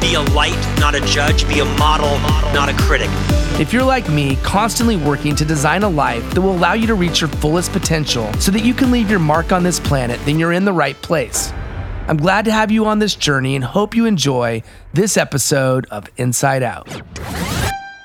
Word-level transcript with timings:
be 0.00 0.14
a 0.14 0.20
light, 0.20 0.58
not 0.78 0.94
a 0.94 1.00
judge. 1.02 1.46
Be 1.48 1.60
a 1.60 1.64
model, 1.64 2.18
not 2.52 2.68
a 2.68 2.74
critic. 2.74 3.10
If 3.60 3.72
you're 3.72 3.84
like 3.84 4.08
me, 4.08 4.36
constantly 4.36 4.96
working 4.96 5.36
to 5.36 5.44
design 5.44 5.82
a 5.82 5.88
life 5.88 6.28
that 6.34 6.40
will 6.40 6.52
allow 6.52 6.72
you 6.72 6.86
to 6.86 6.94
reach 6.94 7.20
your 7.20 7.28
fullest 7.28 7.72
potential 7.72 8.32
so 8.34 8.50
that 8.52 8.64
you 8.64 8.72
can 8.72 8.90
leave 8.90 9.10
your 9.10 9.18
mark 9.18 9.52
on 9.52 9.62
this 9.62 9.78
planet, 9.78 10.18
then 10.24 10.38
you're 10.38 10.52
in 10.52 10.64
the 10.64 10.72
right 10.72 11.00
place. 11.02 11.52
I'm 12.08 12.16
glad 12.16 12.46
to 12.46 12.52
have 12.52 12.70
you 12.70 12.86
on 12.86 12.98
this 12.98 13.14
journey 13.14 13.54
and 13.54 13.62
hope 13.62 13.94
you 13.94 14.06
enjoy 14.06 14.62
this 14.94 15.16
episode 15.16 15.86
of 15.90 16.08
Insight 16.16 16.62
Out. 16.62 16.88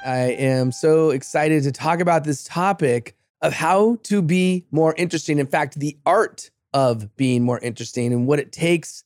I 0.06 0.36
am 0.38 0.72
so 0.72 1.10
excited 1.10 1.64
to 1.64 1.72
talk 1.72 2.02
about 2.02 2.24
this 2.24 2.44
topic 2.44 3.16
of 3.42 3.54
how 3.54 3.98
to 4.04 4.22
be 4.22 4.66
more 4.70 4.94
interesting. 4.98 5.40
In 5.40 5.48
fact, 5.48 5.80
the 5.80 5.98
art 6.06 6.52
of 6.74 7.16
being 7.16 7.44
more 7.44 7.60
interesting 7.60 8.12
and 8.14 8.28
what 8.28 8.40
it 8.40 8.52
takes 8.52 9.04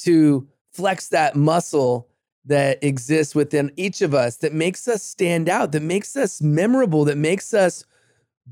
to 0.00 0.46
flex 0.72 1.08
that 1.08 1.36
muscle 1.36 2.08
that 2.44 2.82
exists 2.82 3.34
within 3.34 3.70
each 3.76 4.02
of 4.02 4.14
us 4.14 4.36
that 4.38 4.52
makes 4.52 4.88
us 4.88 5.02
stand 5.02 5.48
out, 5.48 5.72
that 5.72 5.82
makes 5.82 6.16
us 6.16 6.42
memorable, 6.42 7.04
that 7.04 7.16
makes 7.16 7.54
us 7.54 7.84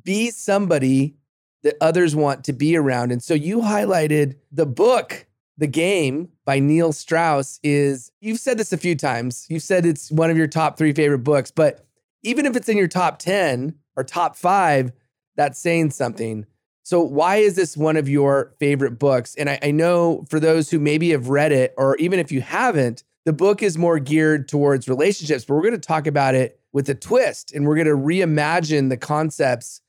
be 0.04 0.30
somebody 0.30 1.16
that 1.62 1.76
others 1.80 2.14
want 2.14 2.44
to 2.44 2.52
be 2.52 2.76
around. 2.76 3.12
And 3.12 3.22
so 3.22 3.34
you 3.34 3.58
highlighted 3.58 4.36
the 4.52 4.66
book 4.66 5.26
the 5.58 5.66
Game 5.66 6.30
by 6.46 6.58
Neil 6.58 6.90
Strauss 6.90 7.60
is, 7.62 8.10
you've 8.20 8.40
said 8.40 8.56
this 8.56 8.72
a 8.72 8.78
few 8.78 8.96
times. 8.96 9.46
You've 9.50 9.62
said 9.62 9.84
it's 9.84 10.10
one 10.10 10.30
of 10.30 10.38
your 10.38 10.46
top 10.46 10.78
three 10.78 10.94
favorite 10.94 11.18
books, 11.18 11.50
but 11.50 11.84
even 12.22 12.46
if 12.46 12.56
it's 12.56 12.68
in 12.68 12.78
your 12.78 12.88
top 12.88 13.18
10 13.18 13.74
or 13.94 14.02
top 14.02 14.36
five, 14.36 14.90
that's 15.36 15.58
saying 15.58 15.90
something. 15.90 16.46
So, 16.82 17.02
why 17.02 17.36
is 17.36 17.56
this 17.56 17.76
one 17.76 17.96
of 17.96 18.08
your 18.08 18.54
favorite 18.58 18.98
books? 18.98 19.34
And 19.36 19.50
I, 19.50 19.58
I, 19.62 19.70
know 19.70 20.24
for 20.28 20.40
those 20.40 20.70
who 20.70 20.80
maybe 20.80 21.10
have 21.10 21.28
read 21.28 21.52
it, 21.52 21.74
or 21.76 21.94
even 21.96 22.18
if 22.18 22.32
you 22.32 22.40
haven't, 22.40 23.04
the 23.24 23.32
book 23.32 23.62
is 23.62 23.76
more 23.76 23.98
geared 23.98 24.48
towards 24.48 24.88
relationships, 24.88 25.44
but 25.44 25.54
we're 25.54 25.62
going 25.62 25.72
to 25.72 25.78
talk 25.78 26.06
about 26.06 26.34
it 26.34 26.60
with 26.72 26.88
a 26.88 26.94
twist 26.94 27.52
and 27.52 27.66
we're 27.66 27.74
going 27.74 27.86
to 27.86 27.96
reimagine 27.96 28.88
the 28.88 28.96
concepts 28.96 29.82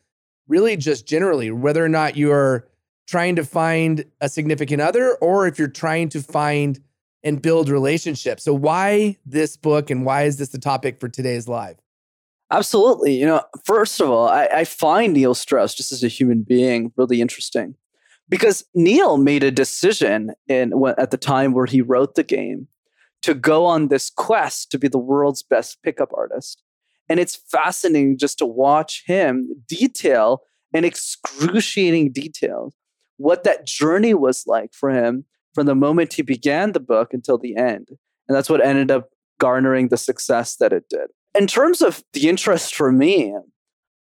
really 0.47 0.75
just 0.75 1.07
generally, 1.07 1.51
whether 1.51 1.83
or 1.83 1.89
not 1.89 2.17
you're 2.17 2.67
trying 3.07 3.35
to 3.35 3.45
find 3.45 4.05
a 4.19 4.29
significant 4.29 4.81
other 4.81 5.15
or 5.21 5.47
if 5.47 5.57
you're 5.57 5.67
trying 5.67 6.09
to 6.09 6.21
find 6.21 6.79
and 7.23 7.41
build 7.41 7.69
relationships. 7.69 8.43
So, 8.43 8.53
why 8.53 9.17
this 9.25 9.55
book 9.55 9.89
and 9.89 10.05
why 10.05 10.23
is 10.23 10.37
this 10.37 10.49
the 10.49 10.59
topic 10.59 10.99
for 10.99 11.07
today's 11.07 11.47
live? 11.47 11.77
Absolutely. 12.49 13.17
You 13.17 13.25
know, 13.25 13.43
first 13.63 14.01
of 14.01 14.09
all, 14.09 14.27
I, 14.27 14.45
I 14.47 14.63
find 14.65 15.13
Neil 15.13 15.33
Strauss 15.33 15.73
just 15.73 15.91
as 15.91 16.03
a 16.03 16.09
human 16.09 16.41
being 16.41 16.91
really 16.97 17.21
interesting 17.21 17.75
because 18.27 18.65
Neil 18.73 19.17
made 19.17 19.43
a 19.43 19.51
decision 19.51 20.33
in 20.47 20.73
at 20.97 21.11
the 21.11 21.17
time 21.17 21.53
where 21.53 21.65
he 21.65 21.81
wrote 21.81 22.15
the 22.15 22.23
game 22.23 22.67
to 23.21 23.33
go 23.33 23.65
on 23.65 23.87
this 23.87 24.09
quest 24.09 24.71
to 24.71 24.79
be 24.79 24.87
the 24.87 24.97
world's 24.97 25.43
best 25.43 25.81
pickup 25.83 26.11
artist. 26.15 26.63
And 27.09 27.19
it's 27.19 27.35
fascinating 27.35 28.17
just 28.17 28.37
to 28.39 28.45
watch 28.45 29.03
him 29.05 29.63
detail 29.67 30.41
in 30.73 30.85
excruciating 30.85 32.13
details 32.13 32.73
what 33.17 33.43
that 33.43 33.65
journey 33.65 34.13
was 34.13 34.45
like 34.47 34.73
for 34.73 34.89
him 34.89 35.25
from 35.53 35.67
the 35.67 35.75
moment 35.75 36.13
he 36.13 36.21
began 36.21 36.71
the 36.71 36.79
book 36.79 37.13
until 37.13 37.37
the 37.37 37.55
end. 37.55 37.89
And 38.27 38.35
that's 38.35 38.49
what 38.49 38.65
ended 38.65 38.89
up 38.89 39.09
garnering 39.39 39.89
the 39.89 39.97
success 39.97 40.55
that 40.55 40.73
it 40.73 40.85
did. 40.89 41.07
In 41.35 41.47
terms 41.47 41.81
of 41.81 42.03
the 42.13 42.27
interest 42.27 42.73
for 42.73 42.91
me, 42.91 43.35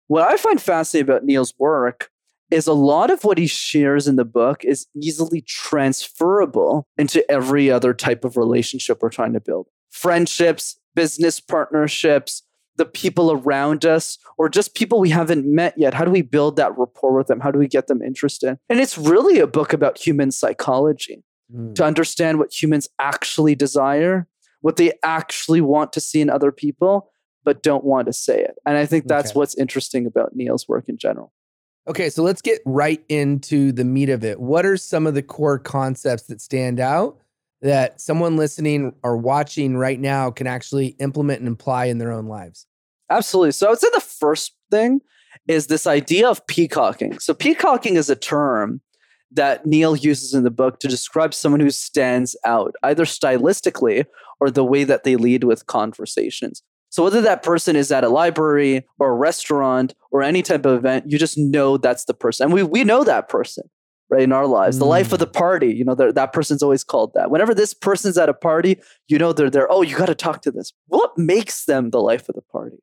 what 0.06 0.28
I 0.28 0.36
find 0.36 0.60
fascinating 0.60 1.08
about 1.08 1.24
Neil's 1.24 1.54
work 1.58 2.10
is 2.50 2.66
a 2.66 2.72
lot 2.72 3.10
of 3.10 3.24
what 3.24 3.38
he 3.38 3.46
shares 3.46 4.06
in 4.06 4.16
the 4.16 4.24
book 4.24 4.64
is 4.64 4.86
easily 4.94 5.40
transferable 5.40 6.86
into 6.96 7.28
every 7.30 7.70
other 7.70 7.94
type 7.94 8.24
of 8.24 8.36
relationship 8.36 8.98
we're 9.02 9.10
trying 9.10 9.32
to 9.32 9.40
build 9.40 9.66
friendships, 9.90 10.76
business 10.96 11.38
partnerships, 11.38 12.42
the 12.76 12.84
people 12.84 13.30
around 13.30 13.84
us 13.84 14.18
or 14.38 14.48
just 14.48 14.74
people 14.74 14.98
we 14.98 15.10
haven't 15.10 15.46
met 15.46 15.74
yet? 15.76 15.94
How 15.94 16.04
do 16.04 16.10
we 16.10 16.22
build 16.22 16.56
that 16.56 16.76
rapport 16.76 17.16
with 17.16 17.28
them? 17.28 17.40
How 17.40 17.50
do 17.50 17.58
we 17.58 17.68
get 17.68 17.86
them 17.86 18.02
interested? 18.02 18.58
And 18.68 18.80
it's 18.80 18.98
really 18.98 19.38
a 19.38 19.46
book 19.46 19.72
about 19.72 19.98
human 19.98 20.30
psychology 20.30 21.22
mm. 21.54 21.74
to 21.76 21.84
understand 21.84 22.38
what 22.38 22.52
humans 22.52 22.88
actually 22.98 23.54
desire, 23.54 24.26
what 24.60 24.76
they 24.76 24.92
actually 25.02 25.60
want 25.60 25.92
to 25.92 26.00
see 26.00 26.20
in 26.20 26.30
other 26.30 26.50
people, 26.50 27.10
but 27.44 27.62
don't 27.62 27.84
want 27.84 28.06
to 28.06 28.12
say 28.12 28.40
it. 28.40 28.56
And 28.66 28.76
I 28.76 28.86
think 28.86 29.06
that's 29.06 29.30
okay. 29.30 29.38
what's 29.38 29.56
interesting 29.56 30.06
about 30.06 30.34
Neil's 30.34 30.66
work 30.66 30.88
in 30.88 30.96
general. 30.96 31.32
Okay, 31.86 32.08
so 32.08 32.22
let's 32.22 32.40
get 32.40 32.60
right 32.64 33.04
into 33.08 33.70
the 33.70 33.84
meat 33.84 34.08
of 34.08 34.24
it. 34.24 34.40
What 34.40 34.64
are 34.64 34.76
some 34.76 35.06
of 35.06 35.14
the 35.14 35.22
core 35.22 35.58
concepts 35.58 36.24
that 36.24 36.40
stand 36.40 36.80
out 36.80 37.18
that 37.60 38.00
someone 38.00 38.36
listening 38.36 38.94
or 39.02 39.16
watching 39.16 39.76
right 39.76 40.00
now 40.00 40.30
can 40.30 40.46
actually 40.46 40.88
implement 40.98 41.40
and 41.40 41.48
apply 41.48 41.86
in 41.86 41.98
their 41.98 42.12
own 42.12 42.26
lives? 42.26 42.66
Absolutely. 43.10 43.52
So 43.52 43.66
I 43.66 43.70
would 43.70 43.78
say 43.78 43.88
the 43.92 44.00
first 44.00 44.54
thing 44.70 45.00
is 45.46 45.66
this 45.66 45.86
idea 45.86 46.28
of 46.28 46.46
peacocking. 46.46 47.18
So 47.18 47.34
peacocking 47.34 47.96
is 47.96 48.08
a 48.08 48.16
term 48.16 48.80
that 49.30 49.66
Neil 49.66 49.94
uses 49.94 50.32
in 50.32 50.44
the 50.44 50.50
book 50.50 50.78
to 50.80 50.88
describe 50.88 51.34
someone 51.34 51.60
who 51.60 51.70
stands 51.70 52.36
out, 52.46 52.74
either 52.82 53.04
stylistically 53.04 54.06
or 54.40 54.50
the 54.50 54.64
way 54.64 54.84
that 54.84 55.04
they 55.04 55.16
lead 55.16 55.44
with 55.44 55.66
conversations. 55.66 56.62
So 56.94 57.02
whether 57.02 57.20
that 57.22 57.42
person 57.42 57.74
is 57.74 57.90
at 57.90 58.04
a 58.04 58.08
library 58.08 58.86
or 59.00 59.10
a 59.10 59.14
restaurant 59.16 59.96
or 60.12 60.22
any 60.22 60.42
type 60.42 60.64
of 60.64 60.78
event, 60.78 61.10
you 61.10 61.18
just 61.18 61.36
know 61.36 61.76
that's 61.76 62.04
the 62.04 62.14
person. 62.14 62.44
And 62.44 62.54
we 62.54 62.62
we 62.62 62.84
know 62.84 63.02
that 63.02 63.28
person 63.28 63.68
right 64.10 64.22
in 64.22 64.30
our 64.30 64.46
lives 64.46 64.76
mm. 64.76 64.78
the 64.78 64.86
life 64.86 65.12
of 65.12 65.18
the 65.18 65.26
mm. 65.26 65.32
party 65.32 65.74
you 65.74 65.84
know 65.84 65.96
that 65.96 66.32
person's 66.32 66.62
always 66.62 66.84
called 66.84 67.10
that 67.14 67.30
whenever 67.30 67.54
this 67.54 67.72
person's 67.72 68.18
at 68.18 68.28
a 68.28 68.34
party 68.34 68.78
you 69.08 69.18
know 69.18 69.32
they're 69.32 69.48
there 69.48 69.66
oh 69.72 69.80
you 69.80 69.96
got 69.96 70.06
to 70.06 70.14
talk 70.14 70.42
to 70.42 70.50
this 70.50 70.74
what 70.88 71.16
makes 71.16 71.64
them 71.64 71.88
the 71.88 72.02
life 72.02 72.28
of 72.28 72.34
the 72.34 72.42
party 72.42 72.76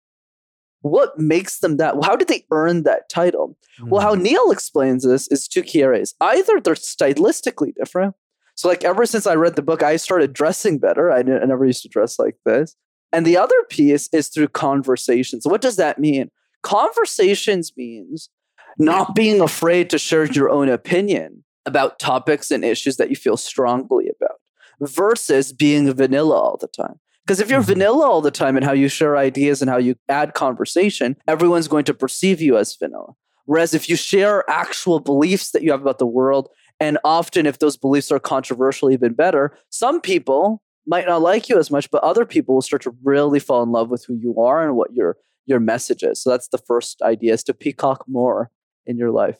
what 0.81 1.17
makes 1.19 1.59
them 1.59 1.77
that 1.77 1.93
how 2.03 2.15
did 2.15 2.27
they 2.27 2.43
earn 2.51 2.81
that 2.81 3.07
title 3.07 3.55
mm. 3.79 3.87
well 3.87 4.01
how 4.01 4.15
mm. 4.15 4.21
neil 4.23 4.49
explains 4.49 5.05
this 5.05 5.27
is 5.27 5.47
two 5.47 5.61
key 5.61 5.83
areas 5.83 6.15
either 6.21 6.59
they're 6.59 6.73
stylistically 6.73 7.71
different 7.75 8.15
so 8.55 8.67
like 8.67 8.83
ever 8.83 9.05
since 9.05 9.27
i 9.27 9.35
read 9.35 9.55
the 9.55 9.61
book 9.61 9.83
i 9.83 9.95
started 9.95 10.33
dressing 10.33 10.79
better 10.79 11.11
i, 11.11 11.19
I 11.19 11.45
never 11.45 11.67
used 11.67 11.83
to 11.83 11.87
dress 11.87 12.17
like 12.17 12.35
this 12.45 12.75
and 13.13 13.25
the 13.25 13.37
other 13.37 13.63
piece 13.69 14.09
is 14.13 14.27
through 14.27 14.47
conversations 14.47 15.45
what 15.45 15.61
does 15.61 15.75
that 15.75 15.99
mean 15.99 16.29
conversations 16.63 17.71
means 17.75 18.29
not 18.77 19.15
being 19.15 19.41
afraid 19.41 19.89
to 19.89 19.99
share 19.99 20.25
your 20.25 20.49
own 20.49 20.69
opinion 20.69 21.43
about 21.65 21.99
topics 21.99 22.51
and 22.51 22.65
issues 22.65 22.97
that 22.97 23.09
you 23.09 23.15
feel 23.15 23.37
strongly 23.37 24.09
about 24.09 24.37
versus 24.79 25.53
being 25.53 25.91
vanilla 25.93 26.35
all 26.35 26.57
the 26.57 26.67
time. 26.67 26.99
Because 27.25 27.39
if 27.39 27.49
you're 27.49 27.61
mm-hmm. 27.61 27.73
vanilla 27.73 28.05
all 28.05 28.21
the 28.21 28.31
time 28.31 28.57
in 28.57 28.63
how 28.63 28.73
you 28.73 28.87
share 28.87 29.15
ideas 29.15 29.61
and 29.61 29.69
how 29.69 29.77
you 29.77 29.95
add 30.09 30.33
conversation, 30.33 31.15
everyone's 31.27 31.67
going 31.67 31.85
to 31.85 31.93
perceive 31.93 32.41
you 32.41 32.57
as 32.57 32.75
vanilla. 32.75 33.13
Whereas 33.45 33.73
if 33.73 33.89
you 33.89 33.95
share 33.95 34.49
actual 34.49 34.99
beliefs 34.99 35.51
that 35.51 35.61
you 35.61 35.71
have 35.71 35.81
about 35.81 35.99
the 35.99 36.05
world, 36.05 36.49
and 36.79 36.97
often 37.03 37.45
if 37.45 37.59
those 37.59 37.77
beliefs 37.77 38.11
are 38.11 38.19
controversial, 38.19 38.89
even 38.89 39.13
better, 39.13 39.55
some 39.69 40.01
people 40.01 40.63
might 40.87 41.07
not 41.07 41.21
like 41.21 41.49
you 41.49 41.57
as 41.57 41.71
much, 41.71 41.91
but 41.91 42.03
other 42.03 42.25
people 42.25 42.55
will 42.55 42.61
start 42.61 42.81
to 42.83 42.95
really 43.03 43.39
fall 43.39 43.63
in 43.63 43.71
love 43.71 43.89
with 43.89 44.05
who 44.05 44.15
you 44.15 44.39
are 44.39 44.65
and 44.65 44.75
what 44.75 44.93
your 44.93 45.17
your 45.45 45.59
message 45.59 46.03
is. 46.03 46.21
So 46.21 46.29
that's 46.29 46.47
the 46.49 46.57
first 46.57 47.01
idea 47.01 47.33
is 47.33 47.43
to 47.45 47.53
peacock 47.53 48.05
more 48.07 48.51
in 48.85 48.97
your 48.97 49.11
life? 49.11 49.39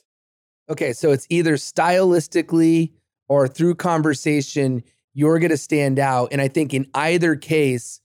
Okay, 0.70 0.94
so 0.94 1.12
it's 1.12 1.28
either 1.30 1.56
stylistically 1.56 2.92
or 3.28 3.48
through 3.48 3.76
conversation, 3.76 4.84
you're 5.14 5.40
going 5.40 5.52
to 5.52 5.58
stand 5.58 6.00
out. 6.00 6.30
And 6.32 6.42
I 6.42 6.48
think 6.48 6.74
in 6.74 6.88
either 6.94 7.36
case, 7.36 8.02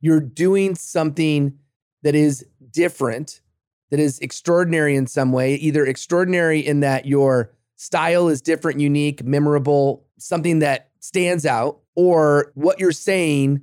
you're 0.00 0.20
doing 0.20 0.74
something 0.74 1.58
that 2.02 2.14
is 2.14 2.44
different, 2.70 3.40
that 3.90 4.00
is 4.00 4.18
extraordinary 4.20 4.96
in 4.96 5.06
some 5.06 5.32
way, 5.32 5.54
either 5.56 5.84
extraordinary 5.84 6.60
in 6.60 6.80
that 6.80 7.06
your 7.06 7.52
style 7.76 8.28
is 8.28 8.40
different, 8.40 8.80
unique, 8.80 9.24
memorable, 9.24 10.06
something 10.18 10.60
that 10.60 10.89
stands 11.00 11.44
out, 11.44 11.80
or 11.94 12.52
what 12.54 12.78
you're 12.78 12.92
saying 12.92 13.62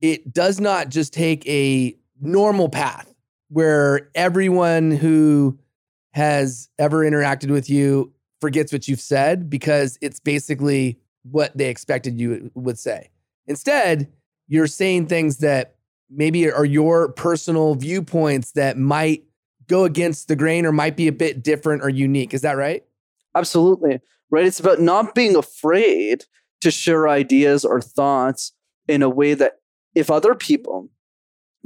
it 0.00 0.32
does 0.32 0.60
not 0.60 0.88
just 0.88 1.12
take 1.12 1.46
a 1.48 1.96
normal 2.20 2.68
path 2.68 3.12
where 3.48 4.10
everyone 4.14 4.90
who 4.90 5.58
has 6.12 6.68
ever 6.78 6.98
interacted 6.98 7.50
with 7.50 7.70
you 7.70 8.12
forgets 8.40 8.72
what 8.72 8.88
you've 8.88 9.00
said 9.00 9.48
because 9.48 9.98
it's 10.00 10.20
basically 10.20 10.98
what 11.22 11.56
they 11.56 11.68
expected 11.68 12.20
you 12.20 12.50
would 12.54 12.78
say. 12.78 13.10
Instead, 13.46 14.12
you're 14.48 14.66
saying 14.66 15.06
things 15.06 15.38
that 15.38 15.76
maybe 16.10 16.50
are 16.50 16.64
your 16.64 17.12
personal 17.12 17.74
viewpoints 17.74 18.52
that 18.52 18.78
might 18.78 19.24
go 19.66 19.84
against 19.84 20.28
the 20.28 20.36
grain 20.36 20.64
or 20.64 20.72
might 20.72 20.96
be 20.96 21.08
a 21.08 21.12
bit 21.12 21.42
different 21.42 21.82
or 21.82 21.88
unique. 21.88 22.32
Is 22.32 22.42
that 22.42 22.56
right? 22.56 22.84
Absolutely. 23.34 24.00
Right. 24.30 24.46
It's 24.46 24.60
about 24.60 24.80
not 24.80 25.14
being 25.14 25.36
afraid 25.36 26.24
to 26.66 26.70
share 26.72 27.08
ideas 27.08 27.64
or 27.64 27.80
thoughts 27.80 28.52
in 28.88 29.00
a 29.00 29.08
way 29.08 29.34
that 29.34 29.60
if 29.94 30.10
other 30.10 30.34
people 30.34 30.90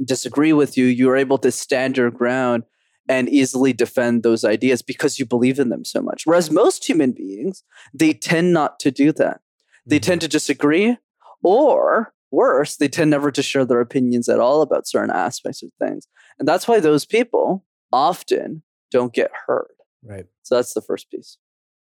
disagree 0.03 0.53
with 0.53 0.77
you, 0.77 0.85
you're 0.85 1.17
able 1.17 1.39
to 1.39 1.51
stand 1.51 1.97
your 1.97 2.11
ground 2.11 2.65
and 3.09 3.27
easily 3.27 3.73
defend 3.73 4.21
those 4.21 4.45
ideas 4.45 4.83
because 4.83 5.17
you 5.17 5.25
believe 5.25 5.57
in 5.57 5.69
them 5.69 5.83
so 5.83 6.03
much. 6.03 6.21
Whereas 6.25 6.51
most 6.51 6.87
human 6.87 7.13
beings, 7.13 7.63
they 7.95 8.13
tend 8.13 8.53
not 8.53 8.79
to 8.81 8.91
do 8.91 9.11
that. 9.13 9.41
They 9.87 9.97
mm-hmm. 9.97 10.05
tend 10.05 10.21
to 10.21 10.27
disagree, 10.27 10.97
or 11.41 12.13
worse, 12.29 12.77
they 12.77 12.87
tend 12.87 13.09
never 13.09 13.31
to 13.31 13.41
share 13.41 13.65
their 13.65 13.81
opinions 13.81 14.29
at 14.29 14.39
all 14.39 14.61
about 14.61 14.87
certain 14.87 15.09
aspects 15.09 15.63
of 15.63 15.71
things. 15.79 16.07
And 16.37 16.47
that's 16.47 16.67
why 16.67 16.79
those 16.79 17.05
people 17.05 17.65
often 17.91 18.61
don't 18.91 19.13
get 19.13 19.31
heard. 19.47 19.73
Right. 20.03 20.27
So 20.43 20.57
that's 20.57 20.75
the 20.75 20.81
first 20.81 21.09
piece. 21.09 21.39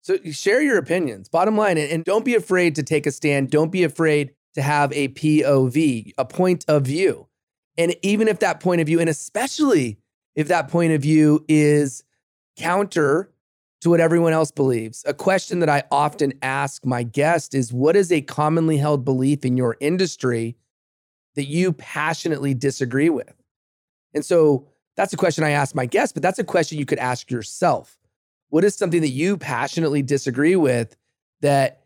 So 0.08 0.16
share 0.32 0.62
your 0.62 0.78
opinions, 0.78 1.28
bottom 1.28 1.58
line, 1.58 1.78
and 1.78 2.06
don't 2.06 2.24
be 2.24 2.34
afraid 2.34 2.76
to 2.76 2.84
take 2.84 3.06
a 3.06 3.12
stand. 3.12 3.50
Don't 3.50 3.74
be 3.74 3.84
afraid 3.84 4.34
to 4.54 4.62
have 4.62 4.94
a 4.94 5.10
POV, 5.10 6.14
a 6.18 6.24
point 6.24 6.64
of 6.70 6.84
view. 6.84 7.28
And 7.78 7.94
even 8.04 8.30
if 8.30 8.40
that 8.40 8.62
point 8.62 8.80
of 8.80 8.88
view, 8.88 9.02
and 9.02 9.10
especially 9.10 9.98
if 10.34 10.48
that 10.48 10.70
point 10.70 10.94
of 10.94 11.02
view 11.02 11.44
is 11.50 12.06
counter 12.56 13.34
to 13.82 13.90
what 13.90 14.00
everyone 14.00 14.32
else 14.32 14.50
believes, 14.50 15.04
a 15.06 15.14
question 15.14 15.60
that 15.60 15.68
I 15.68 15.84
often 15.92 16.32
ask 16.42 16.86
my 16.86 17.04
guest 17.04 17.54
is 17.54 17.74
what 17.74 17.98
is 17.98 18.10
a 18.10 18.22
commonly 18.22 18.78
held 18.78 19.04
belief 19.04 19.44
in 19.44 19.58
your 19.58 19.76
industry 19.82 20.56
that 21.36 21.48
you 21.48 21.74
passionately 21.74 22.54
disagree 22.54 23.10
with? 23.10 23.34
And 24.14 24.24
so 24.24 24.70
that's 24.96 25.12
a 25.12 25.18
question 25.18 25.44
I 25.44 25.50
ask 25.50 25.76
my 25.76 25.86
guests, 25.86 26.14
but 26.14 26.24
that's 26.24 26.40
a 26.40 26.46
question 26.46 26.80
you 26.80 26.86
could 26.86 26.98
ask 26.98 27.30
yourself. 27.30 27.98
What 28.50 28.64
is 28.64 28.76
something 28.76 29.02
that 29.02 29.10
you 29.10 29.38
passionately 29.38 30.02
disagree 30.02 30.56
with 30.56 30.96
that 31.42 31.84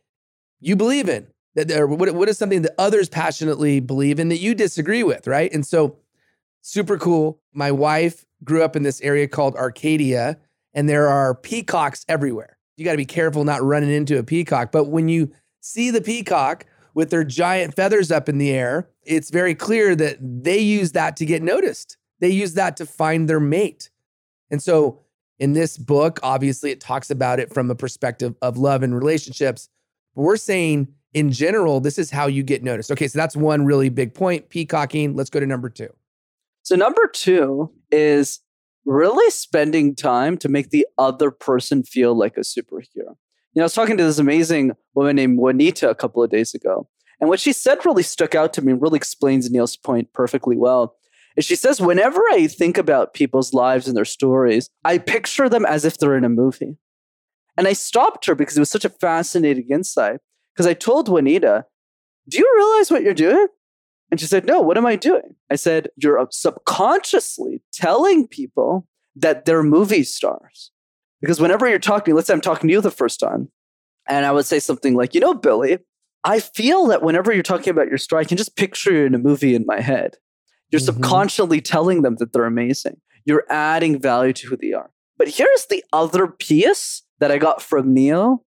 you 0.59 0.75
believe 0.75 1.09
in? 1.09 1.27
That 1.55 1.67
there, 1.67 1.87
what, 1.87 2.13
what 2.13 2.29
is 2.29 2.37
something 2.37 2.61
that 2.61 2.73
others 2.77 3.09
passionately 3.09 3.79
believe 3.79 4.19
in 4.19 4.29
that 4.29 4.39
you 4.39 4.55
disagree 4.55 5.03
with, 5.03 5.27
right? 5.27 5.51
And 5.53 5.65
so, 5.65 5.97
super 6.61 6.97
cool. 6.97 7.41
My 7.53 7.71
wife 7.71 8.25
grew 8.43 8.63
up 8.63 8.75
in 8.75 8.83
this 8.83 9.01
area 9.01 9.27
called 9.27 9.55
Arcadia, 9.55 10.37
and 10.73 10.87
there 10.87 11.09
are 11.09 11.35
peacocks 11.35 12.05
everywhere. 12.07 12.57
You 12.77 12.85
got 12.85 12.91
to 12.91 12.97
be 12.97 13.05
careful 13.05 13.43
not 13.43 13.61
running 13.61 13.91
into 13.91 14.17
a 14.17 14.23
peacock. 14.23 14.71
But 14.71 14.85
when 14.85 15.09
you 15.09 15.31
see 15.59 15.91
the 15.91 16.01
peacock 16.01 16.65
with 16.93 17.09
their 17.09 17.23
giant 17.23 17.75
feathers 17.75 18.11
up 18.11 18.29
in 18.29 18.37
the 18.37 18.51
air, 18.51 18.87
it's 19.03 19.29
very 19.29 19.55
clear 19.55 19.95
that 19.95 20.17
they 20.21 20.59
use 20.59 20.93
that 20.93 21.17
to 21.17 21.25
get 21.25 21.41
noticed 21.41 21.97
they 22.21 22.29
use 22.29 22.53
that 22.53 22.77
to 22.77 22.85
find 22.85 23.27
their 23.27 23.39
mate. 23.41 23.89
And 24.49 24.63
so 24.63 25.01
in 25.41 25.53
this 25.53 25.75
book, 25.75 26.19
obviously, 26.21 26.69
it 26.69 26.79
talks 26.79 27.09
about 27.09 27.39
it 27.39 27.51
from 27.51 27.71
a 27.71 27.75
perspective 27.75 28.35
of 28.43 28.57
love 28.57 28.83
and 28.83 28.93
relationships. 28.93 29.69
But 30.15 30.21
we're 30.21 30.37
saying 30.37 30.87
in 31.15 31.31
general, 31.31 31.79
this 31.79 31.97
is 31.97 32.11
how 32.11 32.27
you 32.27 32.43
get 32.43 32.63
noticed. 32.63 32.91
Okay, 32.91 33.07
so 33.07 33.17
that's 33.17 33.35
one 33.35 33.65
really 33.65 33.89
big 33.89 34.13
point. 34.13 34.49
Peacocking. 34.49 35.15
Let's 35.15 35.31
go 35.31 35.39
to 35.39 35.47
number 35.47 35.67
two. 35.67 35.89
So, 36.61 36.75
number 36.75 37.09
two 37.11 37.71
is 37.91 38.39
really 38.85 39.31
spending 39.31 39.95
time 39.95 40.37
to 40.37 40.47
make 40.47 40.69
the 40.69 40.85
other 40.99 41.31
person 41.31 41.81
feel 41.81 42.13
like 42.13 42.37
a 42.37 42.41
superhero. 42.41 42.85
You 42.95 43.57
know, 43.57 43.63
I 43.63 43.65
was 43.65 43.73
talking 43.73 43.97
to 43.97 44.03
this 44.03 44.19
amazing 44.19 44.73
woman 44.93 45.15
named 45.15 45.39
Juanita 45.39 45.89
a 45.89 45.95
couple 45.95 46.23
of 46.23 46.29
days 46.29 46.53
ago. 46.53 46.87
And 47.19 47.29
what 47.29 47.39
she 47.39 47.51
said 47.51 47.83
really 47.83 48.03
stuck 48.03 48.35
out 48.35 48.53
to 48.53 48.61
me 48.61 48.73
really 48.73 48.97
explains 48.97 49.49
Neil's 49.49 49.75
point 49.75 50.13
perfectly 50.13 50.55
well. 50.55 50.95
And 51.35 51.45
she 51.45 51.55
says, 51.55 51.79
whenever 51.79 52.21
I 52.31 52.47
think 52.47 52.77
about 52.77 53.13
people's 53.13 53.53
lives 53.53 53.87
and 53.87 53.95
their 53.95 54.05
stories, 54.05 54.69
I 54.83 54.97
picture 54.97 55.47
them 55.47 55.65
as 55.65 55.85
if 55.85 55.97
they're 55.97 56.17
in 56.17 56.25
a 56.25 56.29
movie. 56.29 56.77
And 57.57 57.67
I 57.67 57.73
stopped 57.73 58.25
her 58.25 58.35
because 58.35 58.57
it 58.57 58.61
was 58.61 58.69
such 58.69 58.85
a 58.85 58.89
fascinating 58.89 59.67
insight. 59.69 60.19
Because 60.53 60.67
I 60.67 60.73
told 60.73 61.07
Juanita, 61.07 61.65
Do 62.27 62.37
you 62.37 62.53
realize 62.55 62.91
what 62.91 63.03
you're 63.03 63.13
doing? 63.13 63.47
And 64.09 64.19
she 64.19 64.25
said, 64.25 64.45
No, 64.45 64.59
what 64.61 64.77
am 64.77 64.85
I 64.85 64.95
doing? 64.95 65.35
I 65.49 65.55
said, 65.55 65.89
You're 65.95 66.19
uh, 66.19 66.25
subconsciously 66.31 67.63
telling 67.73 68.27
people 68.27 68.87
that 69.15 69.45
they're 69.45 69.63
movie 69.63 70.03
stars. 70.03 70.71
Because 71.21 71.39
whenever 71.39 71.69
you're 71.69 71.79
talking, 71.79 72.15
let's 72.15 72.27
say 72.27 72.33
I'm 72.33 72.41
talking 72.41 72.67
to 72.67 72.73
you 72.73 72.81
the 72.81 72.91
first 72.91 73.19
time, 73.19 73.49
and 74.07 74.25
I 74.25 74.31
would 74.31 74.45
say 74.45 74.59
something 74.59 74.95
like, 74.95 75.13
You 75.13 75.21
know, 75.21 75.33
Billy, 75.33 75.79
I 76.23 76.39
feel 76.39 76.87
that 76.87 77.03
whenever 77.03 77.31
you're 77.31 77.43
talking 77.43 77.71
about 77.71 77.87
your 77.87 77.97
story, 77.97 78.21
I 78.21 78.27
can 78.27 78.37
just 78.37 78.55
picture 78.55 78.91
you 78.91 79.05
in 79.05 79.15
a 79.15 79.19
movie 79.19 79.55
in 79.55 79.65
my 79.65 79.79
head. 79.79 80.17
You're 80.71 80.79
mm-hmm. 80.79 80.85
subconsciously 80.85 81.61
telling 81.61 82.01
them 82.01 82.15
that 82.17 82.33
they're 82.33 82.45
amazing. 82.45 82.97
You're 83.25 83.45
adding 83.49 83.99
value 83.99 84.33
to 84.33 84.47
who 84.47 84.57
they 84.57 84.73
are. 84.73 84.89
But 85.17 85.29
here's 85.29 85.67
the 85.67 85.83
other 85.93 86.27
piece 86.27 87.03
that 87.19 87.31
I 87.31 87.37
got 87.37 87.61
from 87.61 87.93
Neil 87.93 88.43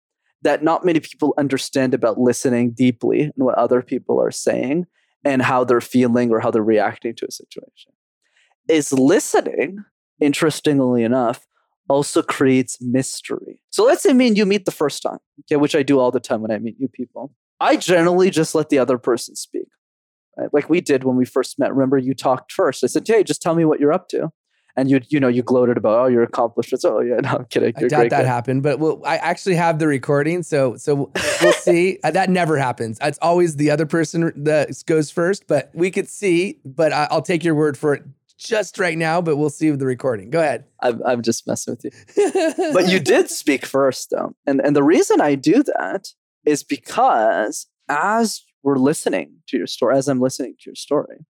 that 0.43 0.63
not 0.63 0.85
many 0.85 1.01
people 1.01 1.35
understand 1.39 1.95
about 1.95 2.19
listening 2.19 2.71
deeply 2.71 3.23
and 3.23 3.33
what 3.37 3.57
other 3.57 3.83
people 3.83 4.21
are 4.21 4.31
saying 4.31 4.87
and 5.25 5.43
how 5.43 5.65
they're 5.65 5.81
feeling 5.81 6.31
or 6.31 6.41
how 6.41 6.51
they're 6.51 6.63
reacting 6.63 7.15
to 7.17 7.27
a 7.27 7.33
situation. 7.33 7.93
Is 8.69 8.93
listening, 8.93 9.79
interestingly 10.21 11.03
enough, 11.03 11.47
also 11.89 12.23
creates 12.23 12.79
mystery. 12.81 13.63
So 13.71 13.85
let's 13.85 14.03
say 14.03 14.13
me 14.13 14.29
and 14.29 14.37
you 14.37 14.45
meet 14.45 14.67
the 14.67 14.71
first 14.71 15.03
time, 15.03 15.19
okay, 15.41 15.57
which 15.57 15.75
I 15.75 15.83
do 15.83 15.99
all 15.99 16.11
the 16.11 16.21
time 16.21 16.43
when 16.43 16.51
I 16.51 16.59
meet 16.59 16.79
new 16.79 16.89
people. 16.89 17.33
I 17.61 17.77
generally 17.77 18.31
just 18.31 18.55
let 18.55 18.69
the 18.69 18.79
other 18.79 18.99
person 18.99 19.35
speak? 19.35 19.67
Like 20.53 20.69
we 20.71 20.81
did 20.81 21.05
when 21.05 21.17
we 21.17 21.25
first 21.25 21.59
met. 21.59 21.73
Remember, 21.73 21.99
you 21.99 22.15
talked 22.15 22.53
first. 22.53 22.85
I 22.85 22.87
said, 22.87 23.07
"Hey, 23.07 23.23
just 23.23 23.43
tell 23.43 23.55
me 23.55 23.65
what 23.65 23.81
you're 23.81 23.93
up 23.93 24.09
to." 24.11 24.31
And 24.77 24.89
you, 24.89 25.01
you 25.09 25.19
know, 25.19 25.27
you 25.27 25.43
gloated 25.43 25.77
about 25.77 25.99
oh 25.99 26.07
your 26.07 26.23
accomplishments. 26.23 26.85
Oh 26.85 27.01
yeah, 27.01 27.17
no, 27.23 27.31
I'm 27.31 27.45
kidding. 27.47 27.75
You're 27.79 27.87
I 27.87 27.89
doubt 27.89 28.11
that 28.11 28.27
happened, 28.27 28.63
but 28.63 28.79
well, 28.79 29.03
I 29.05 29.17
actually 29.17 29.57
have 29.57 29.79
the 29.79 29.87
recording, 29.87 30.43
so 30.43 30.77
so 30.77 31.11
we'll 31.43 31.53
see. 31.53 31.99
Uh, 32.05 32.13
that 32.13 32.31
never 32.31 32.57
happens. 32.57 32.99
It's 33.03 33.19
always 33.21 33.57
the 33.57 33.71
other 33.71 33.87
person 33.87 34.33
that 34.45 34.71
goes 34.87 35.11
first, 35.11 35.47
but 35.49 35.71
we 35.75 35.91
could 35.91 36.09
see. 36.09 36.61
But 36.65 36.93
I, 36.93 37.09
will 37.11 37.23
take 37.23 37.43
your 37.43 37.55
word 37.55 37.77
for 37.77 37.95
it 37.95 38.05
just 38.39 38.79
right 38.79 38.97
now. 38.97 39.21
But 39.21 39.37
we'll 39.37 39.51
see 39.51 39.71
with 39.71 39.81
the 39.81 39.87
recording. 39.87 40.31
Go 40.31 40.41
ahead. 40.41 40.65
I'm 40.81 41.03
I'm 41.05 41.23
just 41.23 41.47
messing 41.47 41.77
with 41.77 41.85
you. 41.85 42.73
but 42.73 42.89
you 42.89 43.01
did 43.01 43.31
speak 43.31 43.67
first, 43.67 44.11
though, 44.11 44.35
and 44.47 44.61
and 44.61 44.77
the 44.77 44.85
reason 44.85 45.21
I 45.21 45.35
do 45.35 45.65
that 45.65 46.09
is 46.45 46.63
because 46.63 47.67
as 47.89 48.43
we're 48.63 48.77
listening 48.77 49.37
to 49.49 49.57
your 49.57 49.67
story, 49.67 49.97
as 49.97 50.09
I'm 50.09 50.21
listening 50.21 50.55
to 50.61 50.71
your 50.71 50.75
story, 50.75 51.25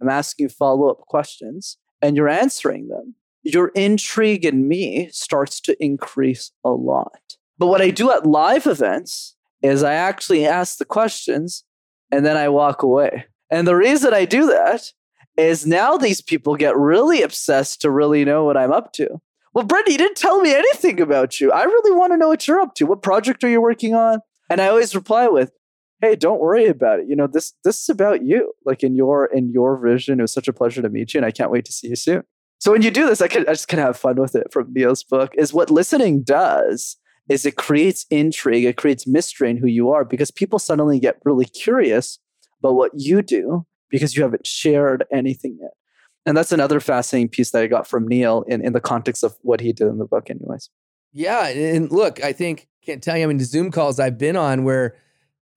I'm 0.00 0.08
asking 0.08 0.44
you 0.44 0.48
follow 0.48 0.88
up 0.88 0.98
questions 1.00 1.78
and 2.02 2.16
you're 2.16 2.28
answering 2.28 2.88
them. 2.88 3.14
Your 3.42 3.68
intrigue 3.68 4.44
in 4.44 4.68
me 4.68 5.08
starts 5.10 5.60
to 5.62 5.76
increase 5.82 6.52
a 6.64 6.70
lot. 6.70 7.36
But 7.58 7.66
what 7.68 7.82
I 7.82 7.90
do 7.90 8.10
at 8.10 8.26
live 8.26 8.66
events 8.66 9.36
is 9.62 9.82
I 9.82 9.94
actually 9.94 10.46
ask 10.46 10.78
the 10.78 10.84
questions 10.84 11.64
and 12.10 12.24
then 12.24 12.36
I 12.36 12.48
walk 12.48 12.82
away. 12.82 13.26
And 13.50 13.66
the 13.66 13.76
reason 13.76 14.12
I 14.12 14.24
do 14.24 14.46
that 14.46 14.92
is 15.36 15.66
now 15.66 15.96
these 15.96 16.20
people 16.20 16.56
get 16.56 16.76
really 16.76 17.22
obsessed 17.22 17.80
to 17.80 17.90
really 17.90 18.24
know 18.24 18.44
what 18.44 18.56
I'm 18.56 18.72
up 18.72 18.92
to. 18.94 19.20
Well, 19.52 19.64
Brent, 19.64 19.88
you 19.88 19.98
didn't 19.98 20.16
tell 20.16 20.40
me 20.40 20.54
anything 20.54 21.00
about 21.00 21.40
you. 21.40 21.52
I 21.52 21.62
really 21.62 21.92
want 21.92 22.12
to 22.12 22.16
know 22.16 22.28
what 22.28 22.46
you're 22.46 22.60
up 22.60 22.74
to. 22.76 22.86
What 22.86 23.02
project 23.02 23.44
are 23.44 23.48
you 23.48 23.60
working 23.60 23.94
on? 23.94 24.20
And 24.50 24.60
I 24.60 24.68
always 24.68 24.94
reply 24.94 25.28
with, 25.28 25.52
hey 26.00 26.16
don't 26.16 26.40
worry 26.40 26.66
about 26.66 27.00
it. 27.00 27.06
You 27.08 27.16
know 27.16 27.26
this 27.26 27.54
this 27.64 27.80
is 27.80 27.88
about 27.88 28.24
you 28.24 28.52
like 28.64 28.82
in 28.82 28.94
your 28.94 29.26
in 29.26 29.50
your 29.50 29.78
vision. 29.78 30.18
It 30.18 30.22
was 30.22 30.32
such 30.32 30.48
a 30.48 30.52
pleasure 30.52 30.82
to 30.82 30.88
meet 30.88 31.14
you 31.14 31.18
and 31.18 31.26
i 31.26 31.30
can't 31.30 31.50
wait 31.50 31.64
to 31.66 31.72
see 31.72 31.88
you 31.88 31.96
soon. 31.96 32.22
So 32.58 32.72
when 32.72 32.82
you 32.82 32.90
do 32.90 33.06
this 33.06 33.20
i, 33.20 33.28
can, 33.28 33.42
I 33.42 33.52
just 33.52 33.72
of 33.72 33.78
have 33.78 33.96
fun 33.96 34.16
with 34.16 34.34
it 34.34 34.52
from 34.52 34.72
neil's 34.72 35.04
book 35.04 35.32
is 35.36 35.52
what 35.52 35.70
listening 35.70 36.22
does 36.22 36.96
is 37.28 37.44
it 37.44 37.56
creates 37.56 38.06
intrigue 38.10 38.64
it 38.64 38.76
creates 38.76 39.06
mystery 39.06 39.50
in 39.50 39.56
who 39.56 39.66
you 39.66 39.90
are 39.90 40.04
because 40.04 40.30
people 40.30 40.58
suddenly 40.58 40.98
get 40.98 41.18
really 41.24 41.44
curious 41.44 42.18
about 42.60 42.74
what 42.74 42.92
you 42.94 43.22
do 43.22 43.66
because 43.90 44.16
you 44.16 44.22
haven't 44.22 44.46
shared 44.46 45.04
anything 45.12 45.56
yet. 45.60 45.70
And 46.26 46.36
that's 46.36 46.52
another 46.52 46.80
fascinating 46.80 47.28
piece 47.28 47.50
that 47.50 47.62
i 47.62 47.66
got 47.66 47.86
from 47.86 48.08
neil 48.08 48.44
in, 48.48 48.64
in 48.64 48.72
the 48.72 48.80
context 48.80 49.22
of 49.22 49.36
what 49.42 49.60
he 49.60 49.72
did 49.72 49.88
in 49.88 49.98
the 49.98 50.06
book 50.06 50.30
anyways. 50.30 50.70
Yeah 51.12 51.46
and 51.48 51.90
look 51.92 52.22
i 52.24 52.32
think 52.32 52.68
can't 52.84 53.02
tell 53.02 53.16
you 53.16 53.22
how 53.22 53.28
many 53.28 53.44
zoom 53.44 53.70
calls 53.70 54.00
i've 54.00 54.18
been 54.18 54.36
on 54.36 54.64
where 54.64 54.96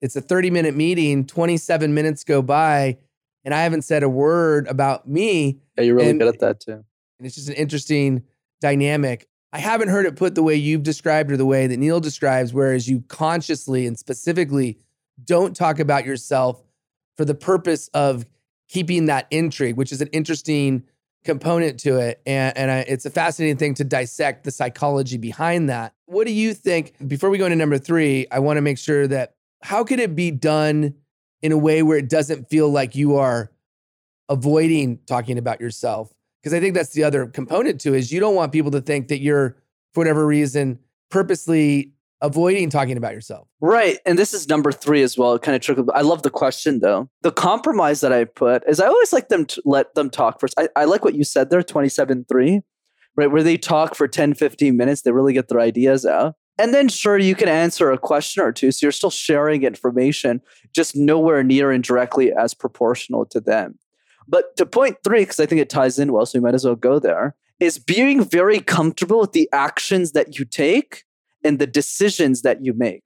it's 0.02 0.16
a 0.16 0.22
30 0.22 0.52
minute 0.52 0.76
meeting, 0.76 1.26
27 1.26 1.94
minutes 1.94 2.24
go 2.24 2.42
by, 2.42 2.98
and 3.44 3.54
I 3.54 3.64
haven't 3.64 3.84
said 3.84 4.04
a 4.04 4.10
word 4.10 4.68
about 4.68 5.08
me. 5.08 5.60
Yeah, 5.78 5.84
you're 5.86 5.96
really 5.96 6.10
and, 6.12 6.20
good 6.20 6.28
at 6.28 6.40
that 6.40 6.60
too. 6.60 6.84
And 7.20 7.26
it's 7.26 7.36
just 7.36 7.50
an 7.50 7.56
interesting 7.56 8.24
dynamic. 8.62 9.28
I 9.54 9.60
haven't 9.60 9.88
heard 9.88 10.06
it 10.06 10.16
put 10.16 10.36
the 10.36 10.44
way 10.44 10.56
you've 10.56 10.84
described 10.84 11.32
or 11.32 11.38
the 11.38 11.46
way 11.46 11.68
that 11.68 11.78
Neil 11.78 12.00
describes, 12.00 12.54
whereas 12.54 12.88
you 12.88 13.04
consciously 13.08 13.88
and 13.88 13.98
specifically 13.98 14.78
don't 15.24 15.56
talk 15.56 15.80
about 15.80 16.06
yourself 16.06 16.62
for 17.16 17.26
the 17.26 17.34
purpose 17.34 17.90
of 17.94 18.26
keeping 18.68 19.06
that 19.06 19.28
intrigue, 19.32 19.78
which 19.78 19.92
is 19.92 20.02
an 20.02 20.10
interesting 20.10 20.84
component 21.24 21.80
to 21.80 21.98
it. 21.98 22.22
And, 22.26 22.56
and 22.58 22.70
I, 22.70 22.80
it's 22.80 23.06
a 23.06 23.10
fascinating 23.10 23.58
thing 23.58 23.74
to 23.76 23.84
dissect 23.84 24.44
the 24.44 24.52
psychology 24.52 25.18
behind 25.18 25.70
that. 25.70 25.94
What 26.06 26.28
do 26.28 26.34
you 26.34 26.54
think? 26.54 26.96
Before 27.08 27.30
we 27.30 27.38
go 27.38 27.46
into 27.46 27.56
number 27.56 27.78
three, 27.78 28.28
I 28.32 28.40
want 28.40 28.58
to 28.58 28.62
make 28.62 28.78
sure 28.78 29.08
that 29.08 29.37
how 29.62 29.84
could 29.84 30.00
it 30.00 30.16
be 30.16 30.32
done 30.32 30.96
in 31.42 31.52
a 31.52 31.58
way 31.58 31.84
where 31.84 31.98
it 31.98 32.10
doesn't 32.10 32.50
feel 32.50 32.70
like 32.70 32.96
you 32.96 33.18
are 33.18 33.52
avoiding 34.30 35.00
talking 35.08 35.38
about 35.38 35.62
yourself? 35.62 36.12
Because 36.42 36.54
I 36.54 36.60
think 36.60 36.76
that's 36.76 36.94
the 36.94 37.04
other 37.04 37.28
component 37.28 37.82
to 37.82 37.94
is 37.94 38.12
you 38.12 38.20
don't 38.20 38.36
want 38.36 38.52
people 38.52 38.72
to 38.72 38.82
think 38.82 39.08
that 39.10 39.20
you're, 39.20 39.58
for 39.94 40.02
whatever 40.02 40.26
reason, 40.26 40.80
purposely 41.10 41.94
avoiding 42.22 42.70
talking 42.70 42.98
about 42.98 43.14
yourself. 43.14 43.48
Right. 43.62 44.00
And 44.06 44.18
this 44.18 44.34
is 44.34 44.48
number 44.48 44.72
three 44.72 45.04
as 45.04 45.18
well. 45.18 45.36
It 45.36 45.42
kind 45.42 45.56
of 45.56 45.62
trickled. 45.62 45.90
I 45.94 46.02
love 46.02 46.24
the 46.24 46.30
question 46.30 46.80
though. 46.80 47.10
The 47.22 47.32
compromise 47.32 48.02
that 48.02 48.12
I 48.12 48.26
put 48.26 48.64
is 48.68 48.80
I 48.80 48.88
always 48.88 49.14
like 49.14 49.30
them 49.30 49.46
to 49.46 49.62
let 49.66 49.94
them 49.96 50.10
talk 50.10 50.40
first. 50.40 50.54
I, 50.58 50.70
I 50.76 50.86
like 50.86 51.04
what 51.04 51.16
you 51.16 51.24
said 51.24 51.50
there, 51.50 51.62
27 51.62 52.26
3, 52.28 52.62
right? 53.16 53.32
Where 53.32 53.44
they 53.44 53.58
talk 53.58 53.96
for 53.96 54.08
10, 54.08 54.34
15 54.34 54.76
minutes, 54.76 55.02
they 55.02 55.12
really 55.12 55.34
get 55.34 55.48
their 55.48 55.60
ideas 55.60 56.06
out. 56.06 56.36
And 56.60 56.74
then, 56.74 56.90
sure, 56.90 57.18
you 57.18 57.36
can 57.36 57.48
answer 57.48 57.92
a 57.92 57.98
question 57.98 58.42
or 58.42 58.52
two. 58.52 58.72
So 58.72 58.86
you're 58.86 58.92
still 58.92 59.12
sharing 59.12 59.64
information, 59.64 60.42
just 60.74 60.96
nowhere 60.96 61.44
near 61.44 61.72
and 61.72 61.84
directly 61.84 62.34
as 62.34 62.54
proportional 62.54 63.26
to 63.28 63.40
them. 63.40 63.78
But 64.28 64.58
to 64.58 64.66
point 64.66 64.98
three, 65.04 65.22
because 65.22 65.40
I 65.40 65.46
think 65.46 65.62
it 65.62 65.70
ties 65.70 66.00
in 66.00 66.12
well, 66.12 66.26
so 66.26 66.40
we 66.40 66.44
might 66.44 66.56
as 66.56 66.66
well 66.66 66.76
go 66.76 67.00
there, 67.00 67.36
is 67.60 67.80
being 67.80 68.24
very 68.24 68.60
comfortable 68.60 69.20
with 69.20 69.32
the 69.32 69.50
actions 69.54 70.12
that 70.12 70.38
you 70.38 70.46
take 70.46 71.04
and 71.44 71.60
the 71.60 71.68
decisions 71.68 72.42
that 72.42 72.64
you 72.64 72.74
make. 72.74 73.04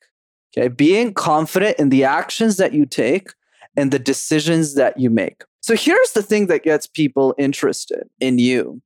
Okay. 0.58 0.67
Being 0.67 1.13
confident 1.13 1.77
in 1.79 1.89
the 1.89 2.03
actions 2.03 2.58
that 2.58 2.74
you 2.74 2.86
take 2.86 3.29
and 3.77 3.91
the 3.91 4.00
decisions 4.00 4.75
that 4.75 5.00
you 5.00 5.10
make. 5.10 5.43
So 5.62 5.75
here's 5.75 6.12
the 6.12 6.24
thing 6.24 6.48
that 6.48 6.63
gets 6.63 6.88
people 6.88 7.36
interested 7.38 8.10
in 8.20 8.38
you. 8.38 8.81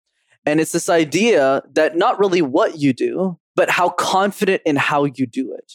And 0.46 0.60
it's 0.60 0.74
this 0.74 0.90
idea 0.90 1.64
that 1.74 1.96
not 1.96 2.20
really 2.20 2.42
what 2.42 2.78
you 2.78 2.94
do, 2.94 3.40
but 3.56 3.70
how 3.70 3.90
confident 3.90 4.62
in 4.66 4.76
how 4.76 5.06
you 5.06 5.26
do 5.26 5.54
it. 5.58 5.74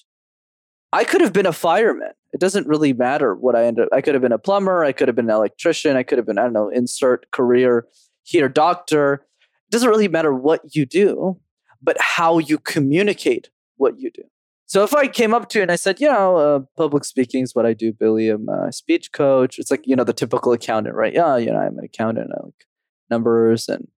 I 0.93 1.05
could 1.05 1.21
have 1.21 1.33
been 1.33 1.47
a 1.47 1.53
fireman. 1.53 2.13
It 2.33 2.41
doesn't 2.41 2.67
really 2.67 2.93
matter 2.93 3.35
what 3.35 3.57
I 3.57 3.65
ended 3.65 3.87
up. 3.87 3.91
I 3.93 4.01
could 4.01 4.15
have 4.15 4.23
been 4.23 4.33
a 4.33 4.39
plumber. 4.39 4.85
I 4.85 4.93
could 4.93 5.09
have 5.09 5.17
been 5.17 5.31
an 5.31 5.37
electrician. 5.37 5.97
I 5.97 6.03
could 6.03 6.19
have 6.19 6.27
been, 6.27 6.39
I 6.39 6.43
don't 6.43 6.53
know, 6.53 6.69
insert 6.69 7.31
career 7.31 7.87
here, 8.23 8.49
doctor. 8.49 9.15
It 9.15 9.71
doesn't 9.71 9.89
really 9.89 10.09
matter 10.09 10.35
what 10.35 10.75
you 10.75 10.85
do, 10.85 11.41
but 11.83 11.97
how 12.01 12.39
you 12.39 12.59
communicate 12.59 13.51
what 13.77 13.99
you 13.99 14.11
do. 14.11 14.23
So 14.67 14.85
if 14.85 14.95
I 14.95 15.09
came 15.09 15.35
up 15.35 15.49
to 15.49 15.59
you 15.59 15.63
and 15.63 15.73
I 15.73 15.77
said, 15.77 16.01
you 16.01 16.09
know, 16.09 16.37
uh, 16.37 16.61
public 16.77 17.05
speaking 17.05 17.43
is 17.43 17.55
what 17.55 17.67
I 17.67 17.73
do, 17.73 17.93
Billy. 17.93 18.29
I'm 18.29 18.49
a 18.49 18.73
speech 18.73 19.11
coach. 19.13 19.59
It's 19.59 19.71
like, 19.71 19.85
you 19.85 19.97
know, 19.97 20.05
the 20.05 20.13
typical 20.13 20.53
accountant, 20.53 20.95
right? 20.95 21.13
Yeah, 21.13 21.37
you 21.37 21.51
know, 21.51 21.59
I'm 21.59 21.77
an 21.79 21.85
accountant. 21.85 22.31
I 22.33 22.45
like 22.45 22.67
numbers 23.11 23.69
and 23.69 23.89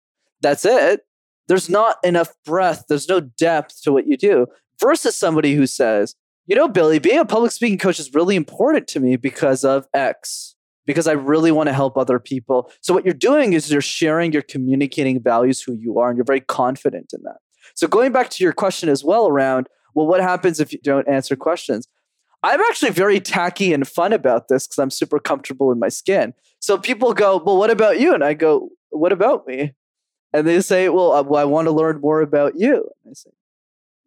that's 0.42 0.66
it. 0.66 1.02
There's 1.48 1.70
not 1.70 1.98
enough 2.04 2.34
breadth. 2.46 2.86
There's 2.88 3.10
no 3.10 3.20
depth 3.20 3.82
to 3.84 3.92
what 3.92 4.08
you 4.08 4.18
do 4.18 4.48
versus 4.80 5.16
somebody 5.16 5.56
who 5.56 5.68
says, 5.68 6.16
you 6.46 6.56
know, 6.56 6.68
Billy, 6.68 7.00
being 7.00 7.20
a 7.20 7.26
public 7.26 7.52
speaking 7.52 7.78
coach 7.78 8.00
is 8.00 8.14
really 8.14 8.36
important 8.36 8.88
to 8.90 9.00
me 9.00 9.16
because 9.16 9.64
of 9.64 9.88
X, 9.94 10.56
because 10.86 11.08
I 11.08 11.14
really 11.14 11.52
want 11.52 11.68
to 11.68 11.74
help 11.74 11.98
other 11.98 12.20
people. 12.20 12.70
So 12.82 12.94
what 12.94 13.06
you're 13.06 13.14
doing 13.14 13.54
is 13.54 13.72
you're 13.72 13.82
sharing, 13.82 14.34
you're 14.34 14.42
communicating 14.42 15.22
values, 15.22 15.62
who 15.62 15.74
you 15.74 16.00
are, 16.00 16.10
and 16.10 16.18
you're 16.18 16.26
very 16.26 16.42
confident 16.42 17.14
in 17.14 17.22
that. 17.24 17.38
So 17.76 17.88
going 17.88 18.12
back 18.12 18.30
to 18.32 18.44
your 18.44 18.54
question 18.54 18.90
as 18.90 19.04
well 19.04 19.28
around, 19.28 19.68
well, 19.96 20.08
what 20.08 20.22
happens 20.22 20.60
if 20.60 20.74
you 20.74 20.80
don't 20.84 21.08
answer 21.08 21.36
questions? 21.36 21.88
I'm 22.44 22.60
actually 22.60 22.92
very 22.92 23.22
tacky 23.22 23.72
and 23.72 23.88
fun 23.88 24.12
about 24.12 24.50
this 24.50 24.68
because 24.68 24.80
I'm 24.80 24.90
super 24.90 25.20
comfortable 25.20 25.72
in 25.72 25.80
my 25.80 25.88
skin. 25.88 26.34
So 26.60 26.78
people 26.78 27.14
go, 27.14 27.42
well, 27.44 27.58
what 27.58 27.70
about 27.70 28.02
you? 28.02 28.14
And 28.14 28.24
I 28.24 28.34
go, 28.34 28.70
what 28.90 29.14
about 29.14 29.48
me? 29.48 29.74
And 30.34 30.48
they 30.48 30.62
say, 30.62 30.90
well, 30.90 31.12
I, 31.12 31.22
well, 31.22 31.42
I 31.42 31.46
want 31.46 31.68
to 31.68 31.72
learn 31.72 32.02
more 32.02 32.22
about 32.22 32.54
you. 32.58 32.90
And 33.04 33.12
I 33.12 33.14
say, 33.14 33.30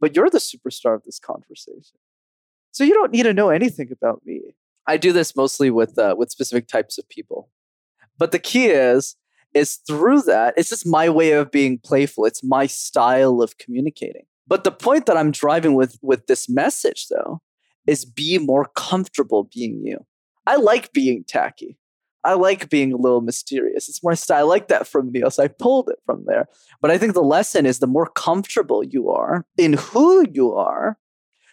but 0.00 0.16
you're 0.16 0.30
the 0.30 0.38
superstar 0.38 0.94
of 0.94 1.04
this 1.04 1.18
conversation. 1.18 1.98
So 2.72 2.84
you 2.84 2.94
don't 2.94 3.12
need 3.12 3.22
to 3.22 3.32
know 3.32 3.48
anything 3.48 3.90
about 3.90 4.22
me. 4.26 4.56
I 4.86 4.96
do 4.96 5.12
this 5.12 5.34
mostly 5.34 5.70
with 5.70 5.98
uh, 5.98 6.14
with 6.16 6.30
specific 6.30 6.68
types 6.68 6.98
of 6.98 7.08
people. 7.08 7.48
But 8.18 8.32
the 8.32 8.38
key 8.38 8.66
is 8.66 9.16
is 9.54 9.76
through 9.76 10.22
that, 10.22 10.52
it's 10.56 10.68
just 10.68 10.86
my 10.86 11.08
way 11.08 11.32
of 11.32 11.50
being 11.50 11.78
playful. 11.78 12.26
It's 12.26 12.44
my 12.44 12.66
style 12.66 13.40
of 13.40 13.56
communicating. 13.56 14.26
But 14.46 14.64
the 14.64 14.70
point 14.70 15.06
that 15.06 15.16
I'm 15.16 15.30
driving 15.30 15.74
with 15.74 15.98
with 16.02 16.26
this 16.26 16.48
message 16.48 17.08
though 17.08 17.40
is 17.86 18.04
be 18.04 18.38
more 18.38 18.66
comfortable 18.76 19.48
being 19.54 19.80
you. 19.84 20.04
I 20.46 20.56
like 20.56 20.92
being 20.92 21.24
tacky. 21.24 21.78
I 22.26 22.34
like 22.34 22.68
being 22.68 22.92
a 22.92 22.96
little 22.96 23.20
mysterious. 23.20 23.88
It's 23.88 24.02
more. 24.02 24.14
I 24.30 24.42
like 24.42 24.68
that 24.68 24.86
from 24.86 25.12
Neil, 25.12 25.30
so 25.30 25.44
I 25.44 25.48
pulled 25.48 25.88
it 25.88 25.98
from 26.04 26.24
there. 26.26 26.48
But 26.80 26.90
I 26.90 26.98
think 26.98 27.14
the 27.14 27.22
lesson 27.22 27.66
is 27.66 27.78
the 27.78 27.86
more 27.86 28.06
comfortable 28.06 28.82
you 28.82 29.10
are 29.10 29.46
in 29.56 29.74
who 29.74 30.26
you 30.32 30.52
are, 30.52 30.98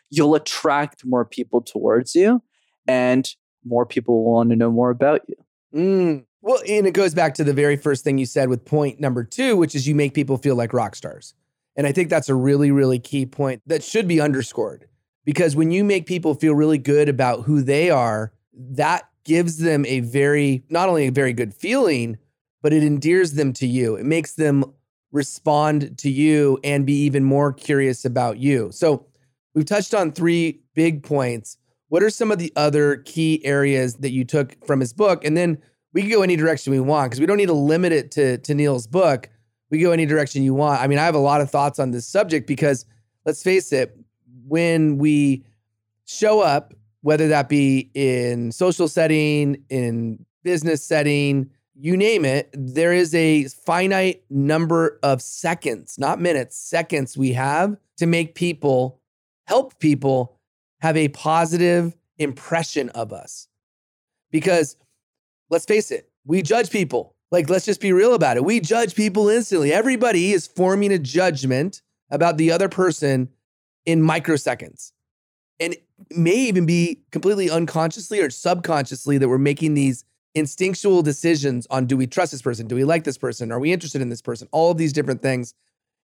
you'll 0.10 0.36
attract 0.36 1.06
more 1.06 1.26
people 1.26 1.62
towards 1.62 2.16
you, 2.16 2.42
and 2.88 3.30
more 3.64 3.86
people 3.86 4.24
will 4.24 4.34
want 4.34 4.50
to 4.50 4.56
know 4.56 4.72
more 4.72 4.90
about 4.90 5.22
you. 5.28 5.36
Mm, 5.76 6.26
well, 6.42 6.60
and 6.68 6.88
it 6.88 6.94
goes 6.94 7.14
back 7.14 7.36
to 7.36 7.44
the 7.44 7.54
very 7.54 7.78
first 7.78 8.04
thing 8.04 8.18
you 8.18 8.26
said 8.26 8.50
with 8.50 8.66
point 8.66 9.00
number 9.00 9.24
two, 9.24 9.56
which 9.56 9.76
is 9.76 9.88
you 9.88 9.96
make 9.96 10.14
people 10.14 10.38
feel 10.38 10.56
like 10.56 10.74
rock 10.74 10.96
stars. 10.96 11.34
And 11.76 11.88
I 11.88 11.92
think 11.92 12.10
that's 12.10 12.30
a 12.30 12.36
really, 12.36 12.72
really 12.72 13.00
key 13.00 13.26
point 13.26 13.62
that 13.66 13.84
should 13.84 14.08
be 14.08 14.22
underscored 14.22 14.88
because 15.26 15.56
when 15.56 15.72
you 15.72 15.84
make 15.84 16.06
people 16.06 16.36
feel 16.36 16.54
really 16.54 16.78
good 16.78 17.10
about 17.10 17.44
who 17.44 17.62
they 17.62 17.90
are, 17.90 18.34
that 18.54 19.08
gives 19.26 19.58
them 19.58 19.86
a 19.86 20.02
very, 20.02 20.64
not 20.70 20.90
only 20.90 21.08
a 21.08 21.12
very 21.12 21.34
good 21.34 21.54
feeling, 21.54 22.18
but 22.62 22.74
it 22.74 22.84
endears 22.84 23.34
them 23.34 23.54
to 23.54 23.68
you. 23.68 23.96
It 23.96 24.06
makes 24.06 24.34
them 24.34 24.64
respond 25.12 25.98
to 26.00 26.10
you 26.10 26.60
and 26.64 26.86
be 26.86 27.04
even 27.04 27.24
more 27.24 27.54
curious 27.54 28.04
about 28.04 28.38
you. 28.38 28.72
So 28.72 29.06
we've 29.54 29.66
touched 29.66 29.94
on 29.94 30.12
three 30.12 30.62
big 30.74 31.04
points. 31.04 31.58
What 31.90 32.02
are 32.02 32.10
some 32.10 32.32
of 32.32 32.40
the 32.40 32.52
other 32.56 32.98
key 32.98 33.46
areas 33.46 33.96
that 33.98 34.12
you 34.12 34.26
took 34.26 34.66
from 34.66 34.80
his 34.80 34.94
book? 34.94 35.24
And 35.24 35.38
then 35.38 35.60
we 35.94 36.02
can 36.02 36.10
go 36.10 36.24
any 36.24 36.36
direction 36.36 36.72
we 36.72 36.80
want 36.80 37.12
because 37.12 37.20
we 37.20 37.28
don't 37.28 37.38
need 37.38 37.48
to 37.48 37.54
limit 37.54 37.92
it 37.92 38.12
to, 38.12 38.40
to 38.40 38.56
Neil's 38.56 38.88
book. 38.88 39.30
We 39.70 39.80
go 39.80 39.92
any 39.92 40.06
direction 40.06 40.44
you 40.44 40.56
want. 40.56 40.82
I 40.82 40.88
mean, 40.88 40.98
I 40.98 41.06
have 41.06 41.16
a 41.16 41.20
lot 41.20 41.42
of 41.42 41.52
thoughts 41.52 41.80
on 41.80 41.92
this 41.92 42.08
subject 42.08 42.48
because 42.48 42.86
let's 43.26 43.44
face 43.44 43.72
it, 43.72 43.96
when 44.48 44.98
we 44.98 45.46
show 46.06 46.42
up, 46.42 46.74
whether 47.04 47.28
that 47.28 47.50
be 47.50 47.92
in 47.94 48.52
social 48.52 48.88
setting, 48.88 49.62
in 49.70 50.26
business 50.42 50.84
setting, 50.84 51.50
you 51.76 51.98
name 51.98 52.24
it, 52.24 52.50
there 52.54 52.94
is 52.94 53.14
a 53.14 53.44
finite 53.46 54.24
number 54.30 55.00
of 55.04 55.22
seconds, 55.22 56.00
not 56.00 56.22
minutes, 56.22 56.58
seconds 56.58 57.18
we 57.18 57.34
have 57.34 57.76
to 57.98 58.06
make 58.06 58.36
people, 58.36 59.02
help 59.48 59.78
people 59.80 60.40
have 60.80 60.96
a 60.96 61.10
positive 61.10 61.94
impression 62.18 62.88
of 62.90 63.12
us. 63.12 63.50
Because 64.32 64.78
let's 65.50 65.66
face 65.66 65.92
it, 65.92 66.10
we 66.26 66.42
judge 66.42 66.70
people. 66.70 67.16
Like, 67.32 67.50
let's 67.50 67.66
just 67.66 67.82
be 67.82 67.92
real 67.92 68.14
about 68.14 68.38
it. 68.38 68.46
We 68.46 68.62
judge 68.62 68.96
people 68.96 69.28
instantly. 69.28 69.74
Everybody 69.74 70.32
is 70.32 70.48
forming 70.48 70.94
a 70.94 71.00
judgment 71.00 71.82
about 72.10 72.38
the 72.38 72.50
other 72.52 72.70
person 72.70 73.28
in 73.86 74.02
microseconds. 74.02 74.93
And 75.64 75.78
may 76.10 76.36
even 76.36 76.66
be 76.66 77.00
completely 77.12 77.50
unconsciously 77.50 78.20
or 78.20 78.30
subconsciously 78.30 79.18
that 79.18 79.30
we're 79.30 79.38
making 79.38 79.76
these 79.76 80.04
instinctual 80.36 81.02
decisions 81.04 81.68
on 81.70 81.86
do 81.86 81.96
we 81.96 82.06
trust 82.06 82.32
this 82.34 82.42
person? 82.42 82.68
Do 82.68 82.76
we 82.76 82.84
like 82.84 83.06
this 83.06 83.18
person? 83.18 83.52
Are 83.52 83.60
we 83.60 83.72
interested 83.72 84.02
in 84.02 84.10
this 84.10 84.22
person? 84.22 84.50
All 84.52 84.72
of 84.72 84.78
these 84.78 84.92
different 84.92 85.22
things 85.22 85.54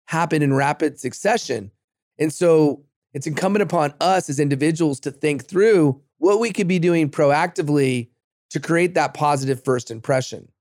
happen 0.05 0.41
in 0.41 0.53
rapid 0.53 0.99
succession. 0.99 1.71
And 2.19 2.31
so 2.31 2.83
it's 3.13 3.25
incumbent 3.25 3.63
upon 3.63 3.93
us 3.99 4.29
as 4.29 4.39
individuals 4.39 4.99
to 5.01 5.11
think 5.11 5.45
through 5.45 6.01
what 6.19 6.39
we 6.39 6.51
could 6.51 6.67
be 6.67 6.77
doing 6.77 7.09
proactively 7.09 8.09
to 8.51 8.59
create 8.59 8.93
that 8.93 9.13
positive 9.13 9.63
first 9.63 9.89
impression. 9.89 10.51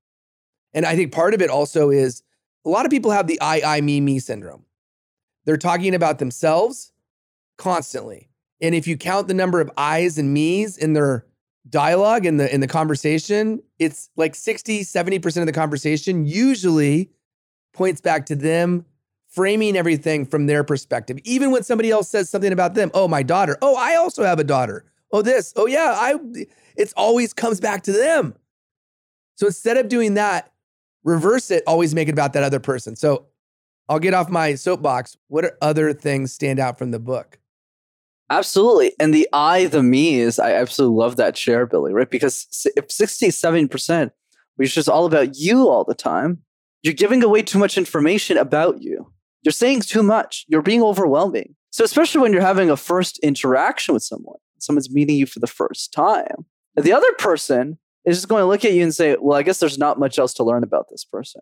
And 0.73 0.85
I 0.85 0.95
think 0.95 1.11
part 1.11 1.33
of 1.33 1.41
it 1.41 1.49
also 1.49 1.91
is 1.91 2.23
a 2.65 2.69
lot 2.69 2.85
of 2.85 2.91
people 2.91 3.11
have 3.11 3.27
the 3.27 3.39
I, 3.41 3.61
I, 3.63 3.81
me, 3.81 4.01
me 4.01 4.19
syndrome. 4.19 4.65
They're 5.45 5.57
talking 5.57 5.93
about 5.93 6.19
themselves 6.19 6.91
constantly. 7.57 8.29
And 8.61 8.73
if 8.73 8.87
you 8.87 8.97
count 8.97 9.27
the 9.27 9.33
number 9.33 9.61
of 9.61 9.69
I's 9.77 10.17
and 10.17 10.33
me's 10.33 10.77
in 10.77 10.93
their 10.93 11.25
dialogue 11.69 12.25
in 12.25 12.37
the 12.37 12.53
in 12.53 12.61
the 12.61 12.67
conversation, 12.67 13.61
it's 13.79 14.09
like 14.15 14.35
60, 14.35 14.81
70% 14.81 15.37
of 15.37 15.45
the 15.45 15.51
conversation 15.51 16.25
usually 16.25 17.11
points 17.73 18.01
back 18.01 18.25
to 18.27 18.35
them 18.35 18.85
framing 19.27 19.77
everything 19.77 20.25
from 20.25 20.47
their 20.47 20.63
perspective. 20.63 21.19
Even 21.23 21.51
when 21.51 21.63
somebody 21.63 21.91
else 21.91 22.09
says 22.09 22.29
something 22.29 22.51
about 22.51 22.73
them, 22.73 22.89
oh, 22.93 23.07
my 23.07 23.21
daughter. 23.21 23.57
Oh, 23.61 23.75
I 23.75 23.95
also 23.95 24.23
have 24.23 24.39
a 24.39 24.43
daughter. 24.43 24.85
Oh, 25.11 25.21
this. 25.21 25.53
Oh, 25.55 25.67
yeah, 25.67 25.93
I 25.95 26.15
it's 26.75 26.93
always 26.93 27.33
comes 27.33 27.59
back 27.59 27.83
to 27.83 27.91
them. 27.91 28.35
So 29.35 29.47
instead 29.47 29.77
of 29.77 29.89
doing 29.89 30.15
that, 30.15 30.51
reverse 31.03 31.51
it, 31.51 31.63
always 31.67 31.93
make 31.93 32.07
it 32.07 32.13
about 32.13 32.33
that 32.33 32.43
other 32.43 32.59
person. 32.59 32.95
So 32.95 33.27
I'll 33.87 33.99
get 33.99 34.13
off 34.13 34.29
my 34.29 34.55
soapbox. 34.55 35.17
What 35.27 35.57
other 35.61 35.93
things 35.93 36.33
stand 36.33 36.59
out 36.59 36.77
from 36.77 36.91
the 36.91 36.99
book? 36.99 37.39
Absolutely. 38.29 38.91
And 38.99 39.13
the 39.13 39.27
I, 39.31 39.65
the 39.65 39.81
me 39.81 40.19
is, 40.19 40.37
I 40.37 40.51
absolutely 40.51 40.97
love 40.97 41.15
that 41.15 41.37
share, 41.37 41.65
Billy, 41.65 41.93
right? 41.93 42.09
Because 42.09 42.47
if 42.75 42.91
60, 42.91 43.27
70% 43.27 44.11
which 44.57 44.77
is 44.77 44.89
all 44.89 45.05
about 45.05 45.37
you 45.37 45.69
all 45.69 45.85
the 45.85 45.95
time, 45.95 46.39
you're 46.83 46.93
giving 46.93 47.23
away 47.23 47.41
too 47.41 47.57
much 47.57 47.77
information 47.77 48.37
about 48.37 48.81
you. 48.81 49.11
You're 49.43 49.51
saying 49.51 49.81
too 49.81 50.03
much. 50.03 50.45
You're 50.47 50.61
being 50.61 50.83
overwhelming. 50.83 51.55
So, 51.71 51.83
especially 51.83 52.21
when 52.21 52.33
you're 52.33 52.41
having 52.41 52.69
a 52.69 52.77
first 52.77 53.19
interaction 53.19 53.93
with 53.93 54.03
someone, 54.03 54.37
someone's 54.59 54.91
meeting 54.91 55.15
you 55.15 55.25
for 55.25 55.39
the 55.39 55.47
first 55.47 55.93
time, 55.93 56.45
the 56.75 56.91
other 56.91 57.11
person 57.17 57.77
is 58.05 58.17
just 58.17 58.27
going 58.27 58.41
to 58.41 58.47
look 58.47 58.65
at 58.65 58.73
you 58.73 58.83
and 58.83 58.93
say, 58.93 59.15
Well, 59.19 59.37
I 59.37 59.43
guess 59.43 59.59
there's 59.59 59.77
not 59.77 59.99
much 59.99 60.17
else 60.19 60.33
to 60.35 60.43
learn 60.43 60.63
about 60.63 60.87
this 60.89 61.05
person. 61.05 61.41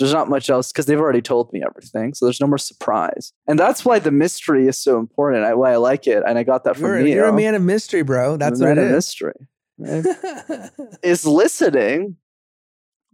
There's 0.00 0.12
not 0.12 0.28
much 0.28 0.50
else 0.50 0.72
because 0.72 0.86
they've 0.86 0.98
already 0.98 1.22
told 1.22 1.52
me 1.52 1.62
everything. 1.64 2.14
So 2.14 2.26
there's 2.26 2.40
no 2.40 2.46
more 2.48 2.58
surprise. 2.58 3.32
And 3.46 3.58
that's 3.58 3.84
why 3.84 4.00
the 4.00 4.10
mystery 4.10 4.66
is 4.66 4.76
so 4.76 4.98
important. 4.98 5.44
I, 5.44 5.54
why 5.54 5.72
I 5.72 5.76
like 5.76 6.06
it. 6.08 6.22
And 6.26 6.38
I 6.38 6.42
got 6.42 6.64
that 6.64 6.74
from 6.76 6.86
You're, 6.86 7.02
Neil. 7.02 7.14
you're 7.14 7.28
a 7.28 7.32
man 7.32 7.54
of 7.54 7.62
mystery, 7.62 8.02
bro. 8.02 8.36
That's 8.36 8.60
what 8.60 8.66
man 8.68 8.78
it 8.78 8.84
of 8.84 8.88
is. 8.88 8.94
mystery. 8.94 9.34
right? 9.78 10.70
is 11.02 11.24
listening 11.24 12.16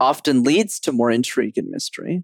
often 0.01 0.43
leads 0.43 0.81
to 0.81 0.93
more 0.93 1.11
intrigue 1.11 1.59
and 1.59 1.69
mystery. 1.69 2.23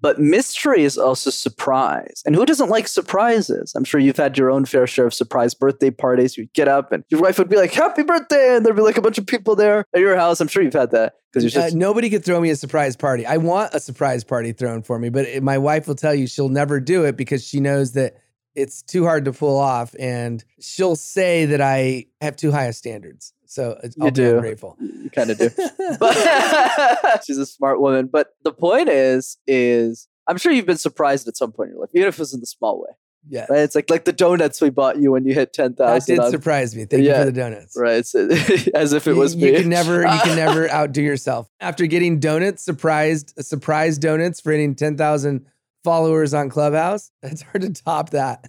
But 0.00 0.18
mystery 0.20 0.82
is 0.84 0.96
also 0.96 1.30
surprise. 1.30 2.22
And 2.24 2.34
who 2.34 2.46
doesn't 2.46 2.70
like 2.70 2.88
surprises? 2.88 3.72
I'm 3.74 3.84
sure 3.84 4.00
you've 4.00 4.16
had 4.16 4.38
your 4.38 4.50
own 4.50 4.64
fair 4.64 4.86
share 4.86 5.06
of 5.06 5.14
surprise 5.14 5.54
birthday 5.54 5.90
parties. 5.90 6.36
You'd 6.36 6.52
get 6.54 6.68
up 6.68 6.92
and 6.92 7.04
your 7.10 7.20
wife 7.20 7.38
would 7.38 7.48
be 7.48 7.56
like, 7.56 7.72
Happy 7.72 8.02
birthday. 8.02 8.56
And 8.56 8.64
there'd 8.64 8.76
be 8.76 8.82
like 8.82 8.96
a 8.98 9.02
bunch 9.02 9.18
of 9.18 9.26
people 9.26 9.56
there 9.56 9.84
at 9.94 10.00
your 10.00 10.16
house. 10.16 10.40
I'm 10.40 10.48
sure 10.48 10.62
you've 10.62 10.72
had 10.72 10.90
that 10.92 11.14
because 11.32 11.54
you're 11.54 11.62
Uh, 11.62 11.70
nobody 11.74 12.08
could 12.10 12.24
throw 12.24 12.40
me 12.40 12.50
a 12.50 12.56
surprise 12.56 12.96
party. 12.96 13.26
I 13.26 13.36
want 13.36 13.74
a 13.74 13.80
surprise 13.80 14.24
party 14.24 14.52
thrown 14.52 14.82
for 14.82 14.98
me, 14.98 15.10
but 15.10 15.26
it- 15.26 15.42
my 15.42 15.58
wife 15.58 15.86
will 15.86 15.94
tell 15.94 16.14
you 16.14 16.26
she'll 16.26 16.48
never 16.48 16.80
do 16.80 17.04
it 17.04 17.16
because 17.16 17.44
she 17.46 17.60
knows 17.60 17.92
that 17.92 18.16
it's 18.56 18.82
too 18.82 19.04
hard 19.04 19.24
to 19.26 19.32
pull 19.32 19.56
off, 19.56 19.94
and 19.98 20.42
she'll 20.60 20.96
say 20.96 21.44
that 21.46 21.60
I 21.60 22.06
have 22.20 22.34
too 22.34 22.50
high 22.50 22.64
of 22.64 22.74
standards. 22.74 23.32
So 23.50 23.70
it's- 23.78 23.94
You 23.96 24.04
I'll 24.04 24.10
do. 24.12 24.34
ungrateful. 24.36 24.76
you 24.80 25.10
kind 25.10 25.28
of 25.30 25.38
do. 25.38 25.50
but 25.98 27.24
she's 27.24 27.36
a 27.38 27.44
smart 27.46 27.80
woman. 27.80 28.06
But 28.06 28.28
the 28.44 28.52
point 28.52 28.88
is, 28.88 29.38
is 29.48 30.06
I'm 30.28 30.36
sure 30.38 30.52
you've 30.52 30.66
been 30.66 30.76
surprised 30.78 31.26
at 31.26 31.36
some 31.36 31.50
point 31.50 31.68
in 31.70 31.74
your 31.74 31.80
life, 31.82 31.90
even 31.94 32.06
if 32.08 32.20
it's 32.20 32.32
in 32.32 32.38
the 32.38 32.46
small 32.46 32.80
way. 32.80 32.94
yeah, 33.28 33.46
Right? 33.50 33.60
It's 33.62 33.74
like 33.74 33.90
like 33.90 34.04
the 34.04 34.12
donuts 34.12 34.60
we 34.60 34.70
bought 34.70 34.98
you 34.98 35.10
when 35.10 35.24
you 35.26 35.34
hit 35.34 35.52
ten 35.52 35.72
that 35.78 35.84
thousand. 36.06 36.16
did 36.20 36.30
surprise 36.30 36.76
me. 36.76 36.84
Thank 36.84 37.02
you 37.02 37.12
for 37.12 37.24
the 37.24 37.32
donuts. 37.32 37.76
Right, 37.76 37.96
it's, 37.96 38.14
as 38.74 38.92
if 38.92 39.08
it 39.08 39.14
You- 39.14 39.16
was 39.16 39.34
you, 39.34 39.50
me. 39.52 39.58
can 39.60 39.68
never 39.68 40.02
you 40.02 40.20
can 40.20 40.36
never 40.36 40.70
outdo 40.70 41.02
yourself. 41.02 41.48
After 41.58 41.86
getting 41.86 42.20
donuts, 42.20 42.62
surprised 42.64 43.34
uh, 43.36 43.42
surprise 43.42 43.98
donuts 43.98 44.40
for 44.40 44.52
hitting 44.52 44.76
ten 44.76 44.96
thousand 44.96 45.46
followers 45.82 46.34
on 46.34 46.50
Clubhouse, 46.50 47.10
it's 47.24 47.42
hard 47.42 47.62
to 47.62 47.72
top 47.72 48.10
that. 48.10 48.48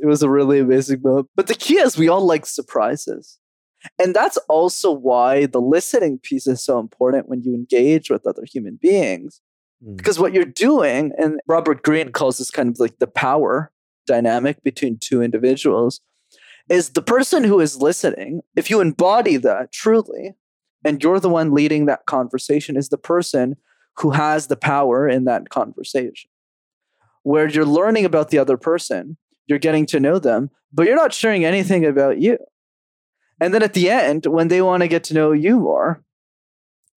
It 0.00 0.06
was 0.06 0.22
a 0.24 0.28
really 0.30 0.58
amazing 0.58 1.02
moment. 1.02 1.28
But 1.36 1.46
the 1.46 1.54
key 1.54 1.76
is 1.78 1.96
we 1.96 2.08
all 2.08 2.24
like 2.26 2.46
surprises. 2.46 3.38
And 3.98 4.14
that's 4.14 4.36
also 4.48 4.90
why 4.90 5.46
the 5.46 5.60
listening 5.60 6.18
piece 6.18 6.46
is 6.46 6.64
so 6.64 6.78
important 6.78 7.28
when 7.28 7.42
you 7.42 7.54
engage 7.54 8.10
with 8.10 8.26
other 8.26 8.44
human 8.50 8.78
beings. 8.80 9.40
Mm. 9.84 9.96
Because 9.96 10.18
what 10.18 10.32
you're 10.32 10.44
doing, 10.44 11.12
and 11.18 11.40
Robert 11.46 11.82
Greene 11.82 12.12
calls 12.12 12.38
this 12.38 12.50
kind 12.50 12.68
of 12.68 12.80
like 12.80 12.98
the 12.98 13.06
power 13.06 13.72
dynamic 14.06 14.62
between 14.62 14.98
two 14.98 15.22
individuals, 15.22 16.00
is 16.68 16.90
the 16.90 17.02
person 17.02 17.44
who 17.44 17.60
is 17.60 17.80
listening, 17.80 18.42
if 18.56 18.68
you 18.68 18.80
embody 18.80 19.36
that 19.36 19.72
truly, 19.72 20.34
and 20.84 21.02
you're 21.02 21.20
the 21.20 21.28
one 21.28 21.54
leading 21.54 21.86
that 21.86 22.06
conversation, 22.06 22.76
is 22.76 22.88
the 22.88 22.98
person 22.98 23.56
who 23.96 24.10
has 24.10 24.46
the 24.46 24.56
power 24.56 25.08
in 25.08 25.24
that 25.24 25.48
conversation. 25.50 26.30
Where 27.22 27.48
you're 27.48 27.64
learning 27.64 28.04
about 28.04 28.30
the 28.30 28.38
other 28.38 28.56
person, 28.56 29.16
you're 29.46 29.58
getting 29.58 29.86
to 29.86 30.00
know 30.00 30.18
them, 30.18 30.50
but 30.72 30.86
you're 30.86 30.96
not 30.96 31.12
sharing 31.12 31.44
anything 31.44 31.84
about 31.84 32.20
you. 32.20 32.38
And 33.40 33.54
then 33.54 33.62
at 33.62 33.74
the 33.74 33.90
end, 33.90 34.26
when 34.26 34.48
they 34.48 34.62
want 34.62 34.82
to 34.82 34.88
get 34.88 35.04
to 35.04 35.14
know 35.14 35.32
you 35.32 35.58
more, 35.58 36.02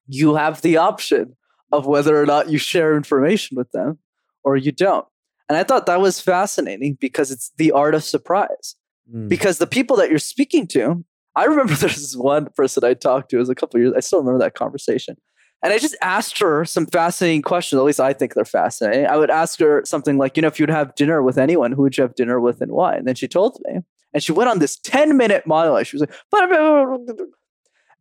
you 0.07 0.35
have 0.35 0.61
the 0.61 0.77
option 0.77 1.35
of 1.71 1.85
whether 1.85 2.19
or 2.19 2.25
not 2.25 2.49
you 2.49 2.57
share 2.57 2.95
information 2.95 3.55
with 3.55 3.71
them 3.71 3.99
or 4.43 4.57
you 4.57 4.71
don't. 4.71 5.05
And 5.47 5.57
I 5.57 5.63
thought 5.63 5.85
that 5.85 6.01
was 6.01 6.19
fascinating 6.19 6.97
because 6.99 7.31
it's 7.31 7.51
the 7.57 7.71
art 7.71 7.95
of 7.95 8.03
surprise. 8.03 8.75
Mm. 9.13 9.29
Because 9.29 9.57
the 9.57 9.67
people 9.67 9.95
that 9.97 10.09
you're 10.09 10.19
speaking 10.19 10.67
to, 10.67 11.03
I 11.35 11.45
remember 11.45 11.73
there's 11.75 12.15
one 12.17 12.47
person 12.55 12.83
I 12.83 12.93
talked 12.93 13.29
to, 13.29 13.37
it 13.37 13.39
was 13.39 13.49
a 13.49 13.55
couple 13.55 13.79
years, 13.79 13.93
I 13.95 13.99
still 13.99 14.19
remember 14.19 14.39
that 14.39 14.55
conversation. 14.55 15.17
And 15.63 15.71
I 15.71 15.77
just 15.77 15.95
asked 16.01 16.39
her 16.39 16.65
some 16.65 16.87
fascinating 16.87 17.43
questions. 17.43 17.77
At 17.77 17.85
least 17.85 17.99
I 17.99 18.13
think 18.13 18.33
they're 18.33 18.45
fascinating. 18.45 19.05
I 19.05 19.15
would 19.15 19.29
ask 19.29 19.59
her 19.59 19.83
something 19.85 20.17
like, 20.17 20.35
you 20.35 20.41
know, 20.41 20.47
if 20.47 20.59
you'd 20.59 20.71
have 20.71 20.95
dinner 20.95 21.21
with 21.21 21.37
anyone, 21.37 21.71
who 21.71 21.83
would 21.83 21.97
you 21.97 22.01
have 22.01 22.15
dinner 22.15 22.39
with 22.39 22.61
and 22.61 22.71
why? 22.71 22.95
And 22.95 23.07
then 23.07 23.15
she 23.15 23.27
told 23.27 23.61
me. 23.65 23.81
And 24.13 24.21
she 24.21 24.31
went 24.31 24.49
on 24.49 24.59
this 24.59 24.77
10 24.77 25.17
minute 25.17 25.47
monologue. 25.47 25.85
She 25.85 25.97
was 25.97 26.01
like, 26.01 26.13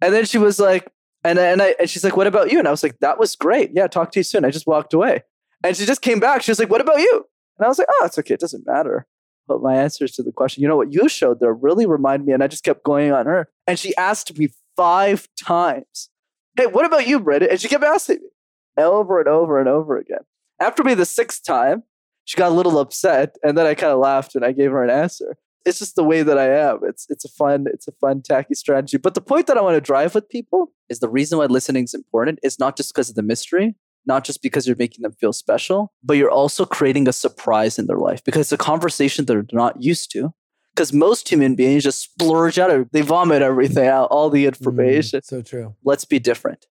and 0.03 0.15
then 0.15 0.25
she 0.25 0.39
was 0.39 0.59
like, 0.59 0.91
and, 1.23 1.39
and, 1.39 1.61
I, 1.61 1.75
and 1.79 1.89
she's 1.89 2.03
like, 2.03 2.17
what 2.17 2.27
about 2.27 2.51
you? 2.51 2.59
And 2.59 2.67
I 2.67 2.71
was 2.71 2.83
like, 2.83 2.99
that 3.01 3.19
was 3.19 3.37
great. 3.37 3.71
Yeah, 3.75 3.87
talk 3.87 4.11
to 4.13 4.19
you 4.19 4.25
soon. 4.25 4.45
I 4.45 4.51
just 4.51 4.67
walked 4.67 4.95
away. 4.95 5.23
And 5.63 5.77
she 5.77 5.85
just 5.85 6.03
came 6.03 6.19
back. 6.19 6.43
She 6.43 6.51
was 6.51 6.59
like, 6.59 6.71
what 6.71 6.81
about 6.81 6.99
you? 6.99 7.27
And 7.59 7.67
I 7.67 7.69
was 7.69 7.79
like, 7.79 7.89
oh, 7.91 8.05
it's 8.07 8.19
okay. 8.19 8.35
It 8.35 8.41
doesn't 8.41 8.67
matter. 8.67 9.07
But 9.47 9.61
my 9.61 9.77
answers 9.77 10.13
to 10.13 10.23
the 10.23 10.33
question, 10.33 10.63
you 10.63 10.69
know 10.69 10.77
what 10.77 10.93
you 10.93 11.09
showed 11.09 11.41
there 11.41 11.53
really 11.53 11.85
remind 11.85 12.25
me. 12.25 12.33
And 12.33 12.43
I 12.43 12.47
just 12.47 12.65
kept 12.65 12.85
going 12.85 13.13
on 13.13 13.27
her. 13.27 13.49
And 13.67 13.79
she 13.79 13.95
asked 13.97 14.39
me 14.39 14.49
five 14.77 15.29
times, 15.39 16.09
hey, 16.57 16.67
what 16.67 16.87
about 16.87 17.07
you, 17.07 17.21
Brendan? 17.21 17.51
And 17.51 17.61
she 17.61 17.69
kept 17.69 17.85
asking 17.85 18.21
me 18.23 18.83
over 18.83 19.19
and 19.19 19.29
over 19.29 19.59
and 19.59 19.69
over 19.69 19.99
again. 19.99 20.21
After 20.59 20.83
me 20.83 20.95
the 20.95 21.05
sixth 21.05 21.45
time, 21.45 21.83
she 22.25 22.39
got 22.39 22.53
a 22.53 22.55
little 22.55 22.79
upset. 22.79 23.37
And 23.43 23.59
then 23.59 23.67
I 23.67 23.75
kind 23.75 23.93
of 23.93 23.99
laughed 23.99 24.35
and 24.35 24.45
I 24.45 24.53
gave 24.53 24.71
her 24.71 24.83
an 24.83 24.91
answer. 24.91 25.37
It's 25.67 25.79
just 25.79 25.95
the 25.97 26.05
way 26.05 26.23
that 26.23 26.39
I 26.39 26.49
am. 26.55 26.81
It's 26.85 27.07
it's 27.11 27.25
a 27.25 27.29
fun, 27.29 27.67
it's 27.73 27.87
a 27.87 27.93
fun, 27.93 28.23
tacky 28.23 28.55
strategy. 28.55 28.97
But 28.97 29.15
the 29.15 29.21
point 29.21 29.47
that 29.47 29.59
I 29.59 29.61
want 29.63 29.77
to 29.77 29.81
drive 29.81 30.15
with 30.15 30.29
people 30.29 30.73
is 30.89 31.01
the 31.01 31.09
reason 31.09 31.39
why 31.39 31.47
listening 31.47 31.85
is 31.85 31.95
important 31.95 32.39
is 32.43 32.59
not 32.59 32.77
just 32.77 32.95
because 32.95 33.11
of 33.11 33.15
the 33.17 33.23
mystery, 33.23 33.77
not 34.07 34.25
just 34.25 34.43
because 34.43 34.67
you're 34.67 34.77
making 34.77 35.03
them 35.03 35.13
feel 35.13 35.33
special, 35.35 35.93
but 36.03 36.17
you're 36.17 36.31
also 36.31 36.65
creating 36.65 37.07
a 37.09 37.13
surprise 37.13 37.79
in 37.79 37.87
their 37.87 37.99
life 37.99 38.25
because 38.25 38.41
it's 38.41 38.53
a 38.53 38.57
conversation 38.57 39.25
they're 39.27 39.45
not 39.53 39.83
used 39.83 40.11
to. 40.13 40.33
Because 40.75 40.93
most 40.93 41.29
human 41.29 41.57
beings 41.57 41.83
just 41.83 42.01
splurge 42.01 42.57
out, 42.59 42.71
of- 42.71 42.89
they 42.93 43.01
vomit 43.03 43.43
everything 43.43 43.89
out, 43.89 44.07
all 44.11 44.31
the 44.31 44.45
Mm, 44.45 44.49
information. 44.49 45.21
so 45.23 45.43
true. 45.43 45.75
Let's 45.85 46.05
be 46.05 46.21
different. 46.21 46.67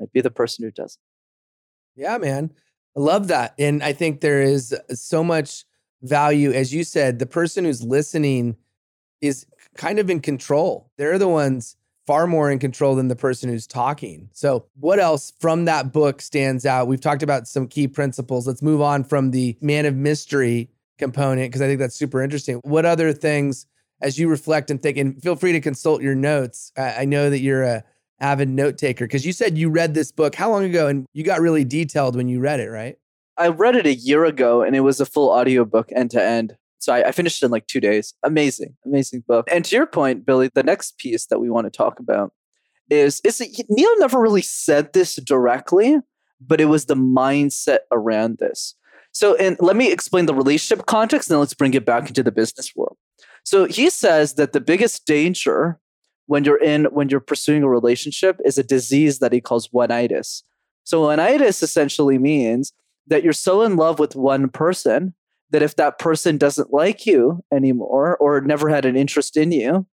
Right? 0.00 0.10
Be 0.10 0.22
the 0.22 0.30
person 0.30 0.64
who 0.64 0.70
does. 0.70 0.98
Yeah, 1.94 2.16
man. 2.18 2.52
I 2.96 3.00
love 3.00 3.28
that. 3.28 3.54
And 3.58 3.82
I 3.82 3.92
think 3.92 4.20
there 4.22 4.40
is 4.40 4.74
so 4.94 5.22
much 5.22 5.65
value. 6.02 6.52
As 6.52 6.72
you 6.72 6.84
said, 6.84 7.18
the 7.18 7.26
person 7.26 7.64
who's 7.64 7.82
listening 7.82 8.56
is 9.20 9.46
kind 9.76 9.98
of 9.98 10.10
in 10.10 10.20
control. 10.20 10.90
They're 10.96 11.18
the 11.18 11.28
ones 11.28 11.76
far 12.06 12.26
more 12.26 12.50
in 12.50 12.58
control 12.58 12.94
than 12.94 13.08
the 13.08 13.16
person 13.16 13.48
who's 13.50 13.66
talking. 13.66 14.28
So, 14.32 14.66
what 14.78 14.98
else 14.98 15.32
from 15.40 15.64
that 15.64 15.92
book 15.92 16.22
stands 16.22 16.64
out? 16.64 16.86
We've 16.86 17.00
talked 17.00 17.22
about 17.22 17.48
some 17.48 17.66
key 17.66 17.88
principles. 17.88 18.46
Let's 18.46 18.62
move 18.62 18.80
on 18.80 19.04
from 19.04 19.32
the 19.32 19.56
man 19.60 19.86
of 19.86 19.94
mystery 19.94 20.70
component 20.98 21.50
because 21.50 21.62
I 21.62 21.66
think 21.66 21.80
that's 21.80 21.96
super 21.96 22.22
interesting. 22.22 22.60
What 22.62 22.86
other 22.86 23.12
things, 23.12 23.66
as 24.00 24.18
you 24.18 24.28
reflect 24.28 24.70
and 24.70 24.80
think, 24.80 24.96
and 24.96 25.20
feel 25.22 25.36
free 25.36 25.52
to 25.52 25.60
consult 25.60 26.02
your 26.02 26.14
notes. 26.14 26.72
I, 26.76 27.02
I 27.02 27.04
know 27.04 27.30
that 27.30 27.40
you're 27.40 27.64
a 27.64 27.84
avid 28.20 28.48
note 28.48 28.78
taker 28.78 29.04
because 29.04 29.26
you 29.26 29.32
said 29.32 29.58
you 29.58 29.68
read 29.68 29.92
this 29.92 30.10
book 30.10 30.34
how 30.34 30.50
long 30.50 30.64
ago 30.64 30.86
and 30.86 31.06
you 31.12 31.22
got 31.22 31.40
really 31.40 31.64
detailed 31.64 32.16
when 32.16 32.28
you 32.28 32.40
read 32.40 32.60
it, 32.60 32.68
right? 32.70 32.96
I 33.38 33.48
read 33.48 33.76
it 33.76 33.86
a 33.86 33.94
year 33.94 34.24
ago 34.24 34.62
and 34.62 34.74
it 34.74 34.80
was 34.80 35.00
a 35.00 35.06
full 35.06 35.30
audiobook 35.30 35.90
end 35.94 36.10
to 36.12 36.22
end. 36.22 36.56
So 36.78 36.92
I, 36.92 37.08
I 37.08 37.12
finished 37.12 37.42
it 37.42 37.46
in 37.46 37.52
like 37.52 37.66
two 37.66 37.80
days. 37.80 38.14
Amazing, 38.22 38.76
amazing 38.84 39.24
book. 39.26 39.48
And 39.50 39.64
to 39.64 39.76
your 39.76 39.86
point, 39.86 40.24
Billy, 40.24 40.50
the 40.54 40.62
next 40.62 40.98
piece 40.98 41.26
that 41.26 41.40
we 41.40 41.50
want 41.50 41.66
to 41.66 41.70
talk 41.70 41.98
about 41.98 42.32
is 42.90 43.20
is 43.24 43.40
it, 43.40 43.66
Neil 43.68 43.98
never 43.98 44.20
really 44.20 44.42
said 44.42 44.92
this 44.92 45.16
directly, 45.16 45.98
but 46.40 46.60
it 46.60 46.66
was 46.66 46.86
the 46.86 46.94
mindset 46.94 47.80
around 47.90 48.38
this. 48.38 48.74
So, 49.12 49.34
and 49.36 49.56
let 49.60 49.76
me 49.76 49.90
explain 49.90 50.26
the 50.26 50.34
relationship 50.34 50.86
context, 50.86 51.28
and 51.28 51.34
then 51.34 51.40
let's 51.40 51.54
bring 51.54 51.74
it 51.74 51.86
back 51.86 52.08
into 52.08 52.22
the 52.22 52.30
business 52.30 52.76
world. 52.76 52.96
So 53.44 53.64
he 53.64 53.88
says 53.90 54.34
that 54.34 54.52
the 54.52 54.60
biggest 54.60 55.06
danger 55.06 55.80
when 56.26 56.44
you're 56.44 56.62
in 56.62 56.84
when 56.86 57.08
you're 57.08 57.20
pursuing 57.20 57.62
a 57.62 57.68
relationship 57.68 58.38
is 58.44 58.58
a 58.58 58.62
disease 58.62 59.18
that 59.20 59.32
he 59.32 59.40
calls 59.40 59.72
one-itis. 59.72 60.42
So 60.84 61.02
one-itis 61.02 61.62
essentially 61.62 62.18
means 62.18 62.72
that 63.06 63.22
you're 63.22 63.32
so 63.32 63.62
in 63.62 63.76
love 63.76 63.98
with 63.98 64.16
one 64.16 64.48
person 64.48 65.14
that 65.50 65.62
if 65.62 65.76
that 65.76 65.98
person 65.98 66.38
doesn't 66.38 66.72
like 66.72 67.06
you 67.06 67.44
anymore 67.52 68.16
or 68.16 68.40
never 68.40 68.68
had 68.68 68.84
an 68.84 68.96
interest 68.96 69.36
in 69.36 69.52
you, 69.52 69.86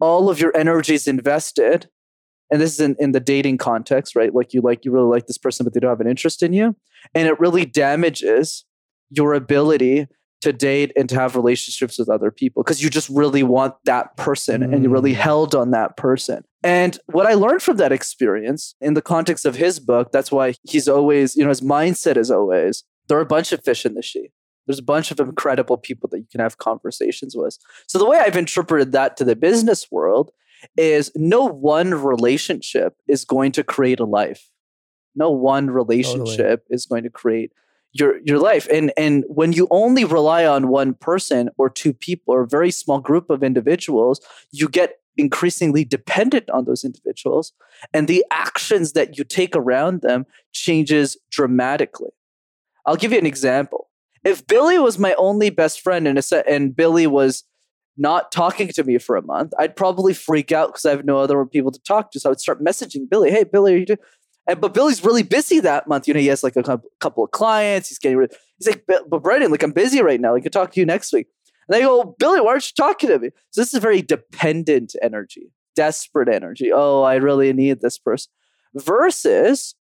all 0.00 0.28
of 0.28 0.40
your 0.40 0.56
energy 0.56 0.94
is 0.94 1.06
invested. 1.06 1.88
And 2.50 2.60
this 2.60 2.74
is 2.74 2.80
in, 2.80 2.96
in 2.98 3.12
the 3.12 3.20
dating 3.20 3.58
context, 3.58 4.16
right? 4.16 4.34
Like 4.34 4.52
you 4.54 4.60
like 4.60 4.84
you 4.84 4.90
really 4.90 5.08
like 5.08 5.26
this 5.26 5.38
person, 5.38 5.64
but 5.64 5.74
they 5.74 5.80
don't 5.80 5.90
have 5.90 6.00
an 6.00 6.08
interest 6.08 6.42
in 6.42 6.52
you. 6.52 6.74
And 7.14 7.28
it 7.28 7.38
really 7.38 7.64
damages 7.64 8.64
your 9.10 9.34
ability 9.34 10.06
to 10.40 10.52
date 10.52 10.92
and 10.96 11.08
to 11.08 11.14
have 11.16 11.34
relationships 11.34 11.98
with 11.98 12.08
other 12.08 12.30
people 12.30 12.62
because 12.62 12.82
you 12.82 12.88
just 12.88 13.08
really 13.08 13.42
want 13.42 13.74
that 13.84 14.16
person 14.16 14.62
and 14.62 14.82
you're 14.84 14.92
really 14.92 15.12
Mm. 15.12 15.16
held 15.16 15.54
on 15.54 15.72
that 15.72 15.96
person. 15.96 16.44
And 16.62 16.98
what 17.06 17.26
I 17.26 17.34
learned 17.34 17.62
from 17.62 17.76
that 17.78 17.90
experience 17.92 18.74
in 18.80 18.94
the 18.94 19.02
context 19.02 19.44
of 19.44 19.56
his 19.56 19.80
book, 19.80 20.12
that's 20.12 20.30
why 20.30 20.54
he's 20.62 20.88
always, 20.88 21.36
you 21.36 21.42
know, 21.42 21.48
his 21.48 21.60
mindset 21.60 22.16
is 22.16 22.30
always 22.30 22.84
there 23.08 23.18
are 23.18 23.22
a 23.22 23.26
bunch 23.26 23.52
of 23.52 23.64
fish 23.64 23.84
in 23.86 23.94
the 23.94 24.02
sea. 24.02 24.30
There's 24.66 24.78
a 24.78 24.82
bunch 24.82 25.10
of 25.10 25.18
incredible 25.18 25.78
people 25.78 26.08
that 26.12 26.18
you 26.18 26.26
can 26.30 26.40
have 26.40 26.58
conversations 26.58 27.34
with. 27.34 27.56
So 27.88 27.98
the 27.98 28.04
way 28.06 28.18
I've 28.18 28.36
interpreted 28.36 28.92
that 28.92 29.16
to 29.16 29.24
the 29.24 29.34
business 29.34 29.90
world 29.90 30.30
is 30.76 31.10
no 31.16 31.46
one 31.46 31.94
relationship 31.94 32.94
is 33.08 33.24
going 33.24 33.52
to 33.52 33.64
create 33.64 33.98
a 33.98 34.04
life. 34.04 34.50
No 35.16 35.30
one 35.30 35.70
relationship 35.70 36.60
totally. 36.60 36.74
is 36.76 36.86
going 36.86 37.02
to 37.04 37.10
create 37.10 37.50
your 37.92 38.20
your 38.24 38.38
life. 38.38 38.68
And 38.72 38.92
and 38.96 39.24
when 39.28 39.52
you 39.52 39.66
only 39.70 40.04
rely 40.04 40.44
on 40.44 40.68
one 40.68 40.94
person 40.94 41.50
or 41.58 41.70
two 41.70 41.92
people 41.92 42.34
or 42.34 42.42
a 42.42 42.48
very 42.48 42.70
small 42.70 43.00
group 43.00 43.30
of 43.30 43.42
individuals, 43.42 44.20
you 44.52 44.68
get 44.68 44.96
increasingly 45.16 45.84
dependent 45.84 46.48
on 46.50 46.64
those 46.64 46.84
individuals 46.84 47.52
and 47.92 48.06
the 48.06 48.24
actions 48.30 48.92
that 48.92 49.18
you 49.18 49.24
take 49.24 49.56
around 49.56 50.00
them 50.00 50.24
changes 50.52 51.16
dramatically. 51.30 52.10
I'll 52.86 52.96
give 52.96 53.12
you 53.12 53.18
an 53.18 53.26
example. 53.26 53.88
If 54.24 54.46
Billy 54.46 54.78
was 54.78 54.98
my 54.98 55.14
only 55.14 55.50
best 55.50 55.80
friend 55.80 56.06
and, 56.06 56.18
a, 56.18 56.48
and 56.48 56.74
Billy 56.74 57.06
was 57.06 57.44
not 57.96 58.30
talking 58.30 58.68
to 58.68 58.84
me 58.84 58.98
for 58.98 59.16
a 59.16 59.22
month, 59.22 59.52
I'd 59.58 59.74
probably 59.74 60.14
freak 60.14 60.52
out 60.52 60.68
because 60.68 60.84
I 60.84 60.90
have 60.90 61.04
no 61.04 61.18
other 61.18 61.44
people 61.44 61.72
to 61.72 61.82
talk 61.82 62.12
to. 62.12 62.20
So 62.20 62.28
I 62.28 62.30
would 62.30 62.40
start 62.40 62.62
messaging 62.64 63.10
Billy, 63.10 63.30
"Hey, 63.30 63.44
Billy, 63.44 63.74
are 63.74 63.76
you 63.76 63.86
doing?" 63.86 63.98
And 64.48 64.60
but 64.60 64.72
Billy's 64.72 65.04
really 65.04 65.22
busy 65.22 65.60
that 65.60 65.86
month. 65.86 66.08
You 66.08 66.14
know, 66.14 66.20
he 66.20 66.26
has 66.28 66.42
like 66.42 66.56
a 66.56 66.80
couple 67.00 67.22
of 67.22 67.30
clients. 67.30 67.90
He's 67.90 67.98
getting 67.98 68.16
rid. 68.16 68.34
He's 68.58 68.66
like, 68.66 68.84
"But 68.86 69.22
Brendan, 69.22 69.50
like 69.50 69.62
I'm 69.62 69.72
busy 69.72 70.02
right 70.02 70.20
now. 70.20 70.34
I 70.34 70.40
could 70.40 70.52
talk 70.52 70.72
to 70.72 70.80
you 70.80 70.86
next 70.86 71.12
week." 71.12 71.28
And 71.68 71.76
they 71.76 71.82
go, 71.82 72.16
"Billy, 72.18 72.40
why 72.40 72.52
aren't 72.52 72.66
you 72.66 72.74
talking 72.74 73.10
to 73.10 73.18
me?" 73.18 73.30
So 73.50 73.60
this 73.60 73.74
is 73.74 73.80
very 73.80 74.00
dependent 74.00 74.96
energy, 75.02 75.52
desperate 75.76 76.30
energy. 76.30 76.72
Oh, 76.72 77.02
I 77.02 77.16
really 77.16 77.52
need 77.52 77.82
this 77.82 77.98
person. 77.98 78.32
Versus 78.74 79.74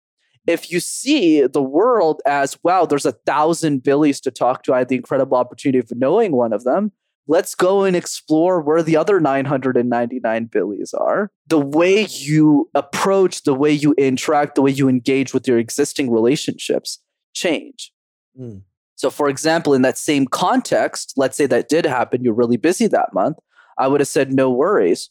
if 0.47 0.71
you 0.71 0.79
see 0.79 1.45
the 1.45 1.61
world 1.61 2.21
as 2.25 2.57
wow, 2.63 2.85
there's 2.85 3.05
a 3.05 3.11
thousand 3.11 3.83
Billies 3.83 4.19
to 4.21 4.31
talk 4.31 4.63
to. 4.63 4.73
I 4.73 4.79
had 4.79 4.89
the 4.89 4.95
incredible 4.95 5.37
opportunity 5.37 5.77
of 5.77 5.91
knowing 5.95 6.31
one 6.31 6.53
of 6.53 6.63
them 6.63 6.91
let's 7.27 7.55
go 7.55 7.83
and 7.83 7.95
explore 7.95 8.61
where 8.61 8.83
the 8.83 8.97
other 8.97 9.19
999 9.19 10.45
billies 10.45 10.93
are. 10.93 11.31
The 11.47 11.59
way 11.59 12.05
you 12.09 12.69
approach, 12.75 13.43
the 13.43 13.53
way 13.53 13.71
you 13.71 13.93
interact, 13.97 14.55
the 14.55 14.61
way 14.61 14.71
you 14.71 14.87
engage 14.87 15.33
with 15.33 15.47
your 15.47 15.57
existing 15.57 16.11
relationships 16.11 16.99
change. 17.33 17.91
Mm. 18.39 18.61
So, 18.95 19.09
for 19.09 19.27
example, 19.27 19.73
in 19.73 19.81
that 19.81 19.97
same 19.97 20.25
context, 20.25 21.13
let's 21.17 21.35
say 21.35 21.45
that 21.47 21.69
did 21.69 21.85
happen, 21.85 22.23
you're 22.23 22.33
really 22.33 22.57
busy 22.57 22.87
that 22.87 23.13
month. 23.13 23.37
I 23.77 23.87
would 23.87 23.99
have 23.99 24.07
said, 24.07 24.31
no 24.31 24.49
worries. 24.49 25.09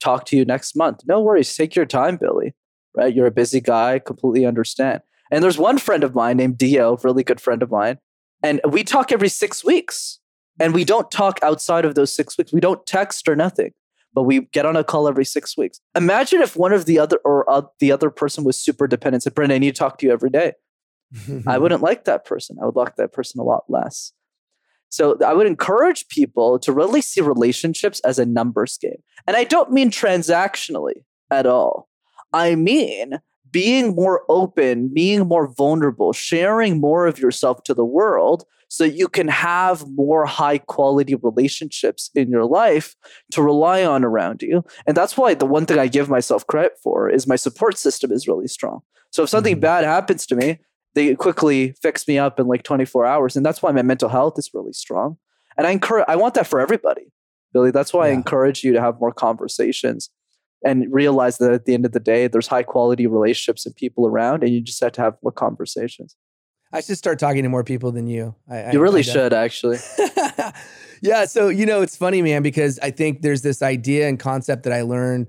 Talk 0.00 0.24
to 0.26 0.36
you 0.36 0.44
next 0.44 0.74
month. 0.76 1.02
No 1.06 1.20
worries. 1.20 1.54
Take 1.54 1.74
your 1.74 1.86
time, 1.86 2.16
Billy. 2.16 2.54
Right? 2.94 3.14
You're 3.14 3.26
a 3.26 3.32
busy 3.32 3.60
guy. 3.60 3.98
Completely 3.98 4.46
understand. 4.46 5.02
And 5.30 5.42
there's 5.42 5.58
one 5.58 5.78
friend 5.78 6.04
of 6.04 6.14
mine 6.14 6.36
named 6.38 6.56
Dio, 6.56 6.96
really 7.02 7.24
good 7.24 7.40
friend 7.40 7.62
of 7.62 7.70
mine. 7.70 7.98
And 8.42 8.60
we 8.68 8.84
talk 8.84 9.12
every 9.12 9.28
six 9.28 9.64
weeks 9.64 10.20
and 10.60 10.74
we 10.74 10.84
don't 10.84 11.10
talk 11.10 11.38
outside 11.42 11.84
of 11.84 11.94
those 11.94 12.14
six 12.14 12.36
weeks. 12.38 12.52
We 12.52 12.60
don't 12.60 12.84
text 12.86 13.28
or 13.28 13.36
nothing, 13.36 13.72
but 14.14 14.22
we 14.22 14.40
get 14.52 14.66
on 14.66 14.76
a 14.76 14.84
call 14.84 15.08
every 15.08 15.24
six 15.24 15.56
weeks. 15.56 15.80
Imagine 15.94 16.40
if 16.40 16.56
one 16.56 16.72
of 16.72 16.86
the 16.86 16.98
other 16.98 17.18
or 17.24 17.48
uh, 17.50 17.62
the 17.80 17.92
other 17.92 18.10
person 18.10 18.44
was 18.44 18.58
super 18.58 18.86
dependent. 18.86 19.22
Said, 19.22 19.34
"Brendan, 19.34 19.56
I 19.56 19.58
need 19.58 19.74
to 19.74 19.78
talk 19.78 19.98
to 19.98 20.06
you 20.06 20.12
every 20.12 20.30
day." 20.30 20.52
I 21.46 21.58
wouldn't 21.58 21.82
like 21.82 22.04
that 22.04 22.24
person. 22.24 22.56
I 22.60 22.66
would 22.66 22.76
like 22.76 22.96
that 22.96 23.12
person 23.12 23.40
a 23.40 23.44
lot 23.44 23.64
less. 23.68 24.12
So 24.88 25.18
I 25.24 25.34
would 25.34 25.46
encourage 25.46 26.08
people 26.08 26.58
to 26.60 26.72
really 26.72 27.00
see 27.00 27.20
relationships 27.20 28.00
as 28.00 28.18
a 28.18 28.26
numbers 28.26 28.78
game. 28.80 29.02
And 29.26 29.36
I 29.36 29.44
don't 29.44 29.72
mean 29.72 29.90
transactionally 29.90 31.04
at 31.30 31.46
all. 31.46 31.88
I 32.32 32.54
mean 32.54 33.18
being 33.50 33.94
more 33.94 34.24
open, 34.28 34.92
being 34.92 35.26
more 35.26 35.46
vulnerable, 35.46 36.12
sharing 36.12 36.80
more 36.80 37.06
of 37.06 37.18
yourself 37.18 37.62
to 37.64 37.74
the 37.74 37.84
world 37.84 38.44
so 38.68 38.84
you 38.84 39.08
can 39.08 39.28
have 39.28 39.86
more 39.88 40.26
high 40.26 40.58
quality 40.58 41.14
relationships 41.14 42.10
in 42.14 42.30
your 42.30 42.44
life 42.44 42.96
to 43.32 43.42
rely 43.42 43.84
on 43.84 44.04
around 44.04 44.42
you. 44.42 44.64
And 44.86 44.96
that's 44.96 45.16
why 45.16 45.34
the 45.34 45.46
one 45.46 45.66
thing 45.66 45.78
I 45.78 45.86
give 45.86 46.08
myself 46.08 46.46
credit 46.46 46.72
for 46.82 47.08
is 47.08 47.26
my 47.26 47.36
support 47.36 47.78
system 47.78 48.10
is 48.12 48.26
really 48.26 48.48
strong. 48.48 48.80
So 49.10 49.22
if 49.22 49.30
something 49.30 49.54
mm-hmm. 49.54 49.60
bad 49.60 49.84
happens 49.84 50.26
to 50.26 50.36
me, 50.36 50.58
they 50.94 51.14
quickly 51.14 51.74
fix 51.82 52.08
me 52.08 52.18
up 52.18 52.40
in 52.40 52.46
like 52.46 52.62
24 52.62 53.06
hours. 53.06 53.36
And 53.36 53.44
that's 53.44 53.62
why 53.62 53.70
my 53.70 53.82
mental 53.82 54.08
health 54.08 54.38
is 54.38 54.50
really 54.52 54.72
strong. 54.72 55.18
And 55.56 55.66
I 55.66 55.70
encourage 55.70 56.06
I 56.08 56.16
want 56.16 56.34
that 56.34 56.46
for 56.46 56.60
everybody. 56.60 57.12
Billy, 57.52 57.70
that's 57.70 57.92
why 57.92 58.06
yeah. 58.06 58.12
I 58.12 58.14
encourage 58.14 58.64
you 58.64 58.72
to 58.72 58.80
have 58.80 59.00
more 59.00 59.12
conversations 59.12 60.10
and 60.64 60.92
realize 60.92 61.38
that 61.38 61.52
at 61.52 61.64
the 61.64 61.74
end 61.74 61.86
of 61.86 61.92
the 61.92 62.00
day, 62.00 62.26
there's 62.26 62.48
high 62.48 62.62
quality 62.62 63.06
relationships 63.06 63.66
and 63.66 63.76
people 63.76 64.06
around, 64.06 64.42
and 64.42 64.52
you 64.52 64.60
just 64.60 64.82
have 64.82 64.92
to 64.92 65.00
have 65.00 65.16
more 65.22 65.32
conversations. 65.32 66.16
I 66.72 66.80
should 66.80 66.98
start 66.98 67.18
talking 67.18 67.42
to 67.42 67.48
more 67.48 67.64
people 67.64 67.92
than 67.92 68.06
you. 68.06 68.34
I, 68.50 68.72
you 68.72 68.80
really 68.80 69.00
I 69.00 69.02
should, 69.02 69.32
actually. 69.32 69.78
yeah. 71.02 71.24
So, 71.24 71.48
you 71.48 71.66
know, 71.66 71.82
it's 71.82 71.96
funny, 71.96 72.22
man, 72.22 72.42
because 72.42 72.78
I 72.80 72.90
think 72.90 73.22
there's 73.22 73.42
this 73.42 73.62
idea 73.62 74.08
and 74.08 74.18
concept 74.18 74.64
that 74.64 74.72
I 74.72 74.82
learned, 74.82 75.28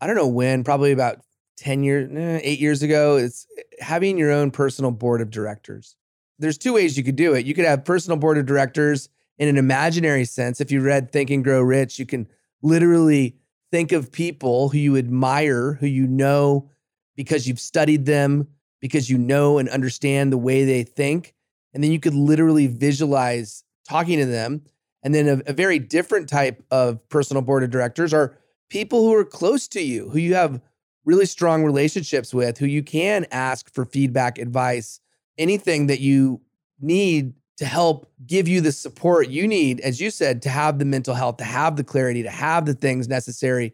I 0.00 0.06
don't 0.06 0.16
know 0.16 0.28
when, 0.28 0.64
probably 0.64 0.92
about 0.92 1.20
10 1.58 1.82
years, 1.82 2.10
eh, 2.14 2.40
eight 2.42 2.60
years 2.60 2.82
ago. 2.82 3.16
It's 3.16 3.46
having 3.80 4.18
your 4.18 4.30
own 4.30 4.50
personal 4.50 4.90
board 4.90 5.20
of 5.20 5.30
directors. 5.30 5.96
There's 6.38 6.58
two 6.58 6.72
ways 6.72 6.96
you 6.96 7.04
could 7.04 7.16
do 7.16 7.34
it. 7.34 7.46
You 7.46 7.54
could 7.54 7.64
have 7.64 7.84
personal 7.84 8.16
board 8.16 8.38
of 8.38 8.46
directors 8.46 9.08
in 9.38 9.48
an 9.48 9.56
imaginary 9.56 10.24
sense. 10.24 10.60
If 10.60 10.70
you 10.70 10.80
read 10.80 11.10
Think 11.10 11.30
and 11.30 11.44
Grow 11.44 11.60
Rich, 11.60 11.98
you 11.98 12.06
can 12.06 12.28
literally 12.62 13.36
think 13.70 13.92
of 13.92 14.12
people 14.12 14.68
who 14.68 14.78
you 14.78 14.96
admire, 14.96 15.74
who 15.74 15.86
you 15.86 16.06
know 16.06 16.68
because 17.16 17.46
you've 17.46 17.60
studied 17.60 18.06
them, 18.06 18.48
because 18.82 19.08
you 19.08 19.16
know 19.16 19.56
and 19.56 19.70
understand 19.70 20.30
the 20.30 20.36
way 20.36 20.66
they 20.66 20.82
think. 20.82 21.34
And 21.72 21.82
then 21.82 21.92
you 21.92 22.00
could 22.00 22.14
literally 22.14 22.66
visualize 22.66 23.64
talking 23.88 24.18
to 24.18 24.26
them. 24.26 24.62
And 25.02 25.14
then 25.14 25.28
a, 25.28 25.50
a, 25.50 25.52
very 25.54 25.78
different 25.78 26.28
type 26.28 26.62
of 26.70 27.08
personal 27.08 27.42
board 27.42 27.62
of 27.62 27.70
directors 27.70 28.12
are 28.12 28.36
people 28.68 29.00
who 29.00 29.14
are 29.14 29.24
close 29.24 29.66
to 29.68 29.80
you, 29.80 30.10
who 30.10 30.18
you 30.18 30.34
have 30.34 30.60
really 31.04 31.26
strong 31.26 31.64
relationships 31.64 32.34
with, 32.34 32.58
who 32.58 32.66
you 32.66 32.82
can 32.82 33.26
ask 33.30 33.72
for 33.72 33.84
feedback, 33.84 34.38
advice, 34.38 35.00
anything 35.38 35.86
that 35.86 36.00
you 36.00 36.40
need 36.80 37.34
to 37.56 37.64
help 37.64 38.10
give 38.26 38.48
you 38.48 38.60
the 38.60 38.72
support 38.72 39.28
you 39.28 39.46
need, 39.46 39.80
as 39.80 40.00
you 40.00 40.10
said, 40.10 40.42
to 40.42 40.48
have 40.48 40.78
the 40.78 40.84
mental 40.84 41.14
health, 41.14 41.36
to 41.36 41.44
have 41.44 41.76
the 41.76 41.84
clarity, 41.84 42.22
to 42.22 42.30
have 42.30 42.66
the 42.66 42.74
things 42.74 43.08
necessary 43.08 43.72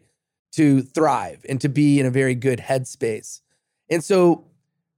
to 0.51 0.81
thrive 0.81 1.45
and 1.47 1.61
to 1.61 1.69
be 1.69 1.99
in 1.99 2.05
a 2.05 2.11
very 2.11 2.35
good 2.35 2.59
headspace. 2.59 3.41
And 3.89 4.03
so 4.03 4.48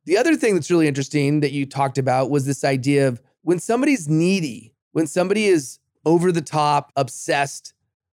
the 0.06 0.18
other 0.18 0.36
thing 0.36 0.56
that's 0.56 0.72
really 0.72 0.88
interesting 0.88 1.42
that 1.42 1.52
you 1.52 1.66
talked 1.66 1.98
about 1.98 2.30
was 2.30 2.46
this 2.46 2.64
idea 2.64 3.08
of 3.08 3.22
when 3.44 3.60
somebody's 3.60 4.08
needy, 4.08 4.74
when 4.92 5.08
somebody 5.08 5.46
is 5.46 5.80
over 6.06 6.32
the 6.32 6.42
top, 6.42 6.92
obsessed 6.96 7.74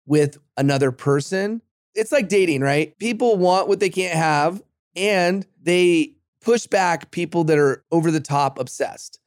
with 0.06 0.38
another 0.58 0.92
person, 0.92 1.62
it's 1.96 2.12
like 2.12 2.28
dating, 2.28 2.62
right? 2.62 2.98
People 3.00 3.38
want 3.38 3.68
what 3.68 3.80
they 3.80 3.90
can't 3.90 4.18
have 4.18 4.62
and 4.96 5.46
they 5.62 6.16
push 6.42 6.68
back 6.68 7.12
people 7.12 7.44
that 7.46 7.58
are 7.58 7.84
over 7.92 8.12
the 8.12 8.20
top 8.20 8.60
obsessed. 8.60 9.20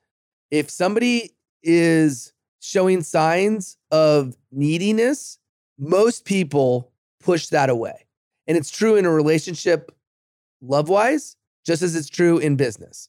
If 0.51 0.71
somebody 0.71 1.35
is 1.63 2.33
showing 2.61 3.03
signs 3.03 3.77
of 3.91 4.37
neediness, 4.51 5.39
most 5.79 6.25
people 6.25 6.93
push 7.21 7.49
that 7.49 7.71
away. 7.71 8.07
And 8.47 8.57
it's 8.57 8.71
true 8.71 8.97
in 8.97 9.05
a 9.05 9.11
relationship, 9.11 9.91
love 10.61 10.89
wise, 10.89 11.37
just 11.65 11.83
as 11.83 11.97
it's 11.97 12.09
true 12.09 12.39
in 12.39 12.57
business. 12.57 13.09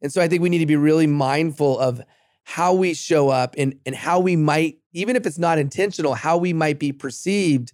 And 0.00 0.12
so 0.12 0.22
I 0.22 0.28
think 0.28 0.42
we 0.42 0.48
need 0.48 0.58
to 0.58 0.66
be 0.66 0.76
really 0.76 1.06
mindful 1.06 1.78
of 1.78 2.00
how 2.44 2.72
we 2.72 2.94
show 2.94 3.28
up 3.28 3.54
and, 3.58 3.78
and 3.84 3.94
how 3.94 4.20
we 4.20 4.36
might, 4.36 4.78
even 4.92 5.16
if 5.16 5.26
it's 5.26 5.38
not 5.38 5.58
intentional, 5.58 6.14
how 6.14 6.38
we 6.38 6.52
might 6.52 6.78
be 6.78 6.92
perceived 6.92 7.72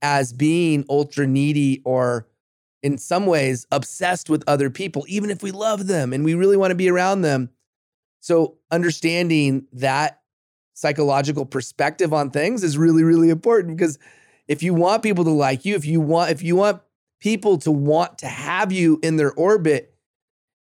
as 0.00 0.32
being 0.32 0.84
ultra 0.88 1.26
needy 1.26 1.80
or 1.84 2.28
in 2.82 2.98
some 2.98 3.26
ways 3.26 3.66
obsessed 3.70 4.28
with 4.28 4.44
other 4.46 4.68
people, 4.68 5.04
even 5.08 5.30
if 5.30 5.42
we 5.42 5.50
love 5.50 5.86
them 5.86 6.12
and 6.12 6.24
we 6.24 6.34
really 6.34 6.56
want 6.56 6.70
to 6.70 6.76
be 6.76 6.90
around 6.90 7.22
them. 7.22 7.50
So 8.20 8.58
understanding 8.70 9.66
that 9.72 10.20
psychological 10.74 11.46
perspective 11.46 12.12
on 12.12 12.30
things 12.30 12.64
is 12.64 12.78
really, 12.78 13.04
really 13.04 13.30
important 13.30 13.76
because 13.76 13.98
if 14.48 14.62
you 14.62 14.74
want 14.74 15.02
people 15.02 15.24
to 15.24 15.30
like 15.30 15.64
you, 15.64 15.74
if 15.74 15.84
you 15.84 16.00
want, 16.00 16.30
if 16.30 16.42
you 16.42 16.56
want 16.56 16.82
people 17.22 17.56
to 17.56 17.70
want 17.70 18.18
to 18.18 18.26
have 18.26 18.72
you 18.72 18.98
in 19.00 19.14
their 19.14 19.32
orbit, 19.32 19.94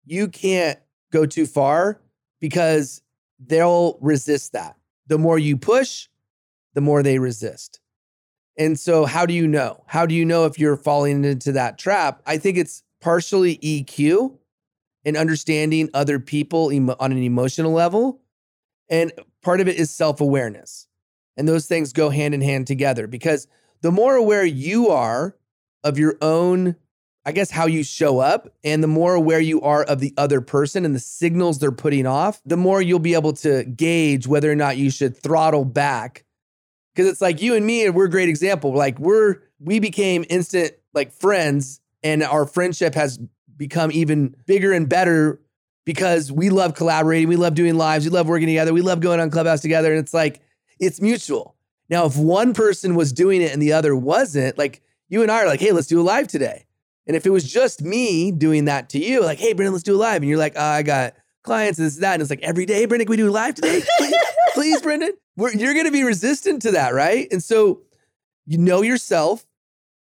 you 0.06 0.30
can't 0.30 0.80
go 1.12 1.26
too 1.26 1.46
far 1.46 2.00
because 2.40 3.02
they'll 3.46 3.98
resist 4.00 4.54
that. 4.54 4.78
The 5.08 5.18
more 5.18 5.38
you 5.38 5.58
push, 5.58 6.08
the 6.74 6.82
more 6.82 7.04
they 7.04 7.20
resist. 7.20 7.82
And 8.58 8.80
so, 8.80 9.06
how 9.06 9.26
do 9.26 9.34
you 9.34 9.48
know? 9.48 9.84
How 9.86 10.06
do 10.06 10.16
you 10.16 10.24
know 10.24 10.46
if 10.46 10.58
you're 10.58 10.78
falling 10.78 11.26
into 11.26 11.52
that 11.52 11.78
trap? 11.78 12.22
I 12.26 12.38
think 12.38 12.58
it's 12.58 12.84
partially 13.02 13.58
EQ 13.58 14.38
and 15.04 15.18
understanding 15.18 15.90
other 15.94 16.20
people 16.20 16.68
on 16.68 17.12
an 17.12 17.18
emotional 17.18 17.74
level. 17.74 18.22
And 18.90 19.12
part 19.42 19.60
of 19.60 19.68
it 19.68 19.76
is 19.76 19.92
self 19.92 20.22
awareness. 20.22 20.88
And 21.36 21.50
those 21.50 21.66
things 21.66 21.92
go 21.92 22.10
hand 22.10 22.34
in 22.34 22.40
hand 22.40 22.66
together 22.66 23.08
because 23.08 23.46
the 23.82 23.92
more 23.92 24.16
aware 24.16 24.46
you 24.46 24.88
are 24.88 25.36
of 25.86 25.98
your 25.98 26.18
own, 26.22 26.76
I 27.26 27.32
guess, 27.32 27.52
how 27.52 27.68
you 27.68 27.84
show 27.84 28.20
up, 28.20 28.50
and 28.64 28.84
the 28.84 28.88
more 28.88 29.14
aware 29.16 29.40
you 29.40 29.62
are 29.62 29.84
of 29.84 30.00
the 30.02 30.14
other 30.18 30.42
person 30.42 30.84
and 30.84 30.94
the 30.94 31.00
signals 31.00 31.60
they're 31.60 31.72
putting 31.72 32.06
off, 32.06 32.42
the 32.46 32.58
more 32.58 32.82
you'll 32.82 33.00
be 33.00 33.14
able 33.14 33.34
to 33.34 33.64
gauge 33.64 34.28
whether 34.28 34.52
or 34.52 34.56
not 34.56 34.76
you 34.78 34.90
should 34.92 35.16
throttle 35.16 35.64
back. 35.64 36.26
Because 36.94 37.10
it's 37.10 37.22
like 37.22 37.42
you 37.42 37.56
and 37.56 37.66
me, 37.66 37.90
we're 37.90 38.06
a 38.06 38.10
great 38.10 38.30
example. 38.30 38.74
Like 38.74 39.00
we're 39.00 39.38
we 39.60 39.80
became 39.80 40.26
instant 40.30 40.74
like 40.94 41.14
friends 41.14 41.82
and 42.04 42.24
our 42.24 42.46
friendship 42.46 42.96
has 42.96 43.20
become 43.58 43.92
even 43.92 44.36
bigger 44.46 44.74
and 44.74 44.90
better 44.90 45.42
because 45.86 46.32
we 46.32 46.50
love 46.50 46.74
collaborating, 46.74 47.28
we 47.28 47.36
love 47.36 47.54
doing 47.54 47.76
lives, 47.76 48.06
we 48.06 48.12
love 48.12 48.28
working 48.28 48.48
together, 48.48 48.74
we 48.74 48.82
love 48.82 49.00
going 49.00 49.20
on 49.20 49.30
Clubhouse 49.30 49.62
together. 49.62 49.92
And 49.92 50.00
it's 50.00 50.14
like, 50.14 50.42
it's 50.80 51.00
mutual. 51.00 51.56
Now, 51.90 52.06
if 52.06 52.18
one 52.18 52.54
person 52.54 52.96
was 52.96 53.14
doing 53.14 53.42
it 53.42 53.54
and 53.54 53.62
the 53.62 53.74
other 53.74 53.96
wasn't, 53.96 54.58
like 54.58 54.82
you 55.10 55.22
and 55.22 55.32
I 55.32 55.44
are 55.44 55.48
like, 55.48 55.60
hey, 55.60 55.72
let's 55.72 55.88
do 55.88 56.00
a 56.00 56.04
live 56.04 56.28
today. 56.28 56.66
And 57.08 57.16
if 57.16 57.26
it 57.26 57.30
was 57.30 57.52
just 57.52 57.82
me 57.82 58.32
doing 58.32 58.66
that 58.66 58.90
to 58.90 59.00
you, 59.00 59.24
like, 59.24 59.38
hey, 59.38 59.54
Brendan, 59.54 59.74
let's 59.74 59.84
do 59.84 59.96
a 59.96 59.98
live. 59.98 60.22
And 60.22 60.30
you're 60.30 60.40
like, 60.40 60.54
oh, 60.56 60.62
I 60.62 60.82
got 60.82 61.14
clients 61.44 61.78
and 61.78 61.86
this 61.86 61.96
and 61.96 62.04
that. 62.04 62.14
And 62.14 62.22
it's 62.22 62.32
like, 62.32 62.42
every 62.42 62.66
day, 62.66 62.86
Brendan, 62.86 63.06
can 63.06 63.12
we 63.12 63.18
do 63.18 63.30
a 63.30 63.32
live 63.32 63.56
today? 63.56 63.82
Please, 63.98 64.16
please 64.54 64.82
Brendan. 64.82 65.12
We're, 65.38 65.52
you're 65.52 65.74
going 65.74 65.86
to 65.86 65.92
be 65.92 66.04
resistant 66.04 66.62
to 66.64 66.72
that, 66.72 66.94
right? 66.94 67.28
And 67.32 67.44
so 67.44 67.82
you 68.46 68.58
know 68.58 68.82
yourself 68.82 69.46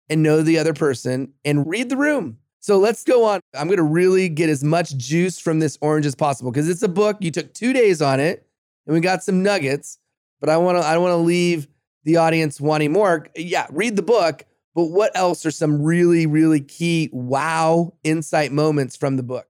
and 0.09 0.23
know 0.23 0.41
the 0.41 0.57
other 0.57 0.73
person 0.73 1.33
and 1.43 1.67
read 1.67 1.89
the 1.89 1.97
room. 1.97 2.37
So 2.59 2.79
let's 2.79 3.03
go 3.03 3.25
on. 3.25 3.41
I'm 3.53 3.67
going 3.67 3.77
to 3.77 3.83
really 3.83 4.29
get 4.29 4.49
as 4.49 4.63
much 4.63 4.95
juice 4.97 5.39
from 5.39 5.59
this 5.59 5.77
orange 5.81 6.05
as 6.05 6.15
possible 6.15 6.51
because 6.51 6.69
it's 6.69 6.83
a 6.83 6.89
book. 6.89 7.17
You 7.19 7.31
took 7.31 7.53
two 7.53 7.73
days 7.73 8.01
on 8.01 8.19
it 8.19 8.47
and 8.85 8.93
we 8.93 8.99
got 8.99 9.23
some 9.23 9.43
nuggets, 9.43 9.99
but 10.39 10.49
I 10.49 10.57
want 10.57 10.77
to, 10.77 10.83
I 10.85 10.97
want 10.97 11.11
to 11.11 11.17
leave 11.17 11.67
the 12.03 12.17
audience 12.17 12.59
wanting 12.59 12.91
more. 12.91 13.27
Yeah, 13.35 13.67
read 13.69 13.95
the 13.95 14.01
book, 14.01 14.45
but 14.77 14.91
what 14.91 15.11
else 15.17 15.43
are 15.43 15.49
some 15.49 15.81
really, 15.81 16.27
really 16.27 16.61
key 16.61 17.09
wow 17.11 17.95
insight 18.03 18.51
moments 18.51 18.95
from 18.95 19.17
the 19.17 19.23
book? 19.23 19.47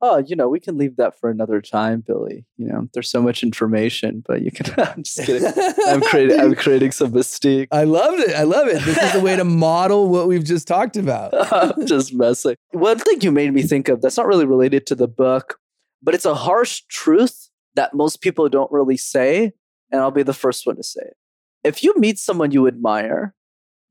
Oh, 0.00 0.24
you 0.26 0.34
know, 0.36 0.48
we 0.48 0.58
can 0.58 0.78
leave 0.78 0.96
that 0.96 1.20
for 1.20 1.28
another 1.28 1.60
time, 1.60 2.00
Billy. 2.00 2.46
You 2.56 2.68
know, 2.68 2.88
there's 2.94 3.10
so 3.10 3.20
much 3.20 3.42
information, 3.42 4.24
but 4.26 4.40
you 4.40 4.50
can. 4.50 4.74
I'm 4.78 5.02
just 5.02 5.18
kidding. 5.18 5.52
I'm 5.86 6.00
creating. 6.00 6.40
I'm 6.40 6.54
creating 6.64 6.92
some 6.92 7.12
mystique. 7.12 7.68
I 7.72 7.84
loved 7.84 8.20
it. 8.20 8.34
I 8.34 8.44
love 8.44 8.66
it. 8.68 8.82
This 8.84 8.96
is 8.96 9.14
a 9.14 9.20
way 9.20 9.36
to 9.36 9.44
model 9.66 10.08
what 10.08 10.28
we've 10.28 10.42
just 10.42 10.66
talked 10.66 10.96
about. 10.96 11.34
I'm 11.52 11.86
just 11.86 12.14
messing. 12.14 12.56
One 12.70 12.98
thing 12.98 13.20
you 13.20 13.32
made 13.32 13.52
me 13.52 13.64
think 13.64 13.90
of 13.90 14.00
that's 14.00 14.16
not 14.16 14.26
really 14.26 14.46
related 14.46 14.86
to 14.86 14.94
the 14.94 15.08
book, 15.08 15.58
but 16.02 16.14
it's 16.14 16.24
a 16.24 16.34
harsh 16.34 16.84
truth 16.88 17.50
that 17.74 17.92
most 17.92 18.22
people 18.22 18.48
don't 18.48 18.72
really 18.72 18.96
say, 18.96 19.52
and 19.92 20.00
I'll 20.00 20.10
be 20.10 20.22
the 20.22 20.32
first 20.32 20.66
one 20.66 20.76
to 20.76 20.82
say 20.82 21.02
it. 21.02 21.16
If 21.64 21.82
you 21.82 21.92
meet 21.98 22.18
someone 22.18 22.50
you 22.50 22.66
admire 22.66 23.34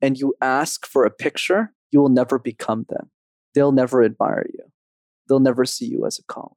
and 0.04 0.20
you 0.20 0.36
ask 0.40 0.86
for 0.86 1.04
a 1.04 1.10
picture, 1.10 1.74
you 1.90 2.00
will 2.00 2.10
never 2.10 2.38
become 2.38 2.86
them. 2.90 3.10
They'll 3.56 3.72
never 3.72 4.04
admire 4.04 4.46
you 4.54 4.66
they'll 5.28 5.40
never 5.40 5.66
see 5.66 5.86
you 5.86 6.06
as 6.06 6.20
a 6.20 6.24
colleague. 6.24 6.52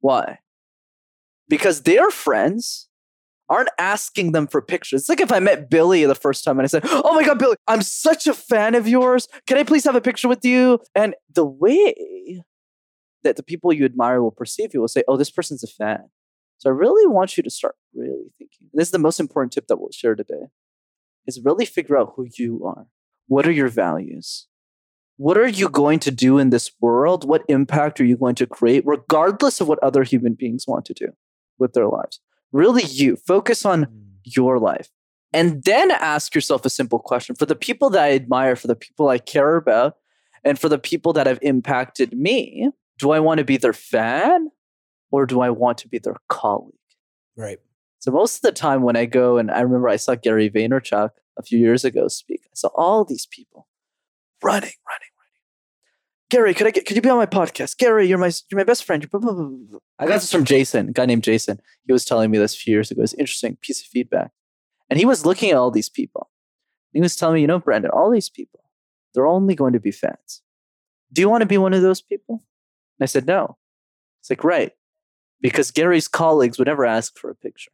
Why? 0.00 0.38
Because 1.48 1.82
their 1.82 2.10
friends 2.10 2.88
aren't 3.48 3.70
asking 3.78 4.32
them 4.32 4.46
for 4.46 4.62
pictures. 4.62 5.02
It's 5.02 5.08
like 5.08 5.20
if 5.20 5.32
I 5.32 5.40
met 5.40 5.68
Billy 5.68 6.04
the 6.04 6.14
first 6.14 6.44
time 6.44 6.58
and 6.58 6.64
I 6.64 6.68
said, 6.68 6.82
Oh 6.84 7.14
my 7.14 7.24
God, 7.24 7.38
Billy, 7.38 7.56
I'm 7.66 7.82
such 7.82 8.26
a 8.26 8.34
fan 8.34 8.74
of 8.74 8.86
yours. 8.86 9.26
Can 9.46 9.58
I 9.58 9.64
please 9.64 9.84
have 9.84 9.96
a 9.96 10.00
picture 10.00 10.28
with 10.28 10.44
you? 10.44 10.78
And 10.94 11.14
the 11.34 11.44
way 11.44 12.44
that 13.24 13.36
the 13.36 13.42
people 13.42 13.72
you 13.72 13.84
admire 13.84 14.22
will 14.22 14.30
perceive 14.30 14.72
you 14.72 14.80
will 14.80 14.88
say, 14.88 15.02
Oh, 15.08 15.16
this 15.16 15.30
person's 15.30 15.64
a 15.64 15.66
fan. 15.66 16.10
So 16.58 16.70
I 16.70 16.72
really 16.72 17.06
want 17.06 17.36
you 17.36 17.42
to 17.42 17.50
start 17.50 17.74
really 17.94 18.30
thinking. 18.38 18.68
This 18.72 18.88
is 18.88 18.92
the 18.92 18.98
most 18.98 19.18
important 19.18 19.52
tip 19.52 19.66
that 19.66 19.78
we'll 19.78 19.90
share 19.90 20.14
today 20.14 20.46
is 21.26 21.40
really 21.44 21.64
figure 21.64 21.98
out 21.98 22.14
who 22.16 22.26
you 22.36 22.64
are. 22.64 22.86
What 23.26 23.46
are 23.46 23.52
your 23.52 23.68
values? 23.68 24.48
what 25.20 25.36
are 25.36 25.46
you 25.46 25.68
going 25.68 25.98
to 25.98 26.10
do 26.10 26.38
in 26.38 26.48
this 26.48 26.70
world? 26.80 27.28
What 27.28 27.44
impact 27.46 28.00
are 28.00 28.06
you 28.06 28.16
going 28.16 28.36
to 28.36 28.46
create, 28.46 28.84
regardless 28.86 29.60
of 29.60 29.68
what 29.68 29.78
other 29.82 30.02
human 30.02 30.32
beings 30.32 30.64
want 30.66 30.86
to 30.86 30.94
do 30.94 31.08
with 31.58 31.74
their 31.74 31.86
lives? 31.86 32.20
Really, 32.52 32.84
you 32.84 33.16
focus 33.16 33.66
on 33.66 33.82
hmm. 33.82 33.98
your 34.24 34.58
life. 34.58 34.88
And 35.34 35.62
then 35.64 35.90
ask 35.90 36.34
yourself 36.34 36.64
a 36.64 36.70
simple 36.70 36.98
question 36.98 37.36
for 37.36 37.44
the 37.44 37.54
people 37.54 37.90
that 37.90 38.02
I 38.02 38.12
admire, 38.12 38.56
for 38.56 38.66
the 38.66 38.74
people 38.74 39.10
I 39.10 39.18
care 39.18 39.56
about, 39.56 39.96
and 40.42 40.58
for 40.58 40.70
the 40.70 40.78
people 40.78 41.12
that 41.12 41.26
have 41.26 41.38
impacted 41.42 42.14
me 42.14 42.70
do 42.98 43.10
I 43.10 43.20
want 43.20 43.38
to 43.38 43.44
be 43.44 43.58
their 43.58 43.74
fan 43.74 44.48
or 45.10 45.26
do 45.26 45.42
I 45.42 45.50
want 45.50 45.78
to 45.78 45.88
be 45.88 45.98
their 45.98 46.16
colleague? 46.28 46.74
Right. 47.36 47.58
So, 48.00 48.10
most 48.10 48.36
of 48.36 48.42
the 48.42 48.52
time 48.52 48.82
when 48.82 48.96
I 48.96 49.04
go, 49.04 49.36
and 49.38 49.50
I 49.50 49.60
remember 49.60 49.88
I 49.88 49.96
saw 49.96 50.14
Gary 50.14 50.50
Vaynerchuk 50.50 51.10
a 51.38 51.42
few 51.42 51.58
years 51.58 51.84
ago 51.84 52.08
speak, 52.08 52.42
I 52.46 52.54
saw 52.54 52.68
all 52.74 53.04
these 53.04 53.26
people 53.26 53.68
running, 54.42 54.72
running 54.88 55.10
running. 55.18 56.30
Gary, 56.30 56.54
could 56.54 56.66
I 56.66 56.70
get, 56.70 56.86
could 56.86 56.96
you 56.96 57.02
be 57.02 57.10
on 57.10 57.18
my 57.18 57.26
podcast? 57.26 57.76
Gary, 57.76 58.08
you're 58.08 58.18
my 58.18 58.32
you're 58.50 58.58
my 58.58 58.64
best 58.64 58.84
friend. 58.84 59.06
I 59.98 60.06
got 60.06 60.14
this 60.14 60.32
from 60.32 60.44
Jason, 60.44 60.88
a 60.88 60.92
guy 60.92 61.04
named 61.06 61.24
Jason. 61.24 61.60
He 61.86 61.92
was 61.92 62.04
telling 62.04 62.30
me 62.30 62.38
this 62.38 62.54
a 62.54 62.58
few 62.58 62.72
years 62.72 62.90
ago. 62.90 63.02
It's 63.02 63.14
interesting 63.14 63.56
piece 63.60 63.80
of 63.80 63.86
feedback. 63.86 64.30
And 64.88 64.98
he 64.98 65.04
was 65.04 65.26
looking 65.26 65.50
at 65.50 65.56
all 65.56 65.70
these 65.70 65.90
people. 65.90 66.30
He 66.92 67.00
was 67.00 67.14
telling 67.14 67.36
me, 67.36 67.40
you 67.42 67.46
know, 67.46 67.60
Brendan, 67.60 67.90
all 67.92 68.10
these 68.10 68.28
people, 68.28 68.64
they're 69.14 69.26
only 69.26 69.54
going 69.54 69.74
to 69.74 69.80
be 69.80 69.92
fans. 69.92 70.42
Do 71.12 71.20
you 71.20 71.28
want 71.28 71.42
to 71.42 71.46
be 71.46 71.58
one 71.58 71.74
of 71.74 71.82
those 71.82 72.00
people? 72.00 72.42
And 72.98 73.04
I 73.04 73.06
said, 73.06 73.26
no. 73.26 73.56
It's 74.20 74.30
like, 74.30 74.42
right. 74.42 74.72
Because 75.40 75.70
Gary's 75.70 76.08
colleagues 76.08 76.58
would 76.58 76.66
never 76.66 76.84
ask 76.84 77.16
for 77.16 77.30
a 77.30 77.34
picture. 77.34 77.70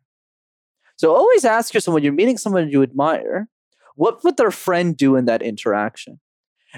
So 0.97 1.15
always 1.15 1.45
ask 1.45 1.75
yourself 1.75 1.95
when 1.95 2.03
you're 2.03 2.13
meeting 2.13 2.39
someone 2.39 2.69
you 2.71 2.83
admire, 2.83 3.49
what 3.95 4.25
would 4.25 4.37
their 4.37 4.51
friend 4.51 4.97
do 4.97 5.17
in 5.17 5.27
that 5.27 5.43
interaction? 5.43 6.21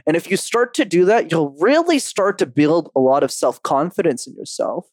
And 0.06 0.16
if 0.16 0.30
you 0.30 0.36
start 0.36 0.74
to 0.74 0.84
do 0.84 1.04
that, 1.06 1.30
you'll 1.30 1.56
really 1.60 1.98
start 1.98 2.38
to 2.38 2.46
build 2.46 2.90
a 2.94 3.00
lot 3.00 3.22
of 3.22 3.32
self 3.32 3.62
confidence 3.62 4.26
in 4.26 4.34
yourself 4.34 4.86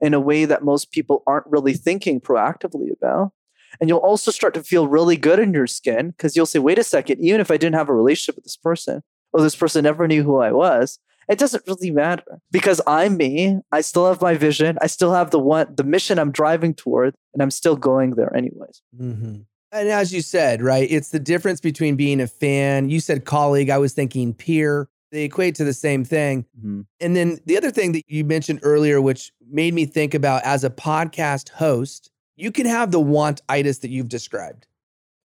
in 0.00 0.12
a 0.14 0.20
way 0.20 0.44
that 0.44 0.64
most 0.64 0.90
people 0.90 1.22
aren't 1.26 1.46
really 1.46 1.72
thinking 1.72 2.20
proactively 2.20 2.88
about. 2.92 3.32
And 3.80 3.88
you'll 3.88 3.98
also 3.98 4.30
start 4.30 4.54
to 4.54 4.62
feel 4.62 4.88
really 4.88 5.16
good 5.16 5.38
in 5.38 5.52
your 5.52 5.66
skin 5.66 6.10
because 6.10 6.36
you'll 6.36 6.46
say, 6.46 6.58
wait 6.58 6.78
a 6.78 6.84
second, 6.84 7.20
even 7.20 7.40
if 7.40 7.50
I 7.50 7.56
didn't 7.56 7.76
have 7.76 7.88
a 7.88 7.94
relationship 7.94 8.36
with 8.36 8.44
this 8.44 8.56
person, 8.56 9.02
or 9.32 9.42
this 9.42 9.56
person 9.56 9.84
never 9.84 10.06
knew 10.06 10.22
who 10.22 10.38
I 10.38 10.52
was, 10.52 10.98
it 11.28 11.38
doesn't 11.38 11.66
really 11.66 11.90
matter 11.90 12.40
because 12.50 12.80
I'm 12.86 13.16
me. 13.16 13.58
I 13.72 13.80
still 13.80 14.06
have 14.06 14.20
my 14.20 14.34
vision. 14.34 14.78
I 14.80 14.86
still 14.86 15.12
have 15.12 15.30
the 15.30 15.38
one, 15.38 15.74
the 15.74 15.84
mission 15.84 16.18
I'm 16.18 16.30
driving 16.30 16.74
toward, 16.74 17.14
and 17.34 17.42
I'm 17.42 17.50
still 17.50 17.76
going 17.76 18.10
there 18.10 18.34
anyways. 18.34 18.82
Mm-hmm. 18.98 19.40
And 19.72 19.88
as 19.88 20.12
you 20.12 20.22
said, 20.22 20.62
right, 20.62 20.88
it's 20.90 21.10
the 21.10 21.18
difference 21.18 21.60
between 21.60 21.96
being 21.96 22.20
a 22.20 22.26
fan. 22.26 22.88
You 22.88 23.00
said 23.00 23.24
colleague, 23.24 23.70
I 23.70 23.78
was 23.78 23.92
thinking 23.92 24.32
peer. 24.32 24.88
They 25.12 25.24
equate 25.24 25.54
to 25.56 25.64
the 25.64 25.74
same 25.74 26.04
thing. 26.04 26.44
Mm-hmm. 26.58 26.82
And 27.00 27.16
then 27.16 27.38
the 27.46 27.56
other 27.56 27.70
thing 27.70 27.92
that 27.92 28.04
you 28.08 28.24
mentioned 28.24 28.60
earlier, 28.62 29.00
which 29.00 29.32
made 29.50 29.74
me 29.74 29.84
think 29.84 30.14
about 30.14 30.42
as 30.44 30.64
a 30.64 30.70
podcast 30.70 31.50
host, 31.50 32.10
you 32.36 32.52
can 32.52 32.66
have 32.66 32.90
the 32.90 33.00
want 33.00 33.40
itis 33.48 33.78
that 33.78 33.90
you've 33.90 34.08
described, 34.08 34.66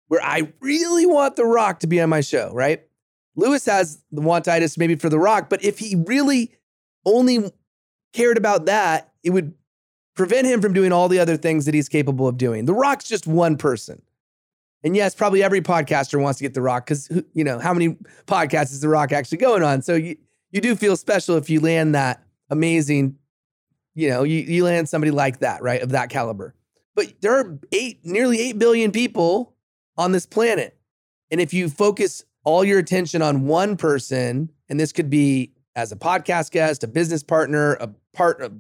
where 0.08 0.22
I 0.24 0.52
really 0.60 1.06
want 1.06 1.36
The 1.36 1.46
Rock 1.46 1.80
to 1.80 1.88
be 1.88 2.00
on 2.02 2.10
my 2.10 2.22
show, 2.22 2.52
right? 2.54 2.84
Lewis 3.36 3.66
has 3.66 4.04
the 4.12 4.22
want 4.22 4.48
itis 4.48 4.78
maybe 4.78 4.96
for 4.96 5.10
The 5.10 5.20
Rock, 5.20 5.50
but 5.50 5.64
if 5.64 5.80
he 5.80 5.96
really 6.08 6.54
only 7.06 7.52
cared 8.14 8.38
about 8.38 8.66
that, 8.66 9.14
it 9.24 9.30
would 9.32 9.54
prevent 10.16 10.48
him 10.48 10.62
from 10.62 10.74
doing 10.74 10.92
all 10.92 11.08
the 11.08 11.20
other 11.20 11.38
things 11.38 11.66
that 11.66 11.74
he's 11.74 11.90
capable 11.90 12.28
of 12.28 12.38
doing. 12.38 12.66
The 12.66 12.74
Rock's 12.74 13.08
just 13.08 13.28
one 13.28 13.58
person. 13.58 14.02
And 14.84 14.96
yes, 14.96 15.16
probably 15.16 15.44
every 15.44 15.62
podcaster 15.62 16.20
wants 16.20 16.40
to 16.40 16.44
get 16.44 16.54
The 16.54 16.62
Rock 16.62 16.86
because, 16.86 17.10
you 17.34 17.44
know, 17.44 17.60
how 17.60 17.74
many 17.74 17.98
podcasts 18.26 18.72
is 18.72 18.82
The 18.82 18.90
Rock 18.90 19.12
actually 19.12 19.38
going 19.38 19.64
on? 19.64 19.82
So 19.82 19.96
you, 19.96 20.18
you 20.52 20.60
do 20.60 20.76
feel 20.76 20.96
special 20.96 21.38
if 21.38 21.50
you 21.50 21.60
land 21.60 21.96
that 21.96 22.24
amazing, 22.50 23.18
you 23.94 24.10
know, 24.10 24.24
you, 24.24 24.40
you 24.40 24.66
land 24.66 24.90
somebody 24.90 25.12
like 25.12 25.40
that, 25.40 25.62
right? 25.62 25.82
Of 25.82 25.90
that 25.90 26.10
caliber. 26.10 26.56
But 26.96 27.14
there 27.22 27.40
are 27.40 27.60
eight, 27.72 28.00
nearly 28.04 28.40
8 28.42 28.60
billion 28.60 28.92
people 28.92 29.56
on 29.98 30.12
this 30.12 30.26
planet. 30.26 30.78
And 31.30 31.40
if 31.40 31.54
you 31.54 31.70
focus 31.70 32.26
all 32.44 32.64
your 32.64 32.80
attention 32.80 33.22
on 33.22 33.46
one 33.46 33.78
person, 33.78 34.52
and 34.70 34.80
this 34.80 34.92
could 34.92 35.10
be 35.10 35.54
as 35.76 35.92
a 35.92 35.96
podcast 35.96 36.52
guest, 36.52 36.84
a 36.84 36.88
business 36.88 37.24
partner, 37.24 37.74
a 37.76 37.90
part, 38.14 38.42
a 38.42 38.52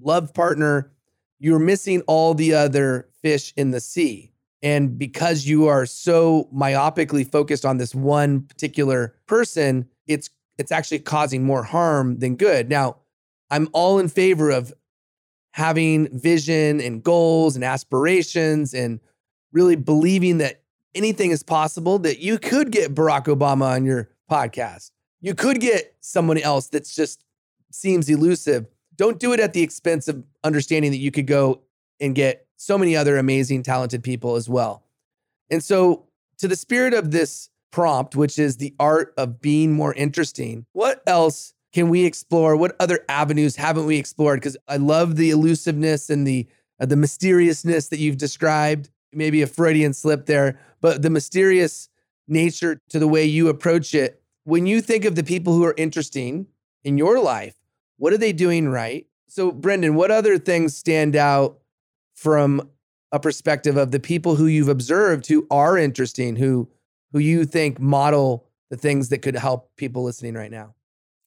love 0.00 0.34
partner, 0.34 0.92
you're 1.38 1.58
missing 1.58 2.02
all 2.02 2.34
the 2.34 2.54
other 2.54 3.08
fish 3.22 3.52
in 3.56 3.70
the 3.70 3.80
sea. 3.80 4.32
And 4.62 4.98
because 4.98 5.46
you 5.46 5.68
are 5.68 5.86
so 5.86 6.48
myopically 6.54 7.30
focused 7.30 7.64
on 7.64 7.78
this 7.78 7.94
one 7.94 8.42
particular 8.42 9.14
person, 9.26 9.88
it's 10.06 10.30
it's 10.58 10.72
actually 10.72 10.98
causing 10.98 11.44
more 11.44 11.62
harm 11.62 12.18
than 12.18 12.34
good. 12.34 12.68
Now, 12.68 12.96
I'm 13.50 13.68
all 13.72 14.00
in 14.00 14.08
favor 14.08 14.50
of 14.50 14.72
having 15.52 16.08
vision 16.18 16.80
and 16.80 17.02
goals 17.02 17.54
and 17.54 17.64
aspirations 17.64 18.74
and 18.74 18.98
really 19.52 19.76
believing 19.76 20.38
that 20.38 20.62
anything 20.94 21.30
is 21.30 21.42
possible 21.42 21.98
that 22.00 22.18
you 22.18 22.38
could 22.38 22.70
get 22.70 22.94
Barack 22.94 23.24
Obama 23.24 23.74
on 23.74 23.84
your 23.84 24.10
podcast. 24.30 24.90
You 25.20 25.34
could 25.34 25.60
get 25.60 25.96
someone 26.00 26.38
else 26.38 26.68
that's 26.68 26.94
just 26.94 27.24
seems 27.70 28.08
elusive. 28.08 28.66
Don't 28.96 29.18
do 29.18 29.32
it 29.32 29.40
at 29.40 29.52
the 29.52 29.62
expense 29.62 30.08
of 30.08 30.24
understanding 30.44 30.90
that 30.90 30.98
you 30.98 31.10
could 31.10 31.26
go 31.26 31.62
and 32.00 32.14
get 32.14 32.46
so 32.56 32.78
many 32.78 32.96
other 32.96 33.16
amazing, 33.18 33.62
talented 33.62 34.02
people 34.02 34.36
as 34.36 34.48
well. 34.48 34.84
And 35.50 35.62
so, 35.62 36.06
to 36.38 36.48
the 36.48 36.56
spirit 36.56 36.94
of 36.94 37.10
this 37.10 37.50
prompt, 37.70 38.16
which 38.16 38.38
is 38.38 38.56
the 38.56 38.74
art 38.78 39.12
of 39.16 39.40
being 39.40 39.72
more 39.72 39.92
interesting, 39.94 40.66
what 40.72 41.02
else 41.06 41.54
can 41.72 41.88
we 41.88 42.04
explore? 42.04 42.56
What 42.56 42.76
other 42.80 43.04
avenues 43.08 43.56
haven't 43.56 43.86
we 43.86 43.96
explored? 43.96 44.40
Because 44.40 44.56
I 44.66 44.76
love 44.76 45.16
the 45.16 45.30
elusiveness 45.30 46.10
and 46.10 46.26
the 46.26 46.46
uh, 46.80 46.86
the 46.86 46.96
mysteriousness 46.96 47.88
that 47.88 47.98
you've 47.98 48.18
described. 48.18 48.90
Maybe 49.12 49.42
a 49.42 49.46
Freudian 49.46 49.94
slip 49.94 50.26
there, 50.26 50.58
but 50.80 51.02
the 51.02 51.10
mysterious 51.10 51.88
nature 52.26 52.80
to 52.90 52.98
the 52.98 53.08
way 53.08 53.24
you 53.24 53.48
approach 53.48 53.94
it. 53.94 54.22
When 54.44 54.66
you 54.66 54.80
think 54.80 55.04
of 55.04 55.14
the 55.14 55.24
people 55.24 55.54
who 55.54 55.64
are 55.64 55.74
interesting 55.76 56.46
in 56.84 56.98
your 56.98 57.20
life, 57.20 57.54
what 57.96 58.12
are 58.12 58.18
they 58.18 58.32
doing 58.32 58.68
right? 58.68 59.06
So, 59.26 59.52
Brendan, 59.52 59.94
what 59.94 60.10
other 60.10 60.38
things 60.38 60.76
stand 60.76 61.16
out 61.16 61.58
from 62.14 62.70
a 63.12 63.20
perspective 63.20 63.76
of 63.76 63.90
the 63.90 64.00
people 64.00 64.36
who 64.36 64.46
you've 64.46 64.68
observed 64.68 65.26
who 65.26 65.46
are 65.50 65.76
interesting, 65.76 66.36
who 66.36 66.68
who 67.12 67.18
you 67.18 67.44
think 67.44 67.80
model 67.80 68.46
the 68.70 68.76
things 68.76 69.08
that 69.08 69.22
could 69.22 69.36
help 69.36 69.74
people 69.76 70.02
listening 70.02 70.34
right 70.34 70.50
now? 70.50 70.74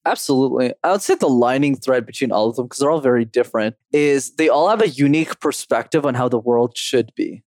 Absolutely. 0.04 0.72
I 0.82 0.92
would 0.92 1.02
say 1.02 1.14
the 1.14 1.28
lining 1.28 1.76
thread 1.76 2.06
between 2.06 2.32
all 2.32 2.48
of 2.48 2.56
them, 2.56 2.66
because 2.66 2.78
they're 2.78 2.90
all 2.90 3.00
very 3.00 3.24
different, 3.24 3.76
is 3.92 4.32
they 4.32 4.48
all 4.48 4.68
have 4.68 4.82
a 4.82 4.88
unique 4.88 5.38
perspective 5.40 6.04
on 6.04 6.14
how 6.14 6.28
the 6.28 6.38
world 6.38 6.76
should 6.76 7.12
be 7.14 7.42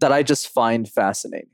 that 0.00 0.12
I 0.12 0.22
just 0.22 0.48
find 0.48 0.88
fascinating, 0.88 1.50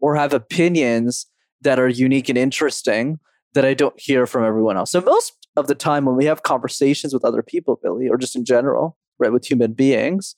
or 0.00 0.16
have 0.16 0.32
opinions 0.32 1.26
that 1.60 1.78
are 1.78 1.88
unique 1.88 2.28
and 2.28 2.38
interesting 2.38 3.18
that 3.54 3.64
I 3.64 3.74
don't 3.74 3.98
hear 3.98 4.26
from 4.26 4.44
everyone 4.44 4.76
else. 4.76 4.92
So, 4.92 5.00
most 5.00 5.32
of 5.56 5.66
the 5.66 5.74
time 5.74 6.04
when 6.04 6.16
we 6.16 6.24
have 6.26 6.42
conversations 6.42 7.12
with 7.12 7.24
other 7.24 7.42
people, 7.42 7.80
Billy, 7.82 8.08
or 8.08 8.16
just 8.16 8.36
in 8.36 8.44
general, 8.44 8.96
right, 9.18 9.32
with 9.32 9.50
human 9.50 9.72
beings, 9.72 10.36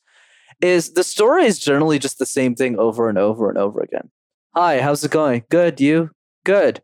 is 0.60 0.94
the 0.94 1.04
story 1.04 1.44
is 1.44 1.58
generally 1.58 1.98
just 1.98 2.18
the 2.18 2.26
same 2.26 2.54
thing 2.54 2.78
over 2.78 3.08
and 3.08 3.18
over 3.18 3.48
and 3.48 3.58
over 3.58 3.80
again. 3.80 4.10
Hi, 4.54 4.80
how's 4.80 5.04
it 5.04 5.10
going? 5.10 5.44
Good, 5.50 5.80
you? 5.80 6.10
Good. 6.44 6.82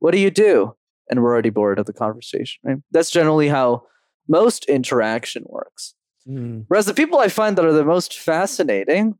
What 0.00 0.12
do 0.12 0.18
you 0.18 0.30
do? 0.30 0.74
And 1.08 1.22
we're 1.22 1.32
already 1.32 1.50
bored 1.50 1.78
of 1.78 1.86
the 1.86 1.92
conversation, 1.92 2.60
right? 2.64 2.78
That's 2.90 3.10
generally 3.10 3.48
how 3.48 3.84
most 4.28 4.64
interaction 4.66 5.44
works. 5.46 5.94
Mm. 6.28 6.64
Whereas 6.68 6.86
the 6.86 6.94
people 6.94 7.18
I 7.18 7.28
find 7.28 7.56
that 7.56 7.64
are 7.64 7.72
the 7.72 7.84
most 7.84 8.18
fascinating 8.18 9.14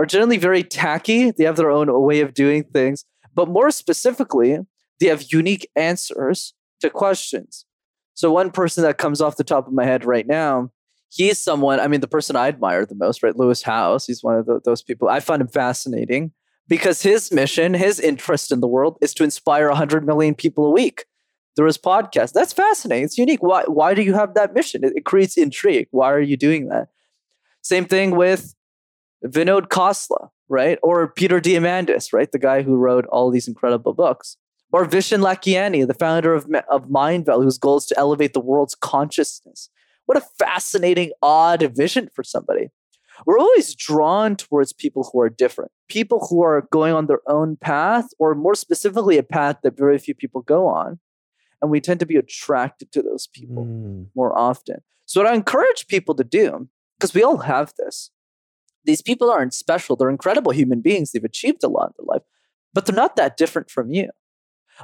are 0.00 0.06
generally 0.06 0.38
very 0.38 0.62
tacky. 0.62 1.30
They 1.30 1.44
have 1.44 1.56
their 1.56 1.70
own 1.70 1.88
way 2.02 2.20
of 2.20 2.32
doing 2.32 2.64
things, 2.64 3.04
but 3.34 3.48
more 3.48 3.70
specifically, 3.70 4.58
they 4.98 5.08
have 5.08 5.30
unique 5.30 5.68
answers 5.76 6.54
to 6.80 6.88
questions. 6.88 7.66
So, 8.14 8.32
one 8.32 8.50
person 8.50 8.82
that 8.84 8.96
comes 8.96 9.20
off 9.20 9.36
the 9.36 9.44
top 9.44 9.66
of 9.66 9.74
my 9.74 9.84
head 9.84 10.06
right 10.06 10.26
now, 10.26 10.70
he's 11.10 11.38
someone, 11.38 11.80
I 11.80 11.88
mean, 11.88 12.00
the 12.00 12.08
person 12.08 12.34
I 12.34 12.48
admire 12.48 12.86
the 12.86 12.94
most, 12.94 13.22
right? 13.22 13.36
Lewis 13.36 13.62
Howes. 13.62 14.06
He's 14.06 14.22
one 14.22 14.38
of 14.38 14.46
the, 14.46 14.60
those 14.64 14.82
people. 14.82 15.10
I 15.10 15.20
find 15.20 15.42
him 15.42 15.48
fascinating 15.48 16.32
because 16.66 17.02
his 17.02 17.30
mission, 17.30 17.74
his 17.74 18.00
interest 18.00 18.52
in 18.52 18.60
the 18.60 18.68
world 18.68 18.96
is 19.02 19.12
to 19.14 19.24
inspire 19.24 19.68
100 19.68 20.06
million 20.06 20.34
people 20.34 20.64
a 20.64 20.70
week 20.70 21.04
through 21.56 21.66
his 21.66 21.78
podcast. 21.78 22.32
That's 22.32 22.54
fascinating. 22.54 23.04
It's 23.04 23.18
unique. 23.18 23.42
Why, 23.42 23.64
why 23.66 23.92
do 23.92 24.00
you 24.00 24.14
have 24.14 24.32
that 24.32 24.54
mission? 24.54 24.82
It, 24.82 24.94
it 24.96 25.04
creates 25.04 25.36
intrigue. 25.36 25.88
Why 25.90 26.10
are 26.10 26.20
you 26.20 26.38
doing 26.38 26.68
that? 26.68 26.88
Same 27.60 27.84
thing 27.84 28.12
with 28.16 28.54
Vinod 29.24 29.68
Khosla, 29.68 30.28
right? 30.48 30.78
Or 30.82 31.08
Peter 31.08 31.40
Diamandis, 31.40 32.12
right? 32.12 32.30
The 32.30 32.38
guy 32.38 32.62
who 32.62 32.76
wrote 32.76 33.06
all 33.06 33.30
these 33.30 33.48
incredible 33.48 33.92
books. 33.94 34.36
Or 34.72 34.86
Vishen 34.86 35.20
Lakhiani, 35.20 35.86
the 35.86 35.94
founder 35.94 36.32
of, 36.32 36.46
of 36.70 36.88
Mindvalley, 36.88 37.42
whose 37.42 37.58
goal 37.58 37.78
is 37.78 37.86
to 37.86 37.98
elevate 37.98 38.34
the 38.34 38.40
world's 38.40 38.76
consciousness. 38.76 39.68
What 40.06 40.16
a 40.16 40.20
fascinating, 40.38 41.10
odd 41.22 41.62
vision 41.76 42.08
for 42.14 42.22
somebody. 42.22 42.68
We're 43.26 43.38
always 43.38 43.74
drawn 43.74 44.36
towards 44.36 44.72
people 44.72 45.10
who 45.12 45.20
are 45.20 45.28
different, 45.28 45.72
people 45.88 46.26
who 46.30 46.42
are 46.42 46.66
going 46.72 46.94
on 46.94 47.06
their 47.06 47.20
own 47.28 47.56
path, 47.56 48.06
or 48.18 48.34
more 48.34 48.54
specifically, 48.54 49.18
a 49.18 49.22
path 49.22 49.56
that 49.62 49.76
very 49.76 49.98
few 49.98 50.14
people 50.14 50.40
go 50.42 50.66
on. 50.66 51.00
And 51.60 51.70
we 51.70 51.80
tend 51.80 52.00
to 52.00 52.06
be 52.06 52.16
attracted 52.16 52.90
to 52.92 53.02
those 53.02 53.26
people 53.26 53.64
Mm. 53.64 54.06
more 54.14 54.36
often. 54.38 54.78
So, 55.04 55.20
what 55.20 55.30
I 55.30 55.34
encourage 55.34 55.88
people 55.88 56.14
to 56.14 56.24
do, 56.24 56.68
because 56.98 57.12
we 57.12 57.22
all 57.22 57.38
have 57.38 57.74
this, 57.76 58.10
these 58.84 59.02
people 59.02 59.30
aren't 59.30 59.54
special. 59.54 59.96
They're 59.96 60.10
incredible 60.10 60.52
human 60.52 60.80
beings. 60.80 61.12
They've 61.12 61.24
achieved 61.24 61.62
a 61.62 61.68
lot 61.68 61.88
in 61.88 61.92
their 61.98 62.14
life, 62.14 62.22
but 62.72 62.86
they're 62.86 62.96
not 62.96 63.16
that 63.16 63.36
different 63.36 63.70
from 63.70 63.92
you. 63.92 64.10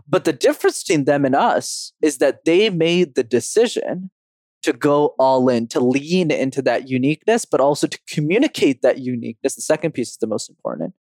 But 0.07 0.25
the 0.25 0.33
difference 0.33 0.83
between 0.83 1.05
them 1.05 1.25
and 1.25 1.35
us 1.35 1.93
is 2.03 2.19
that 2.19 2.45
they 2.45 2.69
made 2.69 3.15
the 3.15 3.25
decision 3.25 4.11
to 4.63 4.73
go 4.73 5.15
all 5.19 5.49
in, 5.49 5.69
to 5.69 5.81
lean 5.81 6.31
into 6.31 6.61
that 6.63 6.89
uniqueness, 6.89 7.45
but 7.45 7.61
also 7.61 7.87
to 7.87 7.99
communicate 8.09 8.83
that 8.83 8.99
uniqueness. 8.99 9.55
The 9.55 9.63
second 9.63 9.93
piece 9.93 10.11
is 10.11 10.17
the 10.19 10.27
most 10.27 10.51
important 10.51 10.95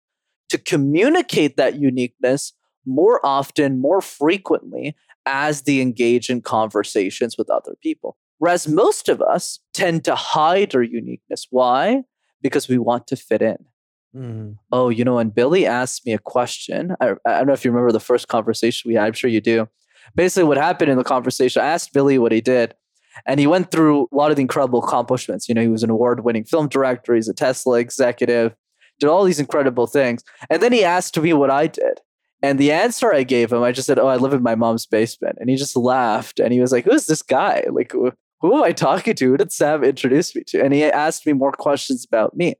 to 0.50 0.58
communicate 0.58 1.58
that 1.58 1.76
uniqueness 1.76 2.54
more 2.86 3.20
often, 3.26 3.82
more 3.82 4.02
frequently 4.02 4.96
as 5.26 5.64
they 5.64 5.82
engage 5.82 6.30
in 6.30 6.42
conversations 6.42 7.38
with 7.38 7.50
other 7.50 7.74
people. 7.82 8.16
Whereas 8.38 8.68
most 8.68 9.10
of 9.10 9.22
us 9.22 9.60
tend 9.74 10.06
to 10.06 10.16
hide 10.16 10.76
our 10.76 10.84
uniqueness. 10.84 11.48
Why? 11.50 12.04
Because 12.46 12.68
we 12.68 12.78
want 12.78 13.08
to 13.08 13.16
fit 13.16 13.42
in. 13.42 13.58
Mm. 14.16 14.58
Oh, 14.72 14.90
you 14.90 15.04
know, 15.04 15.16
when 15.16 15.30
Billy 15.30 15.66
asked 15.66 16.06
me 16.06 16.14
a 16.14 16.20
question, 16.20 16.96
I, 17.02 17.16
I 17.26 17.38
don't 17.38 17.48
know 17.48 17.54
if 17.54 17.66
you 17.66 17.72
remember 17.72 17.92
the 17.92 18.00
first 18.00 18.28
conversation 18.28 18.88
we 18.88 18.96
had. 18.96 19.06
I'm 19.06 19.14
sure 19.14 19.30
you 19.30 19.42
do. 19.42 19.68
Basically, 20.14 20.48
what 20.48 20.58
happened 20.58 20.92
in 20.92 20.98
the 20.98 21.04
conversation, 21.04 21.62
I 21.62 21.68
asked 21.68 21.92
Billy 21.92 22.18
what 22.18 22.32
he 22.32 22.40
did, 22.40 22.76
and 23.26 23.40
he 23.40 23.48
went 23.48 23.72
through 23.72 24.08
a 24.12 24.16
lot 24.16 24.30
of 24.30 24.38
the 24.38 24.42
incredible 24.42 24.84
accomplishments. 24.84 25.50
You 25.50 25.56
know, 25.56 25.62
he 25.62 25.68
was 25.68 25.84
an 25.84 25.90
award 25.90 26.24
winning 26.24 26.46
film 26.46 26.68
director, 26.68 27.16
he's 27.16 27.28
a 27.28 27.34
Tesla 27.34 27.80
executive, 27.80 28.56
did 29.00 29.10
all 29.10 29.24
these 29.24 29.40
incredible 29.40 29.88
things. 29.88 30.24
And 30.50 30.62
then 30.62 30.72
he 30.72 30.84
asked 30.84 31.20
me 31.20 31.34
what 31.34 31.52
I 31.52 31.68
did. 31.68 32.00
And 32.42 32.60
the 32.60 32.72
answer 32.72 33.14
I 33.14 33.24
gave 33.24 33.52
him, 33.52 33.64
I 33.64 33.72
just 33.72 33.88
said, 33.88 33.98
Oh, 33.98 34.08
I 34.08 34.18
live 34.18 34.34
in 34.34 34.44
my 34.44 34.56
mom's 34.56 34.86
basement. 34.86 35.38
And 35.40 35.50
he 35.50 35.56
just 35.56 35.76
laughed 35.76 36.40
and 36.40 36.54
he 36.54 36.60
was 36.60 36.72
like, 36.72 36.86
Who's 36.86 37.08
this 37.08 37.22
guy? 37.22 37.64
Like, 37.72 37.94
who, 38.42 38.56
am 38.56 38.64
I 38.64 38.72
talking 38.72 39.16
to? 39.16 39.38
Did 39.38 39.52
Sam 39.52 39.84
introduce 39.84 40.36
me 40.36 40.44
to? 40.48 40.64
And 40.64 40.74
he 40.74 40.84
asked 40.84 41.26
me 41.26 41.34
more 41.34 41.52
questions 41.52 42.06
about 42.06 42.36
me. 42.36 42.56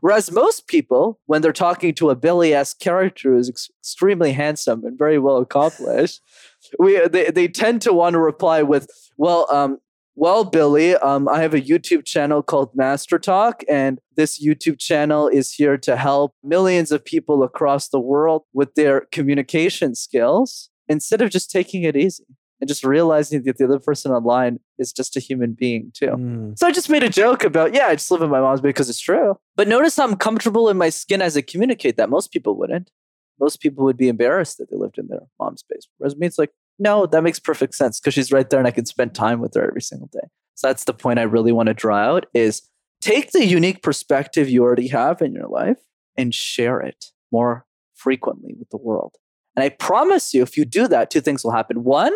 Whereas 0.00 0.32
most 0.32 0.66
people, 0.66 1.20
when 1.26 1.42
they're 1.42 1.52
talking 1.52 1.94
to 1.94 2.10
a 2.10 2.16
Billy 2.16 2.52
esque 2.52 2.80
character 2.80 3.32
who's 3.32 3.48
ex- 3.48 3.70
extremely 3.80 4.32
handsome 4.32 4.84
and 4.84 4.98
very 4.98 5.18
well 5.18 5.36
accomplished, 5.38 6.20
we 6.78 7.06
they, 7.06 7.30
they 7.30 7.48
tend 7.48 7.82
to 7.82 7.92
want 7.92 8.14
to 8.14 8.18
reply 8.18 8.62
with, 8.62 8.88
"Well, 9.16 9.46
um, 9.52 9.78
well, 10.16 10.44
Billy, 10.44 10.96
um, 10.96 11.28
I 11.28 11.42
have 11.42 11.54
a 11.54 11.60
YouTube 11.60 12.04
channel 12.04 12.42
called 12.42 12.70
Master 12.74 13.18
Talk, 13.18 13.62
and 13.68 14.00
this 14.16 14.44
YouTube 14.44 14.78
channel 14.78 15.28
is 15.28 15.52
here 15.52 15.76
to 15.78 15.96
help 15.96 16.34
millions 16.42 16.90
of 16.90 17.04
people 17.04 17.42
across 17.42 17.88
the 17.88 18.00
world 18.00 18.42
with 18.52 18.74
their 18.74 19.02
communication 19.12 19.94
skills." 19.94 20.70
Instead 20.86 21.22
of 21.22 21.30
just 21.30 21.50
taking 21.50 21.82
it 21.84 21.96
easy 21.96 22.26
and 22.64 22.68
just 22.70 22.82
realizing 22.82 23.42
that 23.42 23.58
the 23.58 23.64
other 23.66 23.78
person 23.78 24.10
online 24.10 24.58
is 24.78 24.90
just 24.90 25.18
a 25.18 25.20
human 25.20 25.52
being 25.52 25.92
too. 25.92 26.06
Mm. 26.06 26.58
So 26.58 26.66
I 26.66 26.72
just 26.72 26.88
made 26.88 27.02
a 27.02 27.10
joke 27.10 27.44
about, 27.44 27.74
yeah, 27.74 27.88
I 27.88 27.94
just 27.94 28.10
live 28.10 28.22
in 28.22 28.30
my 28.30 28.40
mom's 28.40 28.62
because 28.62 28.88
it's 28.88 29.00
true. 29.00 29.36
But 29.54 29.68
notice 29.68 29.98
I'm 29.98 30.16
comfortable 30.16 30.70
in 30.70 30.78
my 30.78 30.88
skin 30.88 31.20
as 31.20 31.36
I 31.36 31.42
communicate 31.42 31.98
that. 31.98 32.08
Most 32.08 32.32
people 32.32 32.56
wouldn't. 32.56 32.90
Most 33.38 33.60
people 33.60 33.84
would 33.84 33.98
be 33.98 34.08
embarrassed 34.08 34.56
that 34.56 34.70
they 34.70 34.78
lived 34.78 34.96
in 34.96 35.08
their 35.08 35.20
mom's 35.38 35.62
basement. 35.62 35.92
Whereas 35.98 36.16
me, 36.16 36.26
it's 36.26 36.38
like, 36.38 36.52
no, 36.78 37.04
that 37.04 37.22
makes 37.22 37.38
perfect 37.38 37.74
sense 37.74 38.00
because 38.00 38.14
she's 38.14 38.32
right 38.32 38.48
there 38.48 38.60
and 38.60 38.66
I 38.66 38.70
can 38.70 38.86
spend 38.86 39.14
time 39.14 39.40
with 39.40 39.52
her 39.56 39.68
every 39.68 39.82
single 39.82 40.08
day. 40.10 40.26
So 40.54 40.68
that's 40.68 40.84
the 40.84 40.94
point 40.94 41.18
I 41.18 41.24
really 41.24 41.52
want 41.52 41.66
to 41.66 41.74
draw 41.74 41.98
out 41.98 42.24
is 42.32 42.62
take 43.02 43.32
the 43.32 43.44
unique 43.44 43.82
perspective 43.82 44.48
you 44.48 44.62
already 44.62 44.88
have 44.88 45.20
in 45.20 45.34
your 45.34 45.48
life 45.48 45.82
and 46.16 46.34
share 46.34 46.80
it 46.80 47.10
more 47.30 47.66
frequently 47.92 48.54
with 48.58 48.70
the 48.70 48.78
world. 48.78 49.16
And 49.54 49.62
I 49.62 49.68
promise 49.68 50.32
you, 50.32 50.42
if 50.42 50.56
you 50.56 50.64
do 50.64 50.88
that, 50.88 51.10
two 51.10 51.20
things 51.20 51.44
will 51.44 51.52
happen. 51.52 51.84
One, 51.84 52.14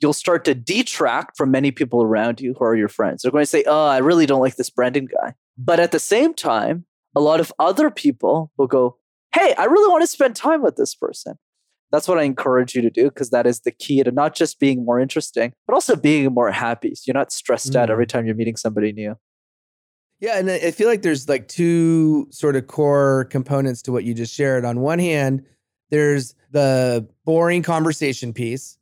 you'll 0.00 0.12
start 0.12 0.44
to 0.46 0.54
detract 0.54 1.36
from 1.36 1.50
many 1.50 1.70
people 1.70 2.02
around 2.02 2.40
you 2.40 2.54
who 2.58 2.64
are 2.64 2.74
your 2.76 2.88
friends. 2.88 3.22
They're 3.22 3.30
going 3.32 3.42
to 3.42 3.46
say, 3.46 3.64
Oh, 3.66 3.86
I 3.86 3.98
really 3.98 4.26
don't 4.26 4.40
like 4.40 4.56
this 4.56 4.70
Brendan 4.70 5.06
guy. 5.06 5.34
But 5.58 5.78
at 5.80 5.92
the 5.92 5.98
same 5.98 6.34
time, 6.34 6.86
a 7.14 7.20
lot 7.20 7.40
of 7.40 7.52
other 7.58 7.90
people 7.90 8.50
will 8.56 8.66
go, 8.66 8.96
Hey, 9.34 9.54
I 9.56 9.64
really 9.64 9.90
want 9.90 10.02
to 10.02 10.06
spend 10.06 10.34
time 10.36 10.62
with 10.62 10.76
this 10.76 10.94
person. 10.94 11.38
That's 11.92 12.06
what 12.06 12.18
I 12.18 12.22
encourage 12.22 12.74
you 12.76 12.82
to 12.82 12.90
do 12.90 13.04
because 13.04 13.30
that 13.30 13.46
is 13.46 13.60
the 13.60 13.72
key 13.72 14.02
to 14.04 14.12
not 14.12 14.34
just 14.34 14.60
being 14.60 14.84
more 14.84 15.00
interesting, 15.00 15.52
but 15.66 15.74
also 15.74 15.96
being 15.96 16.32
more 16.32 16.52
happy. 16.52 16.94
So 16.94 17.02
you're 17.06 17.14
not 17.14 17.32
stressed 17.32 17.74
out 17.74 17.88
Mm. 17.88 17.92
every 17.92 18.06
time 18.06 18.26
you're 18.26 18.34
meeting 18.36 18.56
somebody 18.56 18.92
new. 18.92 19.16
Yeah, 20.20 20.38
and 20.38 20.50
I 20.50 20.70
feel 20.70 20.86
like 20.88 21.02
there's 21.02 21.28
like 21.28 21.48
two 21.48 22.26
sort 22.30 22.54
of 22.54 22.66
core 22.66 23.24
components 23.30 23.80
to 23.82 23.92
what 23.92 24.04
you 24.04 24.12
just 24.14 24.34
shared. 24.34 24.64
On 24.66 24.80
one 24.80 24.98
hand, 24.98 25.42
there's 25.90 26.34
the 26.50 27.08
boring 27.24 27.62
conversation 27.62 28.32
piece, 28.34 28.76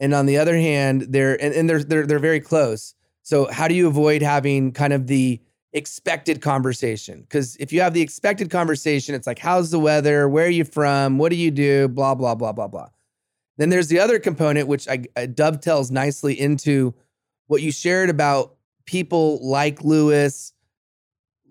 and 0.00 0.14
on 0.14 0.26
the 0.26 0.36
other 0.38 0.56
hand, 0.56 1.06
they're 1.08 1.40
and, 1.42 1.54
and 1.54 1.68
they're 1.68 1.82
they're 1.82 2.06
they're 2.06 2.18
very 2.18 2.40
close. 2.40 2.94
So 3.22 3.50
how 3.50 3.68
do 3.68 3.74
you 3.74 3.88
avoid 3.88 4.22
having 4.22 4.72
kind 4.72 4.92
of 4.92 5.06
the 5.06 5.40
expected 5.72 6.40
conversation? 6.40 7.22
Because 7.22 7.56
if 7.56 7.72
you 7.72 7.80
have 7.80 7.92
the 7.92 8.00
expected 8.00 8.50
conversation, 8.50 9.14
it's 9.14 9.26
like, 9.26 9.38
how's 9.38 9.70
the 9.70 9.80
weather? 9.80 10.28
Where 10.28 10.46
are 10.46 10.50
you 10.50 10.64
from? 10.64 11.18
What 11.18 11.30
do 11.30 11.36
you 11.36 11.50
do? 11.50 11.88
Blah 11.88 12.14
blah 12.14 12.34
blah 12.34 12.52
blah 12.52 12.68
blah. 12.68 12.88
Then 13.58 13.70
there's 13.70 13.88
the 13.88 13.98
other 13.98 14.18
component, 14.18 14.68
which 14.68 14.86
I, 14.88 15.04
I 15.16 15.26
dovetails 15.26 15.90
nicely 15.90 16.38
into 16.38 16.94
what 17.46 17.62
you 17.62 17.72
shared 17.72 18.10
about 18.10 18.54
people 18.84 19.38
like 19.46 19.82
Lewis, 19.82 20.52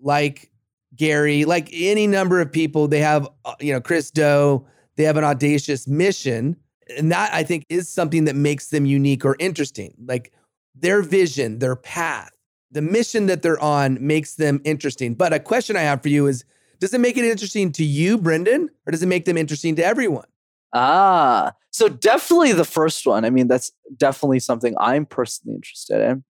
like 0.00 0.50
Gary, 0.94 1.44
like 1.44 1.68
any 1.72 2.06
number 2.06 2.40
of 2.40 2.50
people. 2.50 2.88
They 2.88 3.00
have, 3.00 3.28
uh, 3.44 3.54
you 3.60 3.72
know, 3.72 3.80
Chris 3.80 4.10
Do. 4.10 4.64
They 4.96 5.04
have 5.04 5.16
an 5.16 5.24
audacious 5.24 5.86
mission, 5.86 6.56
and 6.96 7.10
that 7.12 7.32
I 7.32 7.42
think 7.42 7.66
is 7.68 7.88
something 7.88 8.24
that 8.24 8.36
makes 8.36 8.68
them 8.68 8.86
unique 8.86 9.24
or 9.24 9.36
interesting. 9.38 9.94
Like 10.04 10.32
their 10.74 11.02
vision, 11.02 11.58
their 11.58 11.76
path, 11.76 12.30
the 12.70 12.82
mission 12.82 13.26
that 13.26 13.42
they're 13.42 13.60
on 13.60 13.98
makes 14.00 14.34
them 14.34 14.60
interesting. 14.64 15.14
But 15.14 15.32
a 15.32 15.40
question 15.40 15.76
I 15.76 15.82
have 15.82 16.02
for 16.02 16.08
you 16.08 16.26
is: 16.26 16.44
Does 16.80 16.92
it 16.94 17.00
make 17.00 17.16
it 17.16 17.24
interesting 17.24 17.72
to 17.72 17.84
you, 17.84 18.18
Brendan, 18.18 18.70
or 18.86 18.90
does 18.90 19.02
it 19.02 19.06
make 19.06 19.24
them 19.24 19.36
interesting 19.36 19.76
to 19.76 19.84
everyone? 19.84 20.26
Ah, 20.72 21.52
so 21.70 21.88
definitely 21.88 22.52
the 22.52 22.64
first 22.64 23.06
one. 23.06 23.24
I 23.24 23.30
mean, 23.30 23.48
that's 23.48 23.72
definitely 23.96 24.40
something 24.40 24.74
I'm 24.78 25.06
personally 25.06 25.54
interested 25.54 26.00
in. 26.00 26.24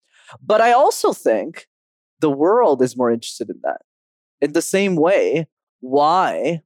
But 0.42 0.62
I 0.62 0.72
also 0.72 1.14
think 1.14 1.68
the 2.20 2.30
world 2.30 2.82
is 2.82 2.98
more 2.98 3.12
interested 3.12 3.50
in 3.50 3.60
that. 3.64 3.82
In 4.42 4.54
the 4.54 4.62
same 4.62 4.96
way, 4.96 5.48
why 5.80 6.62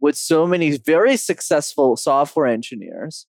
would 0.00 0.16
so 0.16 0.46
many 0.46 0.76
very 0.76 1.16
successful 1.16 1.96
software 1.96 2.46
engineers, 2.46 3.26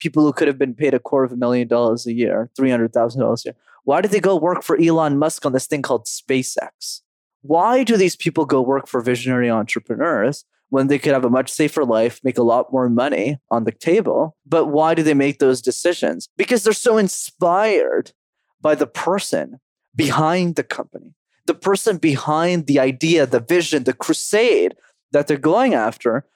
people 0.00 0.24
who 0.24 0.32
could 0.32 0.48
have 0.48 0.58
been 0.58 0.74
paid 0.74 0.94
a 0.94 0.98
quarter 0.98 1.24
of 1.24 1.32
a 1.32 1.36
million 1.36 1.68
dollars 1.68 2.06
a 2.06 2.12
year, 2.12 2.50
$300,000 2.58 3.20
a 3.20 3.48
year, 3.48 3.56
why 3.84 4.00
did 4.00 4.10
they 4.10 4.20
go 4.20 4.36
work 4.36 4.62
for 4.62 4.80
Elon 4.80 5.18
Musk 5.18 5.46
on 5.46 5.52
this 5.52 5.66
thing 5.66 5.82
called 5.82 6.06
SpaceX? 6.06 7.00
Why 7.42 7.84
do 7.84 7.96
these 7.96 8.16
people 8.16 8.44
go 8.44 8.60
work 8.60 8.86
for 8.86 9.00
visionary 9.00 9.50
entrepreneurs 9.50 10.44
when 10.68 10.86
they 10.86 10.98
could 10.98 11.12
have 11.12 11.24
a 11.24 11.30
much 11.30 11.50
safer 11.50 11.84
life, 11.84 12.20
make 12.22 12.38
a 12.38 12.42
lot 12.42 12.72
more 12.72 12.88
money 12.88 13.38
on 13.50 13.64
the 13.64 13.72
table? 13.72 14.36
But 14.46 14.66
why 14.66 14.94
do 14.94 15.02
they 15.02 15.14
make 15.14 15.38
those 15.38 15.62
decisions? 15.62 16.28
Because 16.36 16.62
they're 16.62 16.72
so 16.72 16.98
inspired 16.98 18.12
by 18.60 18.74
the 18.74 18.86
person 18.86 19.58
behind 19.96 20.56
the 20.56 20.62
company, 20.62 21.14
the 21.46 21.54
person 21.54 21.96
behind 21.96 22.66
the 22.66 22.78
idea, 22.78 23.26
the 23.26 23.40
vision, 23.40 23.84
the 23.84 23.94
crusade 23.94 24.74
that 25.12 25.26
they're 25.26 25.36
going 25.36 25.74
after. 25.74 26.26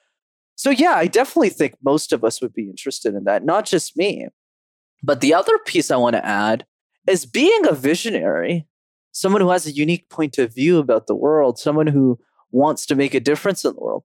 So, 0.57 0.70
yeah, 0.70 0.95
I 0.95 1.07
definitely 1.07 1.51
think 1.51 1.75
most 1.83 2.12
of 2.12 2.25
us 2.25 2.41
would 2.41 2.53
be 2.53 2.68
interested 2.68 3.14
in 3.14 3.25
that, 3.25 3.45
not 3.45 3.66
just 3.66 3.97
me. 3.97 4.29
But 5.03 5.20
the 5.20 5.35
other 5.35 5.59
piece 5.59 5.91
I 5.91 5.97
want 5.97 6.14
to 6.14 6.25
add 6.25 6.64
is 7.07 7.27
being 7.27 7.66
a 7.66 7.72
visionary, 7.72 8.66
someone 9.12 9.43
who 9.43 9.51
has 9.51 9.66
a 9.66 9.72
unique 9.72 10.09
point 10.09 10.39
of 10.39 10.55
view 10.55 10.79
about 10.79 11.07
the 11.07 11.14
world, 11.14 11.59
someone 11.59 11.87
who 11.87 12.18
wants 12.51 12.87
to 12.87 12.95
make 12.95 13.14
a 13.14 13.20
difference 13.20 13.64
in 13.64 13.75
the 13.75 13.81
world, 13.81 14.05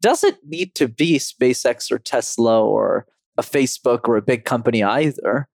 doesn't 0.00 0.38
need 0.44 0.74
to 0.74 0.88
be 0.88 1.18
SpaceX 1.18 1.90
or 1.90 1.98
Tesla 1.98 2.62
or 2.62 3.06
a 3.38 3.42
Facebook 3.42 4.08
or 4.08 4.16
a 4.16 4.22
big 4.22 4.44
company 4.44 4.82
either. 4.82 5.48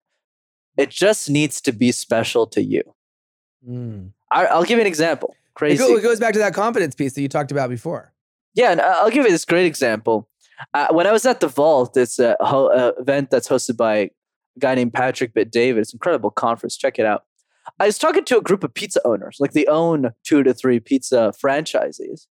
It 0.77 0.91
just 0.91 1.31
needs 1.31 1.61
to 1.63 1.73
be 1.73 1.91
special 1.93 2.47
to 2.49 2.63
you. 2.63 2.83
Mm. 3.67 4.13
I, 4.31 4.57
will 4.57 4.65
give 4.65 4.77
you 4.77 4.83
an 4.83 4.87
example. 4.87 5.35
Crazy. 5.55 5.83
It, 5.83 6.03
goes 6.03 6.21
back 6.21 6.35
to 6.35 6.39
that 6.41 6.55
confidence 6.55 6.95
piece 6.95 7.15
that 7.15 7.23
you 7.23 7.29
talked 7.29 7.51
about 7.51 7.71
before. 7.71 8.13
Yeah, 8.57 8.73
and 8.73 8.81
I'll 8.81 9.11
give 9.11 9.25
you 9.25 9.31
this 9.31 9.45
great 9.45 9.67
example. 9.67 10.29
Uh, 10.73 10.89
when 10.91 11.07
I 11.07 11.13
was 11.13 11.27
at 11.27 11.41
the 11.41 11.49
Vault, 11.49 11.97
it's 11.97 12.19
a 12.19 12.37
ho- 12.41 12.69
uh, 12.69 12.93
event 12.99 13.31
that's 13.31 13.49
hosted 13.49 13.77
by 13.77 13.97
a 13.97 14.11
guy 14.59 14.75
named 14.75 14.95
Patrick 14.95 15.35
Bet 15.35 15.51
David. 15.51 15.81
It's 15.81 15.93
an 15.93 15.97
incredible 15.97 16.31
conference. 16.31 16.77
Check 16.77 16.99
it 16.99 17.05
out. 17.05 17.25
I 17.79 17.87
was 17.87 17.99
talking 17.99 18.25
to 18.25 18.39
a 18.39 18.43
group 18.43 18.65
of 18.65 18.73
pizza 18.73 19.07
owners, 19.07 19.37
like 19.41 19.53
they 19.53 19.67
own 19.67 20.13
two 20.25 20.43
to 20.43 20.55
three 20.55 20.81
pizza 20.81 21.35
franchises. 21.39 22.27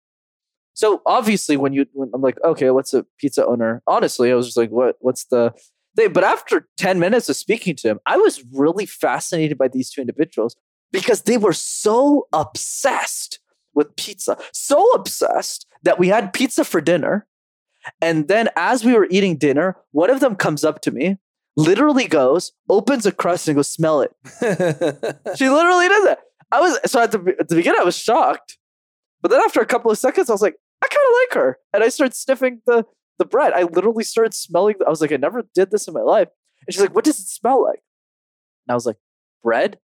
So 0.75 1.01
obviously, 1.07 1.57
when 1.57 1.73
you, 1.73 1.87
when 1.93 2.11
I'm 2.14 2.21
like, 2.21 2.37
okay, 2.45 2.71
what's 2.71 2.93
a 2.93 3.07
pizza 3.18 3.47
owner? 3.47 3.83
Honestly, 3.87 4.31
I 4.31 4.35
was 4.35 4.47
just 4.47 4.59
like, 4.59 4.71
what, 4.71 4.97
what's 5.01 5.25
the 5.25 5.55
thing? 5.97 6.12
But 6.12 6.25
after 6.25 6.68
10 6.77 6.99
minutes 6.99 7.29
of 7.31 7.37
speaking 7.37 7.77
to 7.77 7.89
him, 7.89 8.01
I 8.05 8.18
was 8.18 8.45
really 8.53 8.87
fascinated 8.87 9.57
by 9.57 9.68
these 9.68 9.91
two 9.91 10.03
individuals 10.03 10.55
because 10.93 11.23
they 11.23 11.39
were 11.39 11.53
so 11.53 12.27
obsessed 12.33 13.39
with 13.73 13.95
pizza, 13.97 14.37
so 14.53 14.85
obsessed 14.93 15.66
that 15.83 15.99
we 15.99 16.09
had 16.09 16.33
pizza 16.33 16.64
for 16.64 16.81
dinner. 16.81 17.26
And 18.01 18.28
then 18.28 18.49
as 18.57 18.85
we 18.85 18.93
were 18.93 19.07
eating 19.11 19.37
dinner, 19.37 19.76
one 19.93 20.11
of 20.11 20.20
them 20.20 20.37
comes 20.37 20.64
up 20.64 20.81
to 20.83 20.91
me, 20.91 21.16
literally 21.57 22.07
goes, 22.07 22.53
opens 22.68 23.07
a 23.07 23.12
crust 23.12 23.49
and 23.49 23.57
goes, 23.57 23.68
smell 23.68 24.03
it. 24.03 24.14
she 25.37 25.49
literally 25.49 25.89
does 25.89 26.05
that. 26.05 26.20
I 26.53 26.61
was, 26.61 26.78
so 26.87 27.01
at 27.01 27.12
the, 27.12 27.37
at 27.39 27.49
the 27.49 27.55
beginning, 27.55 27.81
I 27.81 27.85
was 27.85 27.97
shocked. 27.97 28.59
But 29.22 29.31
then 29.31 29.41
after 29.43 29.61
a 29.61 29.66
couple 29.66 29.91
of 29.91 29.99
seconds, 29.99 30.28
I 30.28 30.33
was 30.33 30.43
like, 30.43 30.57
I 30.83 30.89
kind 30.89 31.07
of 31.07 31.14
like 31.22 31.43
her. 31.43 31.59
And 31.72 31.85
I 31.85 31.89
started 31.89 32.14
sniffing 32.14 32.61
the, 32.66 32.85
the 33.18 33.24
bread. 33.24 33.53
I 33.53 33.62
literally 33.62 34.05
started 34.05 34.35
smelling. 34.35 34.76
I 34.87 34.91
was 34.91 35.01
like, 35.01 35.12
I 35.12 35.16
never 35.16 35.43
did 35.55 35.70
this 35.70 35.87
in 35.87 35.95
my 35.95 36.01
life. 36.01 36.28
And 36.66 36.74
she's 36.74 36.81
like, 36.81 36.95
what 36.95 37.05
does 37.05 37.20
it 37.20 37.28
smell 37.28 37.62
like? 37.62 37.81
And 38.66 38.72
I 38.72 38.74
was 38.74 38.87
like, 38.87 38.97
bread? 39.43 39.78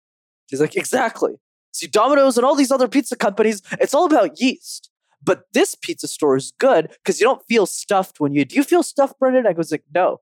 She's 0.51 0.61
like, 0.61 0.77
exactly. 0.77 1.35
See, 1.73 1.87
Domino's 1.87 2.39
and 2.39 2.47
all 2.47 2.55
these 2.55 2.71
other 2.71 2.89
pizza 2.89 3.17
companies, 3.17 3.63
it's 3.73 3.95
all 3.95 4.07
about 4.07 4.41
yeast. 4.41 4.91
But 5.27 5.43
this 5.53 5.75
pizza 5.75 6.07
store 6.07 6.37
is 6.37 6.53
good 6.59 6.89
because 6.89 7.21
you 7.21 7.27
don't 7.27 7.45
feel 7.47 7.67
stuffed 7.67 8.21
when 8.21 8.33
you 8.33 8.45
do 8.45 8.57
you 8.57 8.63
feel 8.63 8.83
stuffed, 8.83 9.19
Brendan? 9.19 9.47
I 9.47 9.53
was 9.53 9.73
like, 9.73 9.85
no. 9.95 10.21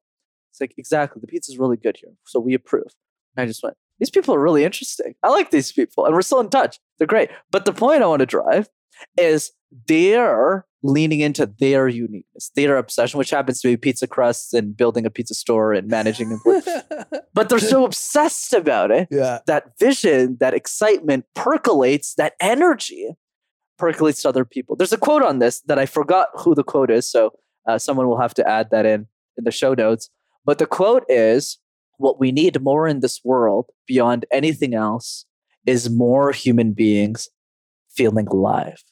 It's 0.51 0.61
like, 0.61 0.75
exactly. 0.79 1.21
The 1.21 1.27
pizza's 1.27 1.59
really 1.59 1.77
good 1.77 1.97
here. 2.01 2.13
So 2.27 2.41
we 2.41 2.55
approve. 2.55 2.87
And 3.37 3.43
I 3.43 3.47
just 3.47 3.63
went, 3.63 3.77
these 3.99 4.11
people 4.11 4.35
are 4.35 4.41
really 4.41 4.65
interesting. 4.65 5.15
I 5.23 5.29
like 5.29 5.51
these 5.51 5.73
people. 5.73 6.07
And 6.07 6.15
we're 6.15 6.23
still 6.23 6.41
in 6.41 6.49
touch. 6.49 6.79
They're 6.99 7.07
great. 7.07 7.31
But 7.51 7.65
the 7.65 7.73
point 7.73 8.03
I 8.03 8.07
want 8.07 8.21
to 8.21 8.27
drive 8.27 8.69
is 9.19 9.53
they're 9.89 10.65
leaning 10.83 11.21
into 11.21 11.47
their 11.47 11.89
uniqueness, 11.89 12.51
their 12.55 12.77
obsession, 12.77 13.19
which 13.19 13.31
happens 13.31 13.61
to 13.61 13.69
be 13.69 13.77
pizza 13.77 14.07
crusts 14.07 14.53
and 14.53 14.77
building 14.77 15.05
a 15.07 15.11
pizza 15.11 15.35
store 15.35 15.73
and 15.73 15.89
managing 15.89 16.31
employees. 16.33 16.69
but 17.35 17.49
they're 17.49 17.59
so 17.59 17.85
obsessed 17.85 18.53
about 18.53 18.91
it. 18.91 19.09
Yeah. 19.11 19.41
That 19.47 19.79
vision, 19.79 20.37
that 20.41 20.55
excitement 20.55 21.25
percolates, 21.35 22.15
that 22.15 22.35
energy 22.41 23.17
percolates 23.79 24.23
to 24.23 24.29
other 24.29 24.45
people. 24.45 24.77
There's 24.77 24.93
a 24.93 24.99
quote 24.99 25.23
on 25.23 25.39
this 25.39 25.61
that 25.63 25.79
I 25.79 25.87
forgot 25.87 26.29
who 26.35 26.55
the 26.55 26.65
quote 26.65 26.91
is. 26.91 27.11
So 27.11 27.33
uh, 27.67 27.79
someone 27.79 28.09
will 28.09 28.21
have 28.21 28.35
to 28.35 28.49
add 28.49 28.71
that 28.71 28.87
in 28.87 29.07
in 29.37 29.45
the 29.45 29.51
show 29.51 29.75
notes. 29.75 30.11
But 30.45 30.59
the 30.59 30.67
quote 30.67 31.05
is 31.09 31.59
What 31.99 32.21
we 32.21 32.33
need 32.33 32.61
more 32.63 32.87
in 32.87 33.01
this 33.01 33.21
world 33.25 33.67
beyond 33.87 34.27
anything 34.33 34.75
else 34.75 35.27
is 35.67 35.91
more 35.91 36.33
human 36.33 36.73
beings 36.73 37.29
feeling 37.91 38.27
alive. 38.29 38.83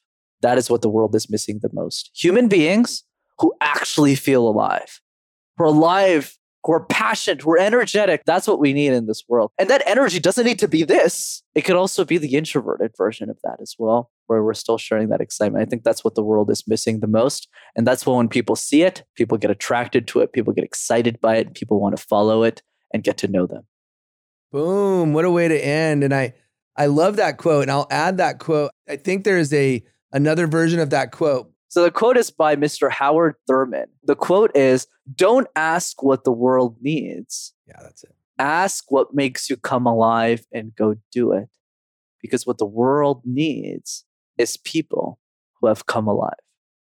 That 0.41 0.59
is 0.59 0.71
what 0.71 0.83
the 0.83 0.89
world 0.89 1.15
is 1.15 1.31
missing 1.31 1.61
the 1.63 1.71
most. 1.73 2.11
Human 2.15 2.49
beings 2.49 3.05
who 3.39 3.55
actually 3.61 4.15
feel 4.15 4.47
alive, 4.47 5.01
who 5.57 5.65
are 5.65 5.69
alive, 5.69 6.37
who 6.65 6.73
are 6.73 6.85
passionate, 6.87 7.43
who 7.43 7.53
are 7.53 7.59
energetic. 7.59 8.23
That's 8.25 8.47
what 8.47 8.61
we 8.61 8.73
need 8.73 8.93
in 8.93 9.07
this 9.07 9.25
world. 9.29 9.51
And 9.59 9.69
that 9.69 9.83
energy 9.87 10.21
doesn't 10.21 10.45
need 10.45 10.59
to 10.61 10.69
be 10.69 10.85
this. 10.85 11.43
It 11.55 11.63
could 11.63 11.77
also 11.77 12.05
be 12.05 12.19
the 12.19 12.37
introverted 12.37 12.93
version 12.97 13.29
of 13.31 13.39
that 13.43 13.57
as 13.61 13.75
well, 13.79 14.11
where 14.27 14.45
we're 14.45 14.55
still 14.55 14.79
sharing 14.79 15.09
that 15.09 15.21
excitement. 15.21 15.63
I 15.63 15.69
think 15.69 15.83
that's 15.83 16.05
what 16.05 16.15
the 16.15 16.23
world 16.23 16.51
is 16.51 16.69
missing 16.69 17.01
the 17.01 17.09
most. 17.09 17.49
And 17.77 17.87
that's 17.87 18.07
why 18.07 18.17
when 18.17 18.29
people 18.29 18.57
see 18.57 18.83
it, 18.83 19.05
people 19.17 19.39
get 19.39 19.51
attracted 19.51 20.07
to 20.09 20.21
it, 20.21 20.33
people 20.33 20.53
get 20.53 20.65
excited 20.65 21.21
by 21.21 21.37
it, 21.37 21.55
people 21.55 21.81
want 21.81 21.97
to 21.97 22.03
follow 22.03 22.45
it 22.45 22.63
and 22.93 23.03
get 23.03 23.19
to 23.19 23.29
know 23.29 23.47
them. 23.47 23.67
Boom. 24.53 25.15
What 25.15 25.25
a 25.25 25.31
way 25.31 25.49
to 25.49 25.65
end. 25.65 26.05
And 26.05 26.15
I 26.15 26.35
I 26.77 26.87
love 26.87 27.17
that 27.17 27.39
quote. 27.39 27.63
And 27.63 27.71
I'll 27.71 27.89
add 27.91 28.19
that 28.19 28.39
quote. 28.39 28.71
I 28.89 28.97
think 28.97 29.25
there's 29.25 29.53
a 29.53 29.83
another 30.13 30.47
version 30.47 30.79
of 30.79 30.91
that 30.91 31.11
quote. 31.11 31.52
So 31.73 31.83
the 31.83 31.91
quote 31.91 32.19
is 32.19 32.31
by 32.31 32.55
Mr. 32.55 32.91
Howard 32.91 33.37
Thurman. 33.47 33.87
The 34.05 34.15
quote 34.15 34.55
is 34.55 34.87
Don't 35.15 35.49
ask 35.57 36.03
what 36.03 36.23
the 36.23 36.31
world 36.31 36.77
needs. 36.83 37.55
Yeah, 37.67 37.79
that's 37.81 38.05
it. 38.05 38.15
Ask 38.39 38.93
what 38.93 39.15
makes 39.15 39.49
you 39.49 39.57
come 39.57 39.87
alive 39.87 40.45
and 40.53 40.77
go 40.77 40.97
do 41.11 41.33
it. 41.33 41.49
Because 42.21 42.47
what 42.47 42.59
the 42.59 42.67
world 42.67 43.23
needs 43.25 44.05
is 44.37 44.59
people 44.59 45.19
who 45.59 45.67
have 45.69 45.87
come 45.87 46.07
alive. 46.07 46.35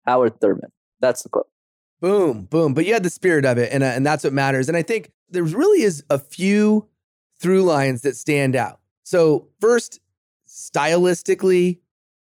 Howard 0.05 0.41
Thurman. 0.41 0.73
That's 0.99 1.23
the 1.23 1.29
quote. 1.29 1.47
Boom, 2.01 2.43
boom. 2.43 2.73
But 2.73 2.85
you 2.85 2.91
had 2.91 3.03
the 3.03 3.09
spirit 3.09 3.45
of 3.45 3.57
it, 3.57 3.71
and, 3.71 3.83
uh, 3.83 3.87
and 3.87 4.05
that's 4.05 4.25
what 4.25 4.33
matters. 4.33 4.67
And 4.67 4.75
I 4.75 4.81
think 4.81 5.13
there 5.29 5.43
really 5.43 5.83
is 5.83 6.03
a 6.09 6.19
few 6.19 6.89
through 7.39 7.63
lines 7.63 8.01
that 8.01 8.17
stand 8.17 8.53
out. 8.57 8.81
So, 9.03 9.47
first, 9.61 10.01
stylistically, 10.45 11.79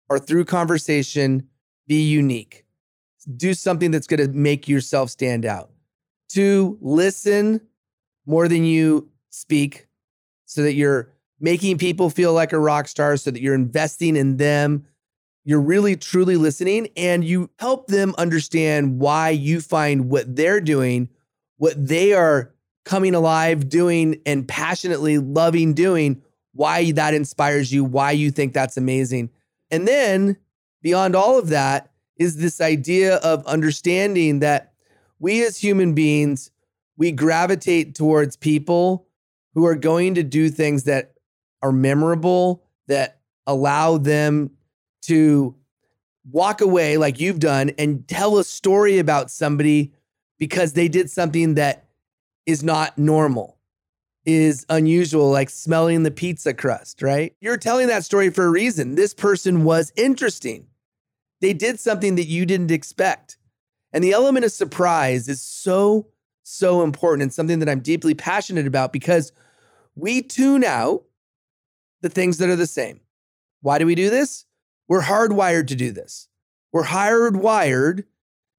or 0.09 0.19
through 0.19 0.47
conversation, 0.47 1.47
be 1.91 2.03
unique. 2.03 2.65
Do 3.37 3.53
something 3.53 3.91
that's 3.91 4.07
going 4.07 4.25
to 4.25 4.29
make 4.29 4.69
yourself 4.69 5.11
stand 5.11 5.45
out. 5.45 5.73
Two, 6.29 6.79
listen 6.81 7.61
more 8.27 8.47
than 8.47 8.65
you 8.65 9.09
speak 9.31 9.89
so 10.47 10.63
that 10.63 10.75
you're 10.75 11.13
making 11.41 11.79
people 11.79 12.09
feel 12.09 12.33
like 12.33 12.53
a 12.53 12.61
rock 12.61 12.87
star, 12.87 13.17
so 13.17 13.33
that 13.33 13.43
you're 13.43 13.57
investing 13.57 14.15
in 14.15 14.37
them. 14.37 14.87
You're 15.45 15.61
really 15.61 15.97
truly 15.97 16.37
listening 16.37 16.91
and 16.97 17.25
you 17.25 17.51
help 17.59 17.89
them 17.89 18.15
understand 18.19 19.01
why 19.01 19.31
you 19.31 19.61
find 19.61 20.09
what 20.09 20.37
they're 20.37 20.61
doing, 20.61 21.09
what 21.57 21.75
they 21.77 22.13
are 22.13 22.55
coming 22.85 23.17
alive 23.17 23.69
doing 23.69 24.21
and 24.25 24.47
passionately 24.47 25.19
loving 25.19 25.75
doing, 25.75 26.23
why 26.53 26.93
that 26.93 27.15
inspires 27.15 27.73
you, 27.73 27.83
why 27.83 28.13
you 28.13 28.31
think 28.31 28.53
that's 28.53 28.77
amazing. 28.77 29.29
And 29.73 29.89
then 29.89 30.37
beyond 30.83 31.15
all 31.15 31.39
of 31.39 31.49
that 31.49 31.91
is 32.17 32.37
this 32.37 32.61
idea 32.61 33.17
of 33.17 33.47
understanding 33.47 34.41
that 34.41 34.73
we 35.19 35.45
as 35.45 35.57
human 35.57 35.95
beings, 35.95 36.51
we 36.97 37.13
gravitate 37.13 37.95
towards 37.95 38.37
people 38.37 39.07
who 39.55 39.67
are 39.67 39.75
going 39.75 40.15
to 40.15 40.23
do 40.23 40.49
things 40.49 40.85
that 40.85 41.15
are 41.63 41.73
memorable, 41.73 42.63
that 42.89 43.21
allow 43.47 43.99
them 43.99 44.51
to 45.03 45.55
walk 46.31 46.61
away 46.61 46.97
like 46.97 47.21
you've 47.21 47.41
done 47.41 47.71
and 47.79 48.07
tell 48.07 48.39
a 48.39 48.45
story 48.45 48.99
about 48.99 49.31
somebody 49.31 49.93
because 50.39 50.73
they 50.73 50.89
did 50.89 51.11
something 51.11 51.55
that 51.55 51.89
is 52.47 52.63
not 52.63 52.97
normal 52.99 53.59
is 54.27 54.67
unusual, 54.69 55.31
like 55.31 55.51
smelling 55.51 56.03
the 56.03 56.11
pizza 56.11 56.53
crust, 56.53 57.03
right? 57.03 57.35
You're 57.41 57.57
telling 57.57 57.87
that 57.89 58.05
story 58.05 58.31
for 58.31 58.45
a 58.45 58.51
reason. 58.51 58.95
This 58.95 59.15
person 59.15 59.65
was 59.65 59.93
interesting. 59.97 60.67
They 61.41 61.53
did 61.53 61.81
something 61.81 62.17
that 62.17 62.27
you 62.27 62.47
didn't 62.47 62.71
expect. 62.71 63.37
And 63.93 64.05
the 64.05 64.13
element 64.13 64.45
of 64.45 64.53
surprise 64.53 65.29
is 65.29 65.43
so 65.43 66.07
so 66.43 66.83
important 66.83 67.23
and 67.23 67.33
something 67.33 67.61
that 67.61 67.69
I'm 67.69 67.81
deeply 67.81 68.15
passionate 68.15 68.67
about 68.67 68.93
because 68.93 69.33
we 69.95 70.23
tune 70.23 70.65
out 70.65 71.05
the 72.01 72.09
things 72.09 72.39
that 72.39 72.49
are 72.49 72.57
the 72.57 72.67
same. 72.67 73.01
Why 73.61 73.79
do 73.79 73.87
we 73.87 73.95
do 73.95 74.11
this? 74.11 74.47
We're 74.89 75.03
hardwired 75.03 75.69
to 75.69 75.77
do 75.77 75.93
this. 75.93 76.29
We're 76.73 76.85
hardwired 76.85 78.05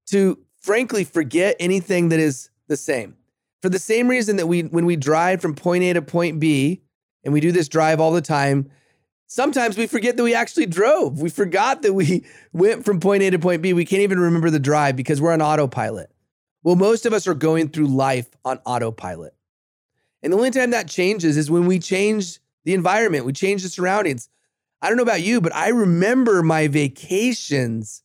to 0.08 0.40
frankly 0.60 1.04
forget 1.04 1.56
anything 1.60 2.10
that 2.10 2.20
is 2.20 2.50
the 2.68 2.78
same. 2.78 3.18
For 3.62 3.70
the 3.70 3.80
same 3.80 4.08
reason 4.08 4.38
that 4.38 4.48
we 4.48 4.64
when 4.64 4.86
we 4.86 4.96
drive 4.96 5.42
from 5.42 5.56
point 5.56 5.84
A 5.84 5.94
to 5.94 6.02
point 6.02 6.40
B 6.40 6.82
and 7.24 7.34
we 7.34 7.42
do 7.42 7.52
this 7.52 7.68
drive 7.68 8.00
all 8.00 8.12
the 8.12 8.22
time, 8.22 8.72
sometimes 9.32 9.78
we 9.78 9.88
forget 9.88 10.18
that 10.18 10.24
we 10.24 10.34
actually 10.34 10.66
drove. 10.66 11.22
We 11.22 11.30
forgot 11.30 11.84
that 11.84 11.94
we 11.94 12.26
went 12.54 12.84
from 12.84 13.00
point 13.00 13.24
A 13.24 13.30
to 13.30 13.40
point 13.40 13.62
B. 13.62 13.72
We 13.72 13.86
can't 13.86 14.02
even 14.02 14.20
remember 14.20 14.50
the 14.50 14.60
drive 14.60 14.98
because 14.98 15.22
we're 15.22 15.32
on 15.32 15.42
autopilot. 15.42 16.12
Well, 16.64 16.76
most 16.76 17.06
of 17.06 17.14
us 17.14 17.28
are 17.28 17.34
going 17.34 17.70
through 17.70 17.88
life 17.88 18.28
on 18.44 18.60
autopilot. 18.66 19.34
And 20.22 20.34
the 20.34 20.38
only 20.38 20.52
time 20.52 20.72
that 20.72 20.90
changes 20.90 21.38
is 21.38 21.50
when 21.50 21.66
we 21.66 21.80
change 21.80 22.40
the 22.66 22.74
environment, 22.74 23.26
we 23.26 23.32
change 23.32 23.64
the 23.64 23.70
surroundings. 23.70 24.30
I 24.82 24.90
don't 24.90 24.98
know 24.98 25.04
about 25.04 25.24
you, 25.24 25.40
but 25.40 25.56
I 25.56 25.70
remember 25.70 26.44
my 26.44 26.68
vacations 26.68 28.04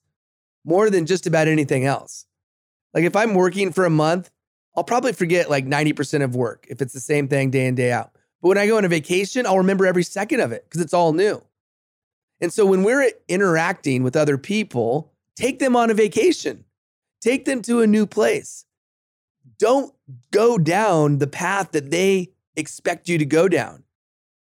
more 0.64 0.91
than 0.91 1.07
just 1.07 1.27
about 1.27 1.49
anything 1.49 1.85
else. 1.85 2.24
Like 2.95 3.05
if 3.05 3.16
I'm 3.16 3.35
working 3.35 3.72
for 3.72 3.85
a 3.85 3.91
month, 3.91 4.31
I'll 4.77 4.85
probably 4.85 5.12
forget 5.12 5.51
like 5.51 5.66
90% 5.66 6.22
of 6.22 6.37
work 6.37 6.66
if 6.70 6.81
it's 6.81 6.95
the 6.95 7.01
same 7.01 7.27
thing 7.29 7.51
day 7.51 7.66
in, 7.66 7.74
day 7.74 7.91
out. 7.91 8.15
But 8.47 8.51
when 8.51 8.59
I 8.59 8.68
go 8.68 8.76
on 8.76 8.84
a 8.84 8.88
vacation, 8.88 9.44
I'll 9.44 9.59
remember 9.59 9.88
every 9.88 10.05
second 10.05 10.38
of 10.38 10.53
it 10.53 10.62
because 10.62 10.80
it's 10.80 10.94
all 10.94 11.12
new. 11.12 11.42
And 12.40 12.53
so 12.53 12.64
when 12.64 12.84
we're 12.84 13.11
interacting 13.26 14.05
with 14.05 14.14
other 14.14 14.38
people, 14.38 15.12
take 15.34 15.59
them 15.59 15.74
on 15.74 15.90
a 15.90 15.94
vacation, 15.94 16.64
take 17.20 17.44
them 17.44 17.61
to 17.62 17.80
a 17.80 17.88
new 17.88 18.07
place. 18.07 18.64
Don't 19.59 19.92
go 20.30 20.59
down 20.59 21.18
the 21.18 21.26
path 21.26 21.72
that 21.72 21.90
they 21.90 22.34
expect 22.55 23.09
you 23.09 23.18
to 23.18 23.24
go 23.24 23.49
down, 23.49 23.82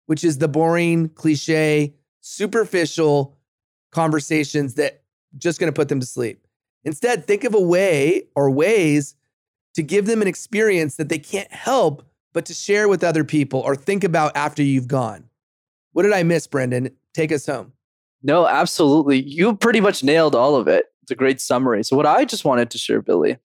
which 0.05 0.23
is 0.23 0.37
the 0.37 0.47
boring, 0.47 1.09
cliche, 1.09 1.95
superficial 2.21 3.35
conversations 3.91 4.75
that 4.75 5.01
just 5.35 5.59
going 5.59 5.73
to 5.73 5.75
put 5.75 5.89
them 5.89 5.99
to 5.99 6.05
sleep. 6.05 6.45
Instead, 6.83 7.25
think 7.25 7.43
of 7.43 7.55
a 7.55 7.59
way 7.59 8.27
or 8.35 8.51
ways 8.51 9.15
to 9.73 9.81
give 9.81 10.05
them 10.05 10.21
an 10.21 10.27
experience 10.27 10.97
that 10.97 11.09
they 11.09 11.17
can't 11.17 11.51
help 11.51 12.05
but 12.35 12.45
to 12.47 12.53
share 12.53 12.89
with 12.89 13.01
other 13.01 13.23
people 13.23 13.61
or 13.61 13.77
think 13.77 14.03
about 14.03 14.35
after 14.35 14.61
you've 14.61 14.89
gone. 14.89 15.29
What 15.93 16.03
did 16.03 16.11
I 16.11 16.23
miss, 16.23 16.45
Brendan? 16.45 16.91
Take 17.13 17.31
us 17.31 17.45
home. 17.45 17.71
No, 18.21 18.45
absolutely. 18.45 19.23
You 19.23 19.55
pretty 19.55 19.79
much 19.79 20.03
nailed 20.03 20.35
all 20.35 20.57
of 20.57 20.67
it. 20.67 20.85
It's 21.01 21.11
a 21.11 21.15
great 21.15 21.39
summary. 21.39 21.83
So, 21.83 21.95
what 21.95 22.05
I 22.05 22.25
just 22.25 22.43
wanted 22.43 22.69
to 22.71 22.77
share, 22.77 23.01
Billy, 23.01 23.37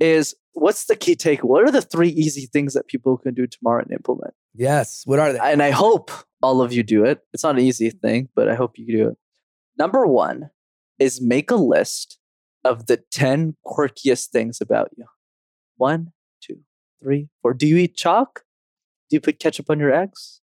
is 0.00 0.34
what's 0.54 0.86
the 0.86 0.96
key 0.96 1.14
take? 1.14 1.44
What 1.44 1.62
are 1.64 1.70
the 1.70 1.82
three 1.82 2.08
easy 2.08 2.46
things 2.46 2.72
that 2.72 2.86
people 2.86 3.18
can 3.18 3.34
do 3.34 3.46
tomorrow 3.46 3.82
and 3.82 3.92
implement? 3.92 4.32
Yes. 4.54 5.02
What 5.04 5.18
are 5.18 5.32
they? 5.34 5.38
And 5.38 5.62
I 5.62 5.70
hope 5.70 6.10
all 6.42 6.62
of 6.62 6.72
you 6.72 6.82
do 6.82 7.04
it. 7.04 7.20
It's 7.34 7.42
not 7.42 7.56
an 7.56 7.60
easy 7.60 7.90
mm-hmm. 7.90 7.98
thing, 7.98 8.28
but 8.34 8.48
I 8.48 8.54
hope 8.54 8.78
you 8.78 8.96
do 8.96 9.08
it. 9.08 9.18
Number 9.78 10.06
one 10.06 10.48
is 10.98 11.20
make 11.20 11.50
a 11.50 11.56
list 11.56 12.18
of 12.64 12.86
the 12.86 13.02
10 13.10 13.56
quirkiest 13.66 14.28
things 14.28 14.60
about 14.60 14.90
you. 14.96 15.04
One, 15.76 16.12
three, 17.02 17.28
four. 17.42 17.54
Do 17.54 17.66
you 17.66 17.76
eat 17.76 17.96
chalk? 17.96 18.44
Do 19.10 19.16
you 19.16 19.20
put 19.20 19.38
ketchup 19.38 19.68
on 19.70 19.78
your 19.78 19.92
eggs? 19.92 20.40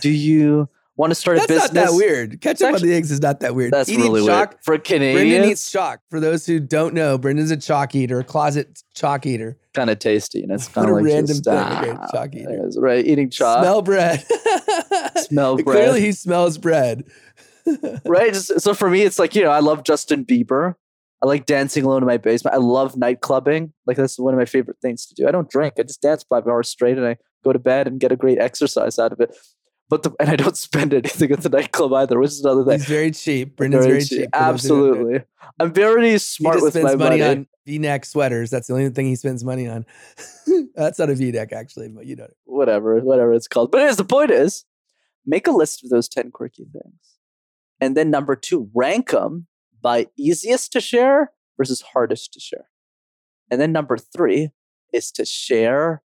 Do 0.00 0.10
you 0.10 0.68
want 0.96 1.10
to 1.10 1.14
start 1.14 1.38
a 1.38 1.40
business? 1.40 1.62
That's 1.62 1.72
not 1.74 1.84
that 1.90 1.96
weird. 1.96 2.40
Ketchup 2.40 2.74
on 2.74 2.80
the 2.80 2.94
eggs 2.94 3.10
is 3.10 3.20
not 3.20 3.40
that 3.40 3.54
weird. 3.54 3.72
That's 3.72 3.88
Eating 3.88 4.04
really 4.04 4.24
chalk, 4.26 4.50
weird. 4.50 4.64
For 4.64 4.78
Brendan 4.78 5.12
Canadians, 5.14 5.46
eats 5.50 5.70
chalk. 5.70 6.00
For 6.10 6.20
those 6.20 6.46
who 6.46 6.60
don't 6.60 6.94
know, 6.94 7.18
Brendan's 7.18 7.50
a 7.50 7.56
chalk 7.56 7.94
eater, 7.94 8.20
a 8.20 8.24
closet 8.24 8.82
chalk 8.94 9.26
eater. 9.26 9.58
kind 9.74 9.90
of 9.90 9.98
tasty, 9.98 10.42
and 10.42 10.52
it's 10.52 10.68
kind 10.74 10.88
of 10.88 10.96
like 10.96 11.04
random 11.04 11.26
just, 11.26 11.44
thing, 11.44 11.54
ah, 11.56 12.06
chalk 12.12 12.34
eater. 12.34 12.66
is, 12.66 12.78
right? 12.78 13.04
Eating 13.04 13.28
chalk, 13.30 13.60
Smell 13.60 13.82
bread. 13.82 14.24
Smell 15.16 15.56
bread. 15.62 15.64
Clearly, 15.64 16.00
he 16.00 16.12
smells 16.12 16.58
bread. 16.58 17.04
right? 18.04 18.34
So 18.36 18.74
for 18.74 18.88
me, 18.88 19.02
it's 19.02 19.18
like 19.18 19.34
you 19.34 19.42
know, 19.42 19.50
I 19.50 19.60
love 19.60 19.84
Justin 19.84 20.24
Bieber. 20.24 20.76
I 21.22 21.26
like 21.26 21.46
dancing 21.46 21.84
alone 21.84 22.02
in 22.02 22.06
my 22.06 22.16
basement. 22.16 22.54
I 22.54 22.58
love 22.58 22.96
night 22.96 23.20
clubbing. 23.20 23.72
Like 23.86 23.96
that's 23.96 24.18
one 24.18 24.34
of 24.34 24.38
my 24.38 24.44
favorite 24.44 24.78
things 24.82 25.06
to 25.06 25.14
do. 25.14 25.28
I 25.28 25.30
don't 25.30 25.48
drink. 25.48 25.74
I 25.78 25.84
just 25.84 26.02
dance 26.02 26.24
five 26.24 26.48
hours 26.48 26.68
straight, 26.68 26.98
and 26.98 27.06
I 27.06 27.16
go 27.44 27.52
to 27.52 27.58
bed 27.60 27.86
and 27.86 28.00
get 28.00 28.10
a 28.10 28.16
great 28.16 28.38
exercise 28.38 28.98
out 28.98 29.12
of 29.12 29.20
it. 29.20 29.36
But 29.88 30.02
the, 30.02 30.12
and 30.18 30.28
I 30.28 30.36
don't 30.36 30.56
spend 30.68 30.92
anything 30.92 31.30
at 31.30 31.42
the 31.42 31.48
nightclub 31.48 31.92
either, 31.92 32.18
which 32.18 32.30
is 32.30 32.44
another 32.44 32.64
thing. 32.64 32.80
He's 32.80 32.88
very 32.88 33.12
cheap. 33.12 33.56
Brendan's 33.56 33.86
very, 33.86 34.02
cheap. 34.02 34.10
who 34.10 34.26
don't 34.26 34.32
know. 34.32 34.48
Absolutely, 34.48 35.20
I'm 35.60 35.72
very 35.72 36.18
smart 36.18 36.60
with 36.60 36.74
my 36.74 36.96
money, 36.96 37.18
money. 37.18 37.22
on 37.22 37.46
V-neck 37.66 38.04
sweaters. 38.04 38.50
That's 38.50 38.66
the 38.66 38.74
only 38.74 38.90
thing 38.90 39.06
he 39.06 39.14
spends 39.14 39.44
money 39.44 39.68
on. 39.68 39.86
That's 40.74 40.98
not 40.98 41.08
a 41.08 41.14
V-neck, 41.14 41.52
actually, 41.52 41.88
but 41.88 42.06
you 42.06 42.16
know. 42.16 42.28
whatever, 42.44 42.98
whatever 42.98 43.32
it's 43.32 43.46
called. 43.46 43.70
But 43.70 43.82
anyways, 43.82 43.96
the 43.96 44.04
point 44.04 44.32
is, 44.32 44.64
make 45.24 45.46
a 45.46 45.52
list 45.52 45.84
of 45.84 45.90
those 45.90 46.08
10 46.08 46.32
quirky 46.32 46.64
things. 46.64 47.18
And 47.80 47.96
then 47.96 48.10
number 48.10 48.34
two, 48.34 48.70
rank 48.74 49.10
them 49.10 49.46
by 49.82 50.06
easiest 50.16 50.72
to 50.72 50.80
share 50.80 51.32
versus 51.58 51.82
hardest 51.82 52.32
to 52.32 52.40
share. 52.40 52.68
And 53.50 53.60
then 53.60 53.72
number 53.72 53.98
three 53.98 54.50
is 54.92 55.10
to 55.12 55.24
share 55.24 56.02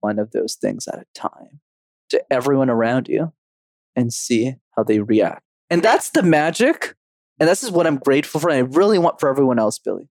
one 0.00 0.18
of 0.18 0.32
those 0.32 0.54
things 0.54 0.88
at 0.88 0.98
a 0.98 1.04
time 1.14 1.60
to 2.08 2.22
everyone 2.32 2.70
around 2.70 3.08
you 3.08 3.32
and 3.94 4.12
see 4.12 4.56
how 4.76 4.82
they 4.82 4.98
react. 5.00 5.42
And 5.68 5.82
that's 5.82 6.10
the 6.10 6.22
magic. 6.22 6.96
And 7.38 7.48
this 7.48 7.62
is 7.62 7.70
what 7.70 7.86
I'm 7.86 7.98
grateful 7.98 8.40
for. 8.40 8.50
And 8.50 8.58
I 8.58 8.76
really 8.76 8.98
want 8.98 9.20
for 9.20 9.28
everyone 9.28 9.58
else, 9.58 9.78
Billy, 9.78 10.08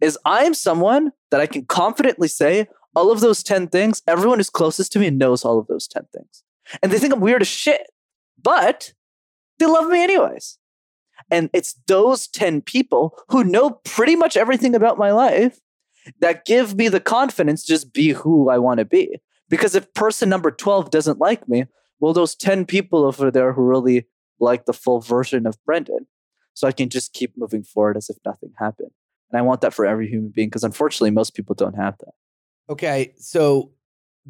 is 0.00 0.18
I'm 0.24 0.54
someone 0.54 1.12
that 1.30 1.40
I 1.40 1.46
can 1.46 1.66
confidently 1.66 2.28
say 2.28 2.68
all 2.94 3.12
of 3.12 3.20
those 3.20 3.42
10 3.42 3.68
things, 3.68 4.02
everyone 4.06 4.38
who's 4.38 4.50
closest 4.50 4.92
to 4.92 4.98
me 4.98 5.10
knows 5.10 5.44
all 5.44 5.58
of 5.58 5.66
those 5.66 5.86
10 5.86 6.04
things. 6.14 6.42
And 6.82 6.90
they 6.90 6.98
think 6.98 7.12
I'm 7.12 7.20
weird 7.20 7.42
as 7.42 7.48
shit, 7.48 7.86
but 8.42 8.94
they 9.58 9.66
love 9.66 9.88
me 9.88 10.02
anyways. 10.02 10.58
And 11.30 11.50
it's 11.52 11.74
those 11.86 12.28
10 12.28 12.62
people 12.62 13.18
who 13.28 13.42
know 13.44 13.80
pretty 13.84 14.16
much 14.16 14.36
everything 14.36 14.74
about 14.74 14.98
my 14.98 15.10
life 15.10 15.60
that 16.20 16.44
give 16.44 16.76
me 16.76 16.88
the 16.88 17.00
confidence 17.00 17.64
to 17.64 17.72
just 17.72 17.92
be 17.92 18.10
who 18.10 18.48
I 18.48 18.58
want 18.58 18.78
to 18.78 18.84
be. 18.84 19.18
Because 19.48 19.74
if 19.74 19.92
person 19.94 20.28
number 20.28 20.50
12 20.50 20.90
doesn't 20.90 21.18
like 21.18 21.48
me, 21.48 21.66
well, 22.00 22.12
those 22.12 22.34
10 22.34 22.66
people 22.66 23.04
over 23.04 23.30
there 23.30 23.52
who 23.52 23.62
really 23.62 24.06
like 24.38 24.66
the 24.66 24.72
full 24.72 25.00
version 25.00 25.46
of 25.46 25.56
Brendan. 25.64 26.06
So 26.54 26.66
I 26.66 26.72
can 26.72 26.88
just 26.88 27.12
keep 27.12 27.34
moving 27.36 27.62
forward 27.62 27.96
as 27.96 28.08
if 28.08 28.16
nothing 28.24 28.52
happened. 28.58 28.90
And 29.30 29.38
I 29.38 29.42
want 29.42 29.60
that 29.60 29.74
for 29.74 29.84
every 29.84 30.08
human 30.08 30.30
being 30.34 30.48
because 30.48 30.64
unfortunately, 30.64 31.10
most 31.10 31.34
people 31.34 31.54
don't 31.54 31.74
have 31.74 31.98
that. 31.98 32.12
Okay, 32.68 33.14
so 33.18 33.72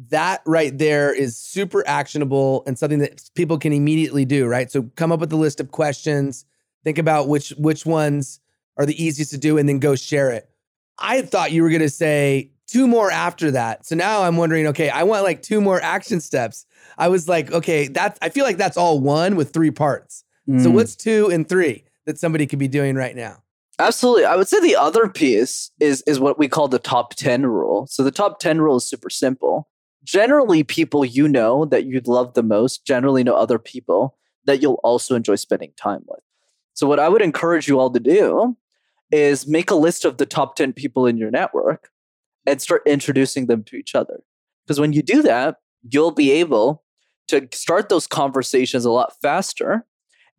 that 0.09 0.41
right 0.45 0.77
there 0.77 1.13
is 1.13 1.37
super 1.37 1.87
actionable 1.87 2.63
and 2.67 2.77
something 2.77 2.99
that 2.99 3.29
people 3.35 3.57
can 3.57 3.73
immediately 3.73 4.25
do, 4.25 4.45
right? 4.45 4.71
So 4.71 4.83
come 4.95 5.11
up 5.11 5.19
with 5.19 5.33
a 5.33 5.37
list 5.37 5.59
of 5.59 5.71
questions, 5.71 6.45
think 6.87 6.97
about 6.97 7.27
which 7.27 7.49
which 7.57 7.85
ones 7.85 8.39
are 8.77 8.85
the 8.85 9.03
easiest 9.03 9.31
to 9.31 9.37
do 9.37 9.57
and 9.57 9.67
then 9.67 9.77
go 9.79 9.93
share 9.95 10.31
it. 10.31 10.49
I 10.97 11.21
thought 11.21 11.51
you 11.51 11.61
were 11.61 11.69
going 11.69 11.81
to 11.81 11.89
say 11.89 12.51
two 12.65 12.87
more 12.87 13.11
after 13.11 13.51
that. 13.51 13.85
So 13.85 13.93
now 13.95 14.23
I'm 14.23 14.37
wondering, 14.37 14.67
okay, 14.67 14.89
I 14.89 15.03
want 15.03 15.23
like 15.25 15.41
two 15.41 15.59
more 15.59 15.81
action 15.81 16.21
steps. 16.21 16.65
I 16.97 17.09
was 17.09 17.27
like, 17.27 17.51
okay, 17.51 17.89
that's 17.89 18.17
I 18.21 18.29
feel 18.29 18.45
like 18.45 18.55
that's 18.55 18.77
all 18.77 19.01
one 19.01 19.35
with 19.35 19.51
three 19.51 19.71
parts. 19.71 20.23
So 20.59 20.69
Mm. 20.69 20.73
what's 20.75 20.95
two 20.95 21.29
and 21.29 21.47
three 21.47 21.83
that 22.05 22.17
somebody 22.17 22.47
could 22.47 22.57
be 22.59 22.69
doing 22.69 22.95
right 22.95 23.17
now? 23.17 23.43
Absolutely. 23.79 24.23
I 24.23 24.37
would 24.37 24.47
say 24.47 24.61
the 24.61 24.77
other 24.77 25.09
piece 25.09 25.71
is 25.81 26.01
is 26.07 26.21
what 26.21 26.39
we 26.39 26.47
call 26.47 26.69
the 26.69 26.79
top 26.79 27.15
10 27.15 27.45
rule. 27.47 27.85
So 27.89 28.01
the 28.01 28.11
top 28.11 28.39
10 28.39 28.61
rule 28.61 28.77
is 28.77 28.85
super 28.87 29.09
simple. 29.09 29.67
Generally, 30.05 30.63
people 30.63 31.03
you 31.03 31.27
know 31.27 31.65
that 31.65 31.83
you'd 31.83 32.07
love 32.07 32.33
the 32.33 32.43
most 32.43 32.85
generally 32.85 33.25
know 33.25 33.35
other 33.35 33.59
people 33.59 34.17
that 34.45 34.61
you'll 34.61 34.79
also 34.85 35.15
enjoy 35.15 35.35
spending 35.35 35.73
time 35.75 36.03
with. 36.07 36.21
So 36.77 36.85
what 36.85 36.99
I 36.99 37.09
would 37.09 37.23
encourage 37.23 37.67
you 37.67 37.79
all 37.79 37.89
to 37.89 37.99
do 37.99 38.55
is 39.11 39.47
make 39.47 39.71
a 39.71 39.75
list 39.75 40.05
of 40.05 40.17
the 40.17 40.27
top 40.27 40.55
10 40.55 40.73
people 40.73 41.07
in 41.07 41.17
your 41.17 41.31
network 41.31 41.89
and 42.45 42.61
start 42.61 42.83
introducing 42.85 43.47
them 43.47 43.63
to 43.63 43.75
each 43.75 43.95
other. 43.95 44.21
Because 44.63 44.79
when 44.79 44.93
you 44.93 45.01
do 45.01 45.23
that, 45.23 45.55
you'll 45.89 46.11
be 46.11 46.29
able 46.33 46.83
to 47.29 47.47
start 47.51 47.89
those 47.89 48.05
conversations 48.05 48.85
a 48.85 48.91
lot 48.91 49.11
faster 49.23 49.87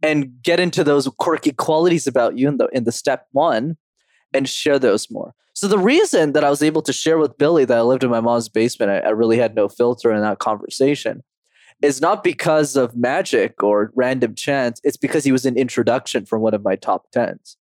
and 0.01 0.41
get 0.41 0.61
into 0.61 0.85
those 0.85 1.09
quirky 1.19 1.51
qualities 1.51 2.07
about 2.07 2.39
you 2.39 2.47
in 2.47 2.59
the 2.59 2.69
in 2.69 2.85
the 2.85 2.93
step 2.93 3.27
one 3.33 3.77
and 4.33 4.49
share 4.49 4.79
those 4.79 5.11
more. 5.11 5.35
So 5.55 5.67
the 5.67 5.77
reason 5.77 6.35
that 6.35 6.45
I 6.45 6.51
was 6.51 6.63
able 6.63 6.83
to 6.83 6.93
share 6.93 7.19
with 7.19 7.37
Billy 7.37 7.65
that 7.65 7.79
I 7.79 7.83
lived 7.83 8.05
in 8.05 8.11
my 8.11 8.21
mom's 8.21 8.49
basement, 8.49 8.93
I, 8.93 8.99
I 8.99 9.11
really 9.11 9.39
had 9.39 9.57
no 9.57 9.69
filter 9.69 10.13
in 10.13 10.23
that 10.23 10.39
conversation, 10.39 11.25
is 11.83 12.01
not 12.01 12.25
because 12.25 12.77
of 12.77 12.97
magic 12.97 13.63
or 13.63 13.93
random 13.95 14.35
chance. 14.35 14.81
It's 14.85 14.97
because 14.97 15.25
he 15.25 15.33
was 15.33 15.47
an 15.47 15.57
introduction 15.57 16.27
from 16.27 16.41
one 16.41 16.55
of 16.55 16.65
my 16.65 16.77
top 16.77 17.11
tens. 17.13 17.57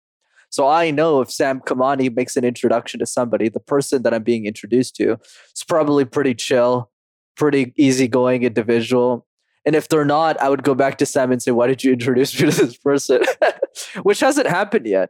So 0.50 0.68
I 0.68 0.90
know 0.92 1.20
if 1.20 1.30
Sam 1.32 1.60
Kamani 1.60 2.16
makes 2.16 2.38
an 2.38 2.46
introduction 2.46 3.00
to 3.02 3.06
somebody, 3.06 3.50
the 3.50 3.60
person 3.60 4.04
that 4.04 4.14
I'm 4.14 4.24
being 4.24 4.46
introduced 4.46 4.96
to 4.98 5.18
is 5.54 5.64
probably 5.68 6.06
pretty 6.06 6.34
chill, 6.34 6.90
pretty 7.36 7.74
easygoing 7.76 8.44
individual. 8.44 9.26
And 9.66 9.76
if 9.76 9.90
they're 9.90 10.06
not, 10.06 10.40
I 10.40 10.48
would 10.48 10.64
go 10.64 10.76
back 10.76 10.98
to 11.00 11.06
Sam 11.06 11.32
and 11.32 11.42
say, 11.42 11.52
Why 11.52 11.68
did 11.68 11.84
you 11.84 11.92
introduce 11.92 12.40
me 12.40 12.50
to 12.50 12.56
this 12.56 12.78
person? 12.78 13.22
which 14.04 14.20
hasn't 14.20 14.48
happened 14.48 14.86
yet, 14.86 15.10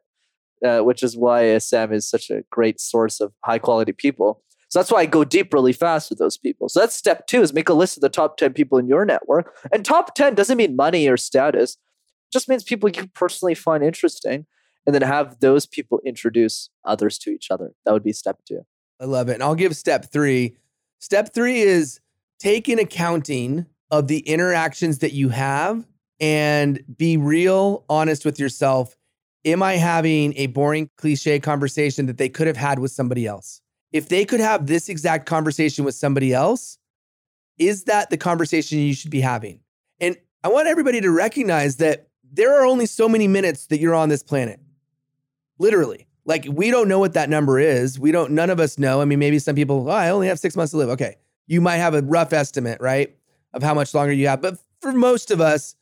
uh, 0.65 0.79
which 0.79 1.03
is 1.03 1.15
why 1.15 1.53
uh, 1.53 1.59
Sam 1.59 1.93
is 1.93 2.09
such 2.09 2.29
a 2.29 2.43
great 2.49 2.79
source 2.79 3.19
of 3.19 3.33
high 3.43 3.59
quality 3.59 3.91
people. 3.91 4.41
So 4.75 4.79
that's 4.79 4.91
why 4.91 4.99
I 4.99 5.05
go 5.05 5.23
deep 5.23 5.53
really 5.53 5.71
fast 5.71 6.09
with 6.09 6.19
those 6.19 6.37
people. 6.37 6.67
So 6.67 6.81
that's 6.81 6.93
step 6.93 7.27
two 7.27 7.41
is 7.41 7.53
make 7.53 7.69
a 7.69 7.73
list 7.73 7.95
of 7.95 8.01
the 8.01 8.09
top 8.09 8.35
10 8.35 8.51
people 8.51 8.77
in 8.77 8.89
your 8.89 9.05
network. 9.05 9.55
And 9.71 9.85
top 9.85 10.15
10 10.15 10.35
doesn't 10.35 10.57
mean 10.57 10.75
money 10.75 11.07
or 11.07 11.15
status. 11.15 11.75
It 11.75 12.33
just 12.33 12.49
means 12.49 12.61
people 12.61 12.89
you 12.89 13.07
personally 13.13 13.55
find 13.55 13.85
interesting. 13.85 14.45
And 14.85 14.93
then 14.93 15.01
have 15.01 15.39
those 15.39 15.65
people 15.65 16.01
introduce 16.05 16.69
others 16.83 17.17
to 17.19 17.29
each 17.29 17.51
other. 17.51 17.71
That 17.85 17.93
would 17.93 18.03
be 18.03 18.11
step 18.11 18.39
two. 18.45 18.65
I 18.99 19.05
love 19.05 19.29
it. 19.29 19.35
And 19.35 19.43
I'll 19.43 19.55
give 19.55 19.77
step 19.77 20.11
three. 20.11 20.57
Step 20.99 21.33
three 21.33 21.61
is 21.61 22.01
take 22.39 22.67
an 22.67 22.77
accounting 22.77 23.67
of 23.91 24.09
the 24.09 24.19
interactions 24.27 24.99
that 24.99 25.13
you 25.13 25.29
have 25.29 25.87
and 26.19 26.83
be 26.97 27.15
real, 27.15 27.85
honest 27.87 28.25
with 28.25 28.41
yourself. 28.41 28.97
Am 29.45 29.63
I 29.63 29.75
having 29.75 30.33
a 30.35 30.47
boring 30.47 30.89
cliche 30.97 31.39
conversation 31.39 32.07
that 32.07 32.17
they 32.17 32.27
could 32.27 32.47
have 32.47 32.57
had 32.57 32.79
with 32.79 32.91
somebody 32.91 33.25
else? 33.25 33.61
If 33.95 34.09
they 34.09 34.25
could 34.25 34.41
have 34.41 34.67
this 34.67 34.89
exact 34.89 35.25
conversation 35.25 35.85
with 35.85 35.95
somebody 35.95 36.33
else, 36.33 36.79
is 37.57 37.85
that 37.85 38.09
the 38.09 38.17
conversation 38.17 38.79
you 38.79 38.93
should 38.93 39.09
be 39.09 39.21
having? 39.21 39.61
And 40.01 40.17
I 40.43 40.49
want 40.49 40.67
everybody 40.67 40.99
to 40.99 41.09
recognize 41.09 41.77
that 41.77 42.09
there 42.29 42.59
are 42.59 42.65
only 42.65 42.87
so 42.87 43.07
many 43.07 43.29
minutes 43.29 43.67
that 43.67 43.79
you're 43.79 43.95
on 43.95 44.09
this 44.09 44.21
planet. 44.21 44.59
Literally. 45.59 46.07
Like 46.25 46.45
we 46.49 46.71
don't 46.71 46.89
know 46.89 46.99
what 46.99 47.13
that 47.13 47.29
number 47.29 47.57
is. 47.57 47.97
We 47.97 48.11
don't 48.11 48.31
none 48.31 48.49
of 48.49 48.59
us 48.59 48.77
know. 48.77 48.99
I 48.99 49.05
mean, 49.05 49.17
maybe 49.17 49.39
some 49.39 49.55
people, 49.55 49.87
oh, 49.87 49.93
I 49.93 50.09
only 50.09 50.27
have 50.27 50.39
6 50.39 50.57
months 50.57 50.71
to 50.71 50.77
live. 50.77 50.89
Okay. 50.89 51.15
You 51.47 51.61
might 51.61 51.77
have 51.77 51.95
a 51.95 52.01
rough 52.01 52.33
estimate, 52.33 52.81
right? 52.81 53.15
Of 53.53 53.63
how 53.63 53.73
much 53.73 53.93
longer 53.93 54.11
you 54.11 54.27
have. 54.27 54.41
But 54.41 54.57
for 54.81 54.91
most 54.91 55.31
of 55.31 55.39
us, 55.39 55.77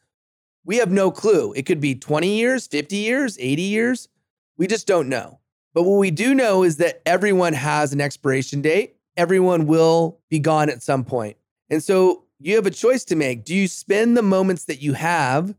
we 0.64 0.78
have 0.78 0.92
no 0.92 1.10
clue. 1.10 1.52
It 1.54 1.66
could 1.66 1.80
be 1.82 1.96
20 1.96 2.38
years, 2.38 2.68
50 2.68 2.96
years, 2.96 3.40
80 3.40 3.62
years. 3.64 4.08
We 4.56 4.68
just 4.68 4.86
don't 4.86 5.10
know. 5.10 5.40
But 5.74 5.84
what 5.84 5.98
we 5.98 6.12
do 6.12 6.36
know 6.36 6.64
is 6.64 6.78
that 6.78 7.02
everyone 7.06 7.54
has 7.54 7.94
an 7.94 8.02
expiration 8.02 8.62
date. 8.62 8.96
Everyone 9.18 9.66
will 9.66 10.20
be 10.30 10.40
gone 10.40 10.70
at 10.70 10.84
some 10.84 11.04
point. 11.04 11.38
And 11.70 11.84
so 11.84 12.24
you 12.40 12.56
have 12.56 12.66
a 12.66 12.72
choice 12.72 13.04
to 13.06 13.16
make. 13.16 13.46
Do 13.46 13.56
you 13.56 13.68
spend 13.68 14.16
the 14.16 14.22
moments 14.22 14.66
that 14.66 14.82
you 14.82 14.94
have 14.94 15.56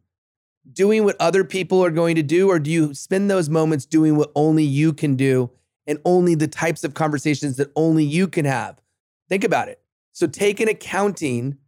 doing 0.72 1.04
what 1.04 1.16
other 1.20 1.44
people 1.44 1.84
are 1.84 1.90
going 1.90 2.16
to 2.16 2.22
do, 2.22 2.48
or 2.48 2.58
do 2.58 2.70
you 2.70 2.94
spend 2.94 3.30
those 3.30 3.48
moments 3.48 3.84
doing 3.84 4.16
what 4.16 4.32
only 4.34 4.64
you 4.64 4.92
can 4.92 5.14
do 5.16 5.50
and 5.86 5.98
only 6.04 6.34
the 6.34 6.48
types 6.48 6.84
of 6.84 6.94
conversations 6.94 7.56
that 7.56 7.70
only 7.76 8.04
you 8.04 8.26
can 8.26 8.44
have? 8.44 8.80
Think 9.28 9.44
about 9.44 9.68
it. 9.68 9.80
So 10.12 10.26
take 10.26 10.60
an 10.60 10.68
accounting 10.68 11.58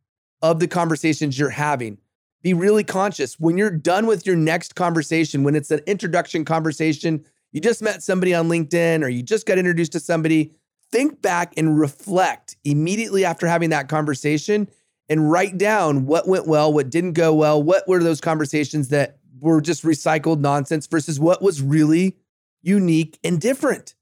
of 0.40 0.60
the 0.60 0.68
conversations 0.68 1.38
you're 1.38 1.50
having. 1.50 1.98
Be 2.42 2.54
really 2.54 2.84
conscious 2.84 3.40
when 3.40 3.58
you're 3.58 3.70
done 3.70 4.06
with 4.06 4.24
your 4.26 4.36
next 4.36 4.74
conversation, 4.74 5.42
when 5.42 5.56
it's 5.56 5.70
an 5.70 5.80
introduction 5.86 6.44
conversation, 6.44 7.24
you 7.56 7.62
just 7.62 7.80
met 7.80 8.02
somebody 8.02 8.34
on 8.34 8.50
LinkedIn 8.50 9.02
or 9.02 9.08
you 9.08 9.22
just 9.22 9.46
got 9.46 9.56
introduced 9.56 9.92
to 9.92 10.00
somebody, 10.00 10.52
think 10.92 11.22
back 11.22 11.54
and 11.56 11.80
reflect 11.80 12.54
immediately 12.64 13.24
after 13.24 13.46
having 13.46 13.70
that 13.70 13.88
conversation 13.88 14.68
and 15.08 15.30
write 15.30 15.56
down 15.56 16.04
what 16.04 16.28
went 16.28 16.46
well, 16.46 16.70
what 16.70 16.90
didn't 16.90 17.14
go 17.14 17.32
well, 17.32 17.62
what 17.62 17.88
were 17.88 18.02
those 18.02 18.20
conversations 18.20 18.88
that 18.88 19.20
were 19.40 19.62
just 19.62 19.84
recycled 19.84 20.40
nonsense 20.40 20.86
versus 20.86 21.18
what 21.18 21.40
was 21.40 21.62
really 21.62 22.18
unique 22.60 23.18
and 23.24 23.40
different. 23.40 23.94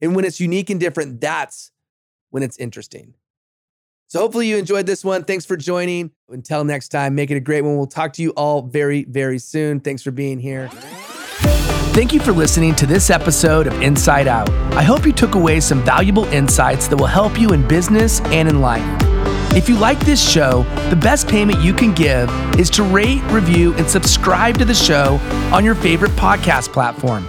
And 0.00 0.14
when 0.14 0.24
it's 0.24 0.38
unique 0.38 0.70
and 0.70 0.78
different, 0.78 1.20
that's 1.20 1.72
when 2.30 2.44
it's 2.44 2.58
interesting. 2.58 3.14
So 4.06 4.20
hopefully 4.20 4.46
you 4.46 4.56
enjoyed 4.56 4.86
this 4.86 5.04
one. 5.04 5.24
Thanks 5.24 5.44
for 5.44 5.56
joining. 5.56 6.12
Until 6.28 6.62
next 6.62 6.90
time, 6.90 7.16
make 7.16 7.32
it 7.32 7.36
a 7.36 7.40
great 7.40 7.62
one. 7.62 7.76
We'll 7.76 7.88
talk 7.88 8.12
to 8.12 8.22
you 8.22 8.30
all 8.30 8.62
very, 8.62 9.02
very 9.02 9.40
soon. 9.40 9.80
Thanks 9.80 10.04
for 10.04 10.12
being 10.12 10.38
here. 10.38 10.70
Thank 11.92 12.14
you 12.14 12.20
for 12.20 12.32
listening 12.32 12.74
to 12.76 12.86
this 12.86 13.10
episode 13.10 13.66
of 13.66 13.82
Insight 13.82 14.26
Out. 14.26 14.48
I 14.72 14.82
hope 14.82 15.04
you 15.04 15.12
took 15.12 15.34
away 15.34 15.60
some 15.60 15.84
valuable 15.84 16.24
insights 16.32 16.88
that 16.88 16.96
will 16.96 17.04
help 17.04 17.38
you 17.38 17.50
in 17.50 17.68
business 17.68 18.22
and 18.22 18.48
in 18.48 18.62
life. 18.62 18.82
If 19.54 19.68
you 19.68 19.76
like 19.76 20.00
this 20.00 20.26
show, 20.26 20.62
the 20.88 20.96
best 20.96 21.28
payment 21.28 21.60
you 21.60 21.74
can 21.74 21.92
give 21.92 22.30
is 22.58 22.70
to 22.70 22.82
rate, 22.82 23.22
review, 23.24 23.74
and 23.74 23.86
subscribe 23.86 24.56
to 24.56 24.64
the 24.64 24.72
show 24.72 25.20
on 25.52 25.66
your 25.66 25.74
favorite 25.74 26.12
podcast 26.12 26.72
platform. 26.72 27.28